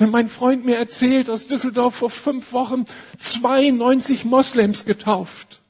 Wenn 0.00 0.08
mein 0.08 0.30
Freund 0.30 0.64
mir 0.64 0.78
erzählt, 0.78 1.28
aus 1.28 1.46
Düsseldorf 1.46 1.94
vor 1.94 2.08
fünf 2.08 2.54
Wochen 2.54 2.86
92 3.18 4.24
Moslems 4.24 4.86
getauft. 4.86 5.60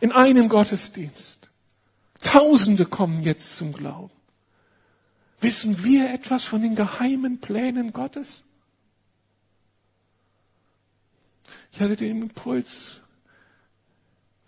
In 0.00 0.10
einem 0.10 0.48
Gottesdienst. 0.48 1.48
Tausende 2.20 2.84
kommen 2.84 3.20
jetzt 3.20 3.54
zum 3.54 3.74
Glauben. 3.74 4.10
Wissen 5.40 5.84
wir 5.84 6.12
etwas 6.12 6.42
von 6.42 6.62
den 6.62 6.74
geheimen 6.74 7.38
Plänen 7.38 7.92
Gottes? 7.92 8.42
Ich 11.70 11.80
hatte 11.80 11.94
den 11.94 12.22
Impuls, 12.22 13.02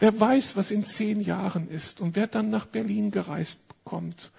wer 0.01 0.19
weiß, 0.19 0.57
was 0.57 0.73
in 0.73 0.83
zehn 0.83 1.21
Jahren 1.21 1.69
ist 1.71 2.01
und 2.01 2.17
wer 2.17 2.27
dann 2.27 2.51
nach 2.51 2.67
Berlin 2.67 3.13
gereist 3.13 3.61
kommt 3.85 4.33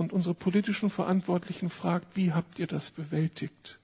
und 0.00 0.14
unsere 0.14 0.34
politischen 0.34 0.88
Verantwortlichen 0.88 1.68
fragt, 1.68 2.16
wie 2.16 2.32
habt 2.32 2.58
ihr 2.58 2.66
das 2.66 2.88
bewältigt? 2.90 3.78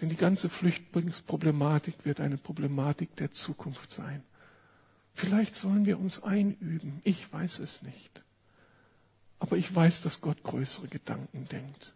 Denn 0.00 0.08
die 0.08 0.16
ganze 0.16 0.48
Flüchtlingsproblematik 0.48 2.06
wird 2.06 2.18
eine 2.18 2.38
Problematik 2.38 3.14
der 3.16 3.30
Zukunft 3.30 3.92
sein. 3.92 4.22
Vielleicht 5.12 5.54
sollen 5.54 5.84
wir 5.84 5.98
uns 5.98 6.22
einüben, 6.22 7.02
ich 7.04 7.30
weiß 7.30 7.58
es 7.58 7.82
nicht. 7.82 8.22
Aber 9.38 9.58
ich 9.58 9.72
weiß, 9.74 10.00
dass 10.00 10.22
Gott 10.22 10.42
größere 10.42 10.88
Gedanken 10.88 11.46
denkt. 11.52 11.92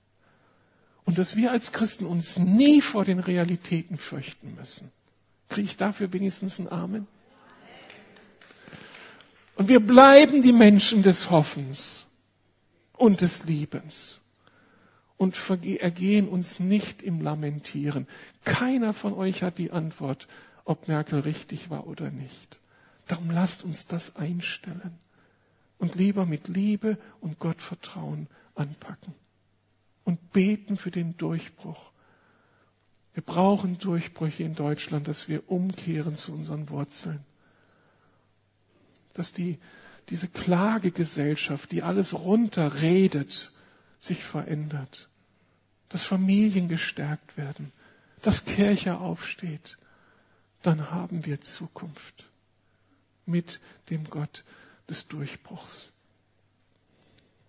Und 1.07 1.17
dass 1.17 1.37
wir 1.37 1.53
als 1.53 1.73
Christen 1.73 2.05
uns 2.05 2.39
nie 2.39 2.83
vor 2.83 3.07
den 3.07 3.19
Realitäten 3.19 3.97
fürchten 3.97 4.57
müssen. 4.57 4.93
Kriege 5.49 5.69
ich 5.69 5.79
dafür 5.79 6.13
wenigstens 6.13 6.59
einen 6.59 6.69
Amen? 6.69 7.07
Und 9.57 9.69
wir 9.69 9.81
bleiben 9.81 10.43
die 10.43 10.53
Menschen 10.53 11.03
des 11.03 11.31
Hoffens 11.31 12.09
und 13.03 13.21
des 13.21 13.43
Liebens 13.43 14.21
und 15.17 15.37
ergehen 15.81 16.29
uns 16.29 16.61
nicht 16.61 17.03
im 17.03 17.21
Lamentieren. 17.21 18.07
Keiner 18.45 18.95
von 18.95 19.13
euch 19.13 19.43
hat 19.43 19.59
die 19.59 19.73
Antwort, 19.73 20.29
ob 20.65 20.87
Merkel 20.87 21.19
richtig 21.19 21.69
war 21.69 21.89
oder 21.89 22.13
nicht. 22.13 22.61
Darum 23.09 23.33
lasst 23.33 23.65
uns 23.65 23.89
das 23.89 24.15
einstellen 24.15 25.01
und 25.79 25.97
lieber 25.97 26.27
mit 26.27 26.47
Liebe 26.47 26.97
und 27.21 27.41
Gottvertrauen 27.41 28.29
anpacken 28.55 29.15
und 30.05 30.33
beten 30.33 30.77
für 30.77 30.93
den 30.93 31.17
Durchbruch. 31.17 31.91
Wir 33.15 33.25
brauchen 33.25 33.79
Durchbrüche 33.79 34.45
in 34.45 34.55
Deutschland, 34.55 35.09
dass 35.09 35.27
wir 35.27 35.51
umkehren 35.51 36.15
zu 36.15 36.33
unseren 36.33 36.69
Wurzeln. 36.71 37.25
Dass 39.13 39.33
die, 39.33 39.59
diese 40.09 40.29
Klagegesellschaft, 40.29 41.73
die 41.73 41.83
alles 41.83 42.15
runterredet, 42.15 43.53
sich 44.01 44.25
verändert. 44.25 45.09
Dass 45.89 46.05
Familien 46.05 46.69
gestärkt 46.69 47.37
werden. 47.37 47.73
Dass 48.23 48.45
Kirche 48.45 48.99
aufsteht. 48.99 49.79
Dann 50.63 50.91
haben 50.91 51.25
wir 51.27 51.41
Zukunft 51.41 52.25
mit 53.27 53.61
dem 53.91 54.05
Gott 54.05 54.45
des 54.89 55.09
Durchbruchs. 55.09 55.93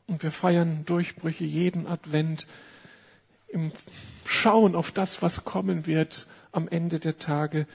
Und 0.08 0.24
wir 0.24 0.32
feiern 0.32 0.86
Durchbrüche 0.86 1.46
jeden 1.46 1.88
Advent 1.88 2.48
im 3.48 3.72
Schauen 4.26 4.76
auf 4.76 4.92
das, 4.92 5.22
was 5.22 5.44
kommen 5.46 5.86
wird 5.86 6.28
am 6.52 6.68
Ende 6.68 7.00
der 7.00 7.18
Tage, 7.18 7.68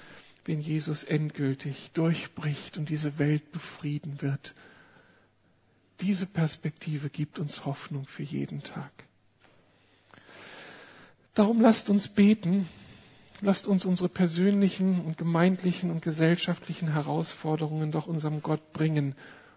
wenn 0.44 0.60
Jesus 0.60 1.04
endgültig 1.04 1.90
durchbricht 1.92 2.78
und 2.78 2.88
diese 2.88 3.18
Welt 3.18 3.52
befrieden 3.52 4.22
wird. 4.22 4.54
Diese 6.00 6.26
Perspektive 6.26 7.10
gibt 7.10 7.38
uns 7.38 7.64
Hoffnung 7.64 8.06
für 8.06 8.22
jeden 8.22 8.62
Tag. 8.62 8.90
Darum 11.34 11.60
lasst 11.60 11.90
uns 11.90 12.08
beten, 12.08 12.68
lasst 13.40 13.66
uns 13.66 13.84
unsere 13.84 14.08
persönlichen 14.08 15.00
und 15.00 15.18
gemeindlichen 15.18 15.90
und 15.90 16.02
gesellschaftlichen 16.02 16.92
Herausforderungen 16.92 17.92
doch 17.92 18.06
unserem 18.06 18.42
Gott 18.42 18.72
bringen 18.72 19.14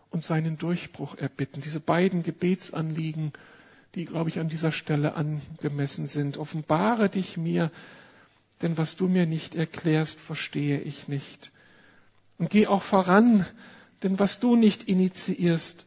und 0.10 0.24
seinen 0.24 0.58
Durchbruch 0.58 1.16
erbitten. 1.16 1.62
Diese 1.62 1.80
beiden 1.80 2.24
Gebetsanliegen 2.24 3.34
die, 3.96 4.06
glaube 4.06 4.30
ich, 4.30 4.40
an 4.40 4.50
dieser 4.50 4.72
Stelle 4.72 5.16
angemessen 5.16 6.08
sind. 6.08 6.38
Offenbare 6.38 7.10
dich 7.10 7.38
mir, 7.38 7.72
denn 8.62 8.78
was 8.78 8.96
du 8.96 9.08
mir 9.08 9.26
nicht 9.26 9.56
erklärst, 9.56 10.20
verstehe 10.20 10.80
ich 10.80 11.08
nicht. 11.08 11.52
Und 12.38 12.50
geh 12.50 12.68
auch 12.68 12.84
voran, 12.84 13.46
denn 14.04 14.18
was 14.20 14.40
du 14.40 14.56
nicht 14.56 14.84
initiierst, 14.84 15.86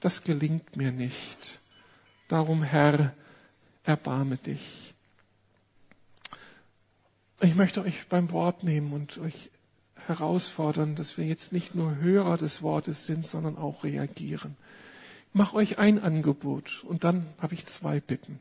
das 0.00 0.24
gelingt 0.24 0.76
mir 0.76 0.92
nicht. 0.92 1.60
Darum, 2.28 2.62
Herr, 2.62 3.14
erbarme 3.84 4.36
dich. 4.36 4.94
Ich 7.40 7.54
möchte 7.54 7.82
euch 7.82 8.06
beim 8.08 8.30
Wort 8.32 8.64
nehmen 8.64 8.92
und 8.92 9.18
euch 9.18 9.50
herausfordern, 10.06 10.96
dass 10.96 11.16
wir 11.16 11.24
jetzt 11.24 11.52
nicht 11.52 11.74
nur 11.74 11.96
Hörer 11.96 12.36
des 12.36 12.62
Wortes 12.62 13.06
sind, 13.06 13.26
sondern 13.26 13.56
auch 13.56 13.84
reagieren 13.84 14.56
mache 15.32 15.56
euch 15.56 15.78
ein 15.78 16.02
Angebot 16.02 16.82
und 16.84 17.04
dann 17.04 17.26
habe 17.40 17.54
ich 17.54 17.66
zwei 17.66 18.00
Bitten. 18.00 18.40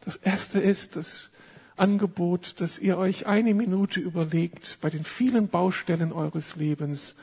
Das 0.00 0.16
erste 0.16 0.58
ist 0.58 0.96
das 0.96 1.30
Angebot, 1.76 2.60
dass 2.60 2.78
ihr 2.78 2.96
euch 2.98 3.26
eine 3.26 3.54
Minute 3.54 4.00
überlegt 4.00 4.78
bei 4.80 4.90
den 4.90 5.04
vielen 5.04 5.48
Baustellen 5.48 6.12
eures 6.12 6.56
Lebens, 6.56 7.16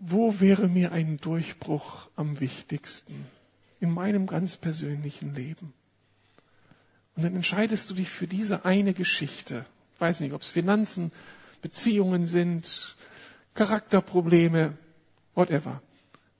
wo 0.00 0.40
wäre 0.40 0.66
mir 0.66 0.92
ein 0.92 1.18
Durchbruch 1.18 2.08
am 2.16 2.40
wichtigsten 2.40 3.26
in 3.80 3.90
meinem 3.92 4.26
ganz 4.26 4.56
persönlichen 4.56 5.34
Leben? 5.34 5.74
Und 7.14 7.24
dann 7.24 7.36
entscheidest 7.36 7.90
du 7.90 7.94
dich 7.94 8.08
für 8.08 8.26
diese 8.26 8.64
eine 8.64 8.94
Geschichte. 8.94 9.66
Ich 9.94 10.00
weiß 10.00 10.20
nicht, 10.20 10.32
ob 10.32 10.40
es 10.40 10.48
Finanzen, 10.48 11.12
Beziehungen 11.60 12.24
sind, 12.24 12.96
Charakterprobleme, 13.54 14.78
whatever. 15.34 15.82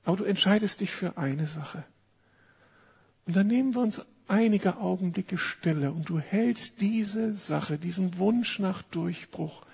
Aber 0.05 0.17
du 0.17 0.25
entscheidest 0.25 0.81
dich 0.81 0.91
für 0.91 1.19
eine 1.19 1.45
Sache. 1.45 1.85
Und 3.27 3.37
dann 3.37 3.47
nehmen 3.47 3.75
wir 3.75 3.83
uns 3.83 4.05
einige 4.27 4.79
Augenblicke 4.79 5.37
Stille 5.37 5.93
und 5.93 6.09
du 6.09 6.19
hältst 6.19 6.81
diese 6.81 7.35
Sache, 7.35 7.79
diesen 7.79 8.17
Wunsch 8.17 8.59
nach 8.59 8.83
Durchbruch 8.83 9.67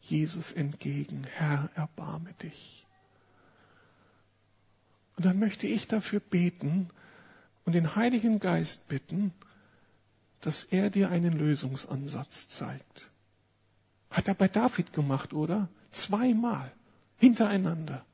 Jesus 0.00 0.52
entgegen. 0.52 1.24
Herr, 1.24 1.70
erbarme 1.74 2.34
dich. 2.42 2.85
Und 5.16 5.24
dann 5.24 5.38
möchte 5.38 5.66
ich 5.66 5.88
dafür 5.88 6.20
beten 6.20 6.90
und 7.64 7.72
den 7.72 7.96
Heiligen 7.96 8.38
Geist 8.38 8.88
bitten, 8.88 9.32
dass 10.40 10.64
er 10.64 10.90
dir 10.90 11.10
einen 11.10 11.32
Lösungsansatz 11.32 12.48
zeigt. 12.48 13.10
Hat 14.10 14.28
er 14.28 14.34
bei 14.34 14.48
David 14.48 14.92
gemacht, 14.92 15.32
oder? 15.32 15.68
Zweimal 15.90 16.70
hintereinander. 17.16 18.04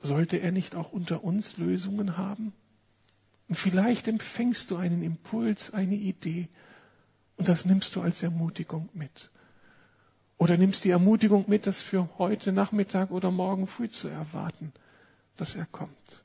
Sollte 0.00 0.36
er 0.36 0.52
nicht 0.52 0.76
auch 0.76 0.92
unter 0.92 1.24
uns 1.24 1.56
Lösungen 1.56 2.16
haben? 2.16 2.52
Und 3.48 3.56
vielleicht 3.56 4.06
empfängst 4.06 4.70
du 4.70 4.76
einen 4.76 5.02
Impuls, 5.02 5.74
eine 5.74 5.96
Idee 5.96 6.48
und 7.36 7.48
das 7.48 7.64
nimmst 7.64 7.96
du 7.96 8.02
als 8.02 8.22
Ermutigung 8.22 8.88
mit. 8.92 9.30
Oder 10.38 10.56
nimmst 10.56 10.84
die 10.84 10.90
Ermutigung 10.90 11.44
mit, 11.48 11.66
das 11.66 11.82
für 11.82 12.08
heute 12.18 12.52
Nachmittag 12.52 13.10
oder 13.10 13.30
morgen 13.30 13.66
früh 13.66 13.88
zu 13.88 14.08
erwarten, 14.08 14.72
dass 15.36 15.54
er 15.54 15.66
kommt. 15.66 16.24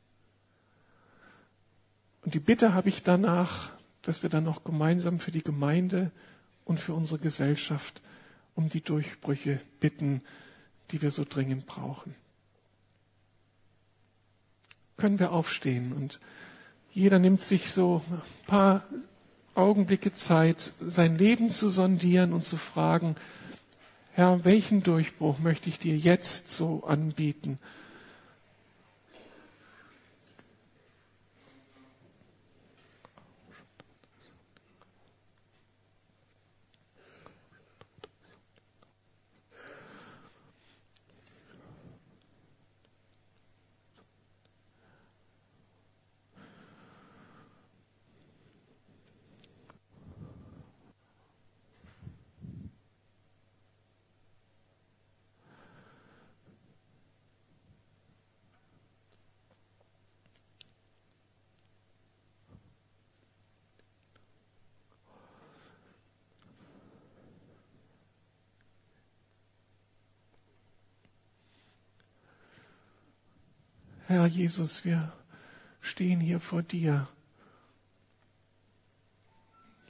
Und 2.22 2.34
die 2.36 2.40
Bitte 2.40 2.74
habe 2.74 2.90
ich 2.90 3.04
danach, 3.04 3.72
dass 4.04 4.24
wir 4.24 4.30
dann 4.30 4.44
noch 4.44 4.64
gemeinsam 4.64 5.20
für 5.20 5.32
die 5.32 5.44
Gemeinde 5.44 6.12
und 6.66 6.80
für 6.80 6.94
unsere 6.94 7.20
Gesellschaft 7.20 8.02
um 8.56 8.70
die 8.70 8.82
Durchbrüche 8.82 9.60
bitten, 9.80 10.22
die 10.92 11.02
wir 11.02 11.12
so 11.12 11.26
dringend 11.28 11.66
brauchen 11.66 12.16
können 14.98 15.20
wir 15.20 15.32
aufstehen 15.32 15.92
und 15.94 16.20
jeder 16.94 17.20
nimmt 17.20 17.42
sich 17.42 17.72
so 17.72 18.02
ein 18.10 18.22
paar 18.48 18.84
Augenblicke 19.56 20.14
Zeit, 20.14 20.74
sein 20.80 21.18
Leben 21.18 21.50
zu 21.50 21.70
sondieren 21.70 22.34
und 22.34 22.44
zu 22.44 22.58
fragen, 22.58 23.16
Herr, 24.16 24.46
welchen 24.46 24.84
Durchbruch 24.84 25.40
möchte 25.40 25.70
ich 25.70 25.80
dir 25.80 25.98
jetzt 25.98 26.52
so 26.52 26.84
anbieten? 26.86 27.58
Herr 74.14 74.28
Jesus, 74.28 74.86
wir 74.86 75.12
stehen 75.82 76.20
hier 76.20 76.40
vor 76.40 76.62
dir. 76.62 77.08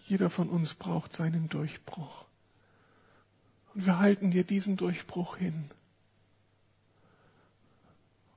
Jeder 0.07 0.29
von 0.29 0.47
uns 0.47 0.73
braucht 0.75 1.11
seinen 1.13 1.49
Durchbruch. 1.49 2.23
Und 3.73 3.85
wir 3.85 3.99
halten 3.99 4.31
dir 4.31 4.45
diesen 4.45 4.77
Durchbruch 4.77 5.35
hin 5.35 5.69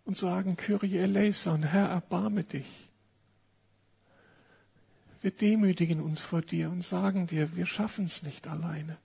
und 0.05 0.17
sagen, 0.17 0.57
Kyrie 0.57 0.97
eleison, 0.99 1.63
Herr, 1.63 1.87
erbarme 1.89 2.43
dich. 2.43 2.91
Wir 5.23 5.31
demütigen 5.31 6.01
uns 6.01 6.21
vor 6.21 6.43
dir 6.43 6.69
und 6.71 6.83
sagen 6.83 7.29
dir, 7.29 7.57
wir 7.57 7.67
schaffen 7.67 8.07
es 8.07 8.25
nicht 8.25 8.49
alleine. 8.49 8.99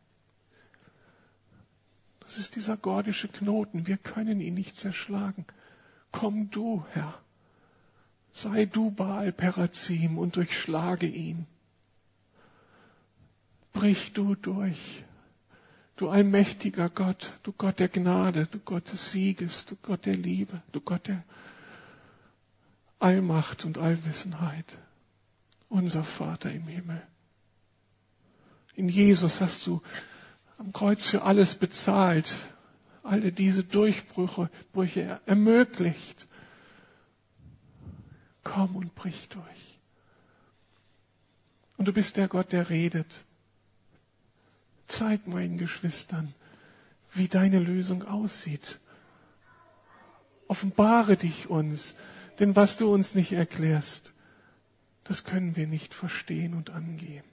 Das 2.21 2.39
ist 2.39 2.55
dieser 2.55 2.75
gordische 2.75 3.27
Knoten, 3.27 3.85
wir 3.85 3.97
können 3.97 4.41
ihn 4.41 4.55
nicht 4.55 4.75
zerschlagen. 4.77 5.45
Komm 6.11 6.49
du, 6.51 6.85
Herr, 6.91 7.13
sei 8.33 8.65
du 8.65 8.91
Baal 8.91 9.31
Perazim 9.31 10.17
und 10.17 10.35
durchschlage 10.35 11.07
ihn. 11.07 11.47
Brich 13.73 14.13
du 14.13 14.35
durch, 14.35 15.03
du 15.95 16.09
allmächtiger 16.09 16.89
Gott, 16.89 17.39
du 17.43 17.53
Gott 17.53 17.79
der 17.79 17.87
Gnade, 17.87 18.47
du 18.47 18.59
Gott 18.59 18.91
des 18.91 19.11
Sieges, 19.11 19.65
du 19.65 19.75
Gott 19.77 20.05
der 20.05 20.15
Liebe, 20.15 20.61
du 20.71 20.81
Gott 20.81 21.07
der 21.07 21.23
Allmacht 22.99 23.65
und 23.65 23.77
Allwissenheit, 23.77 24.77
unser 25.69 26.03
Vater 26.03 26.51
im 26.51 26.67
Himmel. 26.67 27.01
In 28.75 28.89
Jesus 28.89 29.41
hast 29.41 29.65
du 29.65 29.81
am 30.57 30.71
Kreuz 30.73 31.07
für 31.07 31.23
alles 31.23 31.55
bezahlt, 31.55 32.35
alle 33.03 33.31
diese 33.31 33.63
Durchbrüche 33.63 34.49
Brüche 34.73 35.19
ermöglicht. 35.25 36.27
Komm 38.43 38.75
und 38.75 38.95
brich 38.95 39.29
durch. 39.29 39.79
Und 41.77 41.87
du 41.87 41.93
bist 41.93 42.17
der 42.17 42.27
Gott, 42.27 42.51
der 42.51 42.69
redet. 42.69 43.23
Zeig 44.87 45.27
meinen 45.27 45.57
Geschwistern, 45.57 46.33
wie 47.11 47.27
deine 47.27 47.59
Lösung 47.59 48.03
aussieht. 48.03 48.79
Offenbare 50.47 51.17
dich 51.17 51.49
uns, 51.49 51.95
denn 52.39 52.55
was 52.55 52.77
du 52.77 52.93
uns 52.93 53.15
nicht 53.15 53.31
erklärst, 53.31 54.13
das 55.03 55.23
können 55.23 55.55
wir 55.55 55.67
nicht 55.67 55.93
verstehen 55.93 56.53
und 56.53 56.69
angehen. 56.69 57.23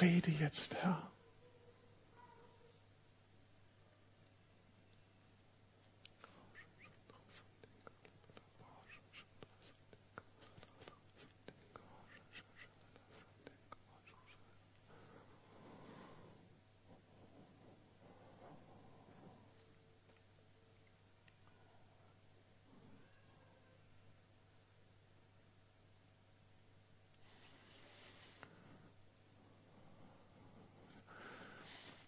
Rede 0.00 0.30
jetzt, 0.30 0.76
Herr. 0.76 1.10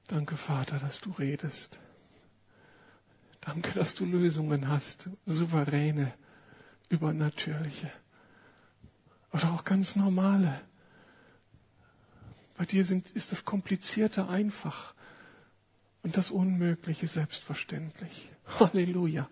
Danke, 0.08 0.36
Vater, 0.36 0.78
dass 0.78 1.00
du 1.00 1.10
redest. 1.12 1.78
Danke, 3.42 3.72
dass 3.72 3.94
du 3.94 4.04
Lösungen 4.04 4.68
hast, 4.68 5.10
souveräne, 5.26 6.12
übernatürliche 6.88 7.90
oder 9.32 9.52
auch 9.52 9.64
ganz 9.64 9.96
normale. 9.96 10.60
Bei 12.56 12.64
dir 12.64 12.84
sind, 12.84 13.10
ist 13.10 13.32
das 13.32 13.44
Komplizierte 13.44 14.28
einfach 14.28 14.94
und 16.02 16.16
das 16.16 16.30
Unmögliche 16.30 17.06
selbstverständlich. 17.06 18.28
Halleluja. 18.58 19.28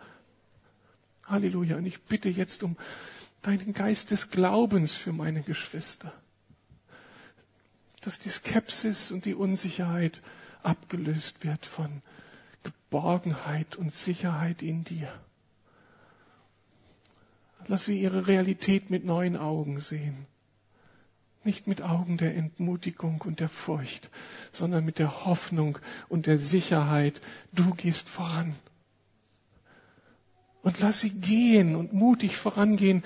Halleluja. 1.25 1.77
Und 1.77 1.87
ich 1.87 2.03
bitte 2.03 2.29
jetzt 2.29 2.63
um 2.63 2.77
deinen 3.43 3.73
Geist 3.73 4.11
des 4.11 4.31
Glaubens 4.31 4.95
für 4.95 5.13
meine 5.13 5.43
Geschwister, 5.43 6.13
dass 8.03 8.19
die 8.19 8.29
Skepsis 8.29 9.11
und 9.11 9.25
die 9.25 9.35
Unsicherheit 9.35 10.21
abgelöst 10.67 11.45
wird 11.45 11.65
von 11.67 12.03
Geborgenheit 12.63 13.77
und 13.77 13.93
Sicherheit 13.93 14.63
in 14.63 14.85
dir. 14.85 15.09
Lass 17.69 17.85
sie 17.87 18.01
ihre 18.01 18.27
Realität 18.27 18.91
mit 18.91 19.05
neuen 19.05 19.37
Augen 19.37 19.81
sehen. 19.81 20.27
Nicht 21.45 21.67
mit 21.67 21.83
Augen 21.83 22.17
der 22.17 22.35
Entmutigung 22.37 23.21
und 23.23 23.39
der 23.41 23.49
Furcht, 23.49 24.11
sondern 24.51 24.85
mit 24.85 24.99
der 24.99 25.25
Hoffnung 25.25 25.79
und 26.09 26.27
der 26.27 26.39
Sicherheit, 26.39 27.21
du 27.53 27.75
gehst 27.75 28.09
voran. 28.09 28.55
Und 30.63 30.81
lass 30.81 31.01
sie 31.01 31.11
gehen 31.11 31.77
und 31.77 31.93
mutig 31.93 32.37
vorangehen, 32.37 33.05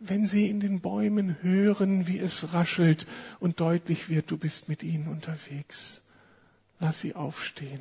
wenn 0.00 0.26
sie 0.26 0.50
in 0.50 0.60
den 0.60 0.80
Bäumen 0.80 1.36
hören, 1.42 2.06
wie 2.06 2.18
es 2.18 2.52
raschelt 2.52 3.06
und 3.40 3.60
deutlich 3.60 4.08
wird, 4.10 4.30
du 4.30 4.36
bist 4.36 4.68
mit 4.68 4.82
ihnen 4.82 5.08
unterwegs. 5.08 6.02
Lass 6.82 6.98
sie 6.98 7.14
aufstehen. 7.14 7.80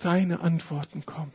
Deine 0.00 0.40
Antworten 0.40 1.04
kommen. 1.04 1.34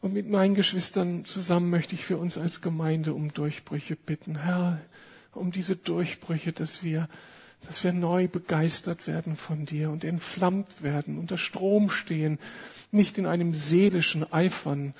Und 0.00 0.14
mit 0.14 0.26
meinen 0.26 0.54
Geschwistern 0.54 1.26
zusammen 1.26 1.68
möchte 1.68 1.96
ich 1.96 2.06
für 2.06 2.16
uns 2.16 2.38
als 2.38 2.62
Gemeinde 2.62 3.12
um 3.12 3.30
Durchbrüche 3.34 3.94
bitten. 3.94 4.38
Herr, 4.38 4.80
um 5.32 5.52
diese 5.52 5.76
Durchbrüche, 5.76 6.52
dass 6.52 6.82
wir, 6.82 7.10
dass 7.66 7.84
wir 7.84 7.92
neu 7.92 8.26
begeistert 8.26 9.06
werden 9.06 9.36
von 9.36 9.66
dir 9.66 9.90
und 9.90 10.02
entflammt 10.02 10.82
werden, 10.82 11.18
unter 11.18 11.36
Strom 11.36 11.90
stehen, 11.90 12.38
nicht 12.90 13.18
in 13.18 13.26
einem 13.26 13.52
seelischen 13.52 14.32
Eifern, 14.32 14.94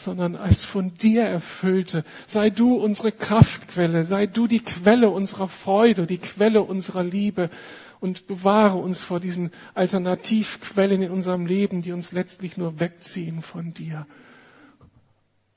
sondern 0.00 0.36
als 0.36 0.64
von 0.64 0.94
dir 0.94 1.22
erfüllte. 1.22 2.04
Sei 2.26 2.50
du 2.50 2.74
unsere 2.74 3.12
Kraftquelle, 3.12 4.04
sei 4.04 4.26
du 4.26 4.46
die 4.46 4.60
Quelle 4.60 5.10
unserer 5.10 5.48
Freude, 5.48 6.06
die 6.06 6.18
Quelle 6.18 6.62
unserer 6.62 7.02
Liebe 7.02 7.50
und 8.00 8.26
bewahre 8.26 8.78
uns 8.78 9.00
vor 9.02 9.20
diesen 9.20 9.50
Alternativquellen 9.74 11.02
in 11.02 11.10
unserem 11.10 11.46
Leben, 11.46 11.82
die 11.82 11.92
uns 11.92 12.12
letztlich 12.12 12.56
nur 12.56 12.80
wegziehen 12.80 13.42
von 13.42 13.74
dir. 13.74 14.06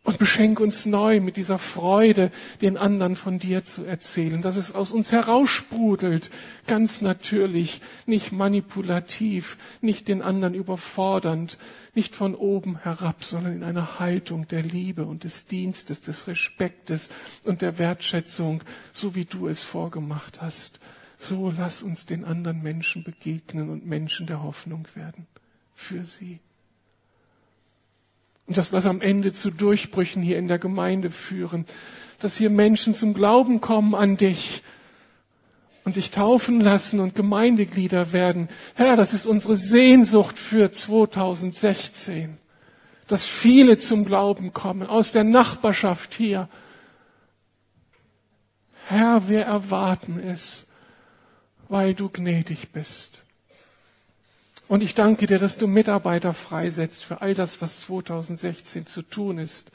Und 0.06 0.18
beschenk 0.18 0.60
uns 0.60 0.86
neu 0.86 1.22
mit 1.22 1.38
dieser 1.38 1.58
Freude, 1.58 2.30
den 2.62 2.76
anderen 2.76 3.16
von 3.16 3.40
dir 3.40 3.64
zu 3.64 3.86
erzählen, 3.86 4.42
dass 4.42 4.58
es 4.58 4.76
aus 4.76 4.92
uns 4.92 5.14
heraussprudelt, 5.14 6.30
ganz 6.68 7.02
natürlich, 7.02 7.80
nicht 8.06 8.34
manipulativ, 8.34 9.58
nicht 9.80 10.10
den 10.10 10.22
anderen 10.22 10.56
überfordernd, 10.56 11.58
nicht 11.96 12.16
von 12.16 12.36
oben 12.36 12.80
herab, 12.80 13.24
sondern 13.24 13.54
in 13.54 13.64
einer 13.64 13.98
Haltung 14.00 14.46
der 14.50 14.62
Liebe 14.62 15.06
und 15.06 15.24
des 15.24 15.48
Dienstes, 15.48 16.02
des 16.02 16.28
Respektes 16.28 17.08
und 17.46 17.62
der 17.62 17.78
Wertschätzung, 17.78 18.62
so 18.92 19.16
wie 19.16 19.26
du 19.26 19.48
es 19.48 19.64
vorgemacht 19.64 20.42
hast. 20.42 20.82
So 21.18 21.54
lass 21.58 21.82
uns 21.82 22.06
den 22.06 22.26
anderen 22.26 22.62
Menschen 22.62 23.06
begegnen 23.06 23.70
und 23.70 23.86
Menschen 23.86 24.28
der 24.28 24.44
Hoffnung 24.44 24.86
werden 24.96 25.28
für 25.74 26.04
sie. 26.04 26.40
Und 28.48 28.58
das, 28.58 28.74
was 28.74 28.86
am 28.86 29.02
Ende 29.02 29.34
zu 29.34 29.52
Durchbrüchen 29.52 30.22
hier 30.22 30.38
in 30.38 30.48
der 30.48 30.60
Gemeinde 30.60 31.10
führen, 31.10 31.66
dass 32.20 32.38
hier 32.38 32.50
Menschen 32.50 32.94
zum 32.94 33.14
Glauben 33.14 33.62
kommen 33.62 33.96
an 33.96 34.18
dich 34.18 34.64
und 35.84 35.94
sich 35.94 36.12
taufen 36.12 36.62
lassen 36.62 37.00
und 37.00 37.16
Gemeindeglieder 37.16 38.14
werden. 38.14 38.50
Herr, 38.76 38.96
das 38.96 39.14
ist 39.14 39.26
unsere 39.26 39.58
Sehnsucht 39.58 40.40
für 40.40 40.72
2016, 40.72 42.38
dass 43.08 43.26
viele 43.26 43.78
zum 43.78 44.06
Glauben 44.06 44.54
kommen 44.54 44.88
aus 44.88 45.12
der 45.12 45.24
Nachbarschaft 45.24 46.14
hier. 46.14 46.48
Herr, 48.88 49.28
wir 49.28 49.42
erwarten 49.42 50.20
es, 50.20 50.68
weil 51.70 51.94
du 51.94 52.10
gnädig 52.10 52.72
bist. 52.72 53.24
Und 54.74 54.82
ich 54.82 54.96
danke 54.96 55.28
dir, 55.28 55.38
dass 55.38 55.60
du 55.60 55.68
Mitarbeiter 55.68 56.34
freisetzt 56.34 57.06
für 57.06 57.22
all 57.22 57.36
das, 57.36 57.62
was 57.62 57.82
2016 57.82 58.88
zu 58.88 59.04
tun 59.04 59.38
ist, 59.38 59.70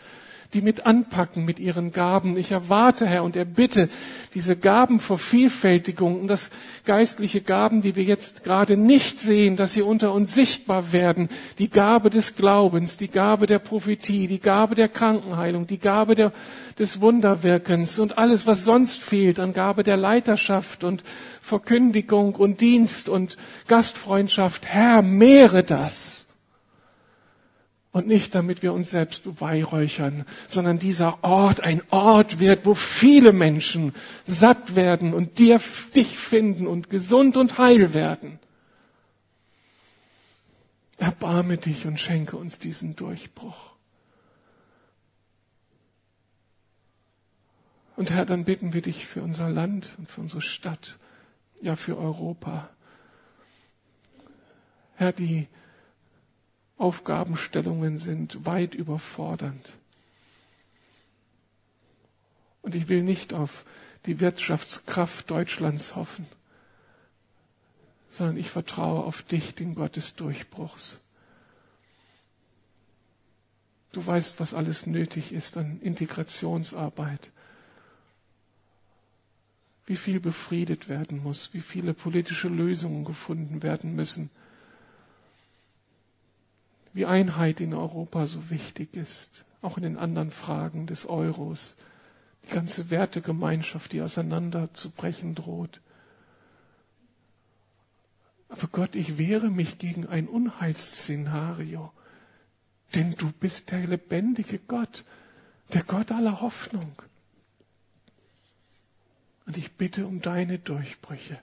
die 0.55 0.63
mit 0.63 0.87
anpacken 0.87 1.45
mit 1.45 1.59
ihren 1.59 1.93
Gaben. 1.93 2.37
Ich 2.39 2.53
erwarte, 2.53 3.07
Herr, 3.07 3.23
und 3.23 3.37
erbitte 3.37 3.91
diese 4.33 4.57
Gabenvervielfältigung 4.57 6.21
und 6.23 6.29
das 6.29 6.49
geistliche 6.87 7.43
Gaben, 7.43 7.83
die 7.83 7.97
wir 7.97 8.05
jetzt 8.05 8.45
gerade 8.45 8.77
nicht 8.79 9.19
sehen, 9.19 9.57
dass 9.57 9.75
sie 9.75 9.83
unter 9.83 10.13
uns 10.15 10.35
sichtbar 10.35 10.93
werden. 10.93 11.29
Die 11.59 11.69
Gabe 11.69 12.09
des 12.09 12.35
Glaubens, 12.35 12.97
die 12.97 13.09
Gabe 13.09 13.47
der 13.47 13.59
Prophetie, 13.59 14.27
die 14.27 14.41
Gabe 14.41 14.75
der 14.75 14.89
Krankenheilung, 14.89 15.67
die 15.67 15.79
Gabe 15.79 16.15
der, 16.15 16.33
des 16.79 17.01
Wunderwirkens 17.03 17.99
und 17.99 18.17
alles, 18.17 18.47
was 18.47 18.65
sonst 18.65 18.99
fehlt 19.01 19.39
an 19.41 19.53
Gabe 19.53 19.83
der 19.83 19.99
Leiterschaft 19.99 20.83
und 20.83 21.03
Verkündigung 21.43 22.35
und 22.37 22.61
Dienst 22.63 23.11
und 23.11 23.37
Gastfreundschaft. 23.67 24.65
Herr, 24.67 25.03
mehre 25.03 25.63
das. 25.63 26.28
Und 27.99 28.07
nicht, 28.07 28.33
damit 28.37 28.63
wir 28.63 28.75
uns 28.75 28.91
selbst 28.91 29.25
beweihräuchern, 29.25 30.25
sondern 30.47 30.79
dieser 30.79 31.25
Ort 31.25 31.63
ein 31.63 31.83
Ort 31.91 32.39
wird, 32.39 32.65
wo 32.65 32.77
viele 32.77 33.33
Menschen 33.33 33.93
satt 34.25 34.77
werden 34.77 35.13
und 35.15 35.41
dir, 35.41 35.61
dich 35.97 36.17
finden 36.17 36.69
und 36.69 36.91
gesund 36.91 37.37
und 37.37 37.59
heil 37.59 37.95
werden. 37.95 38.39
Erbarme 40.99 41.57
dich 41.57 41.87
und 41.89 41.99
schenke 41.99 42.37
uns 42.37 42.61
diesen 42.61 42.95
Durchbruch. 42.95 43.73
Und 47.97 48.13
Herr, 48.13 48.27
dann 48.27 48.45
bitten 48.45 48.75
wir 48.75 48.83
dich 48.83 49.07
für 49.07 49.23
unser 49.25 49.51
Land 49.51 49.97
und 49.99 50.09
für 50.09 50.21
unsere 50.21 50.43
Stadt 50.43 50.99
ja 51.61 51.75
für 51.75 51.99
Europa. 51.99 52.69
Herr, 54.95 55.11
die 55.11 55.49
Aufgabenstellungen 56.79 57.99
sind 57.99 58.47
weit 58.47 58.75
überfordernd. 58.75 59.77
Und 62.63 62.75
ich 62.75 62.89
will 62.89 63.03
nicht 63.03 63.35
auf 63.35 63.65
die 64.07 64.21
Wirtschaftskraft 64.21 65.31
Deutschlands 65.31 65.97
hoffen, 65.97 66.27
sondern 68.11 68.37
ich 68.37 68.51
vertraue 68.51 69.05
auf 69.05 69.23
dich, 69.23 69.55
den 69.55 69.75
Gott 69.75 69.97
des 69.97 70.15
Durchbruchs. 70.15 71.01
Du 73.93 74.05
weißt, 74.07 74.39
was 74.39 74.55
alles 74.55 74.87
nötig 74.87 75.33
ist 75.33 75.57
an 75.57 75.81
Integrationsarbeit 75.81 77.31
wie 79.89 79.97
viel 79.97 80.21
befriedet 80.21 80.89
werden 80.91 81.23
muss, 81.23 81.55
wie 81.55 81.63
viele 81.63 81.95
politische 81.95 82.49
Lösungen 82.49 83.05
gefunden 83.05 83.63
werden 83.63 83.95
müssen, 83.97 84.31
wie 86.99 87.07
Einheit 87.07 87.61
in 87.61 87.75
Europa 87.75 88.27
so 88.27 88.51
wichtig 88.51 88.97
ist, 88.97 89.45
auch 89.63 89.77
in 89.77 89.85
den 89.85 89.97
anderen 89.97 90.33
Fragen 90.33 90.89
des 90.89 91.07
Euros, 91.07 91.77
die 92.45 92.53
ganze 92.53 92.91
Wertegemeinschaft, 92.91 93.93
die 93.93 94.03
auseinanderzubrechen 94.03 95.37
droht. 95.37 95.81
Aber 98.49 98.67
Gott, 98.67 98.97
ich 98.97 99.17
wehre 99.17 99.49
mich 99.49 99.79
gegen 99.79 100.09
ein 100.09 100.27
Unheilsszenario, 100.27 101.93
denn 102.97 103.15
du 103.15 103.31
bist 103.31 103.71
der 103.71 103.87
lebendige 103.87 104.59
Gott, 104.59 105.05
der 105.75 105.85
Gott 105.85 106.11
aller 106.11 106.41
Hoffnung. 106.41 107.01
Und 109.47 109.57
ich 109.57 109.71
bitte 109.77 110.05
um 110.05 110.21
deine 110.21 110.59
Durchbrüche. 110.59 111.39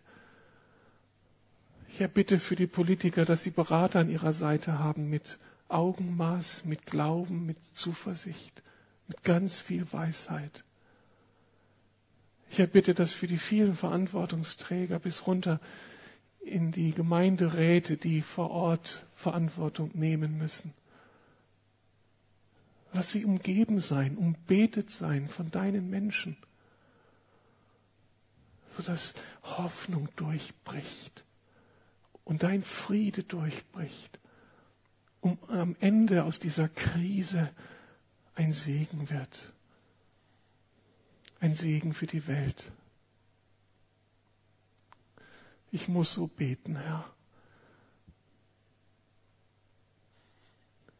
Ich 1.87 2.01
erbitte 2.01 2.39
für 2.39 2.57
die 2.57 2.67
Politiker, 2.67 3.23
dass 3.23 3.43
sie 3.43 3.51
Berater 3.51 3.99
an 4.01 4.09
ihrer 4.09 4.33
Seite 4.33 4.79
haben 4.79 5.09
mit 5.09 5.39
Augenmaß, 5.67 6.65
mit 6.65 6.85
Glauben, 6.85 7.45
mit 7.45 7.63
Zuversicht, 7.63 8.61
mit 9.07 9.23
ganz 9.23 9.59
viel 9.59 9.91
Weisheit. 9.91 10.63
Ich 12.49 12.59
erbitte 12.59 12.93
das 12.93 13.11
für 13.13 13.27
die 13.27 13.37
vielen 13.37 13.75
Verantwortungsträger 13.75 14.99
bis 14.99 15.27
runter 15.27 15.59
in 16.39 16.71
die 16.71 16.91
Gemeinderäte, 16.91 17.97
die 17.97 18.21
vor 18.21 18.51
Ort 18.51 19.05
Verantwortung 19.15 19.91
nehmen 19.93 20.37
müssen. 20.37 20.73
Lass 22.93 23.11
sie 23.11 23.25
umgeben 23.25 23.79
sein, 23.79 24.15
umbetet 24.15 24.89
sein 24.89 25.27
von 25.27 25.51
deinen 25.51 25.89
Menschen, 25.89 26.37
sodass 28.77 29.15
Hoffnung 29.43 30.07
durchbricht 30.15 31.25
und 32.23 32.43
dein 32.43 32.61
Friede 32.63 33.23
durchbricht, 33.23 34.19
um 35.25 35.37
am 35.47 35.75
Ende 35.79 36.23
aus 36.23 36.39
dieser 36.39 36.69
Krise 36.69 37.49
ein 38.35 38.53
Segen 38.53 39.09
wird 39.09 39.51
ein 41.39 41.53
Segen 41.53 41.93
für 41.93 42.07
die 42.07 42.25
Welt. 42.27 42.71
Ich 45.71 45.87
muss 45.87 46.13
so 46.13 46.25
beten, 46.27 46.75
Herr. 46.75 47.05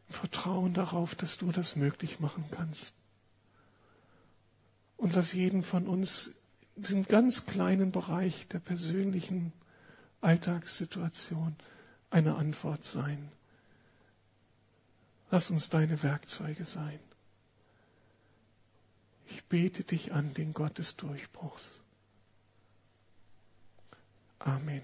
Vertrauen 0.08 0.72
darauf, 0.72 1.14
dass 1.16 1.36
du 1.36 1.50
das 1.50 1.74
möglich 1.76 2.20
machen 2.20 2.44
kannst. 2.52 2.94
Und 4.96 5.14
lass 5.14 5.32
jeden 5.32 5.62
von 5.64 5.88
uns 5.88 6.30
in 6.76 7.02
ganz 7.04 7.46
kleinen 7.46 7.90
Bereich 7.90 8.46
der 8.48 8.60
persönlichen 8.60 9.52
Alltagssituation 10.20 11.56
eine 12.10 12.36
Antwort 12.36 12.84
sein. 12.84 13.32
Lass 15.36 15.50
uns 15.50 15.68
deine 15.68 16.02
Werkzeuge 16.02 16.64
sein. 16.64 16.98
Ich 19.26 19.44
bete 19.44 19.84
dich 19.84 20.14
an, 20.14 20.32
den 20.32 20.54
Gott 20.54 20.78
des 20.78 20.96
Durchbruchs. 20.96 21.70
Amen. 24.38 24.80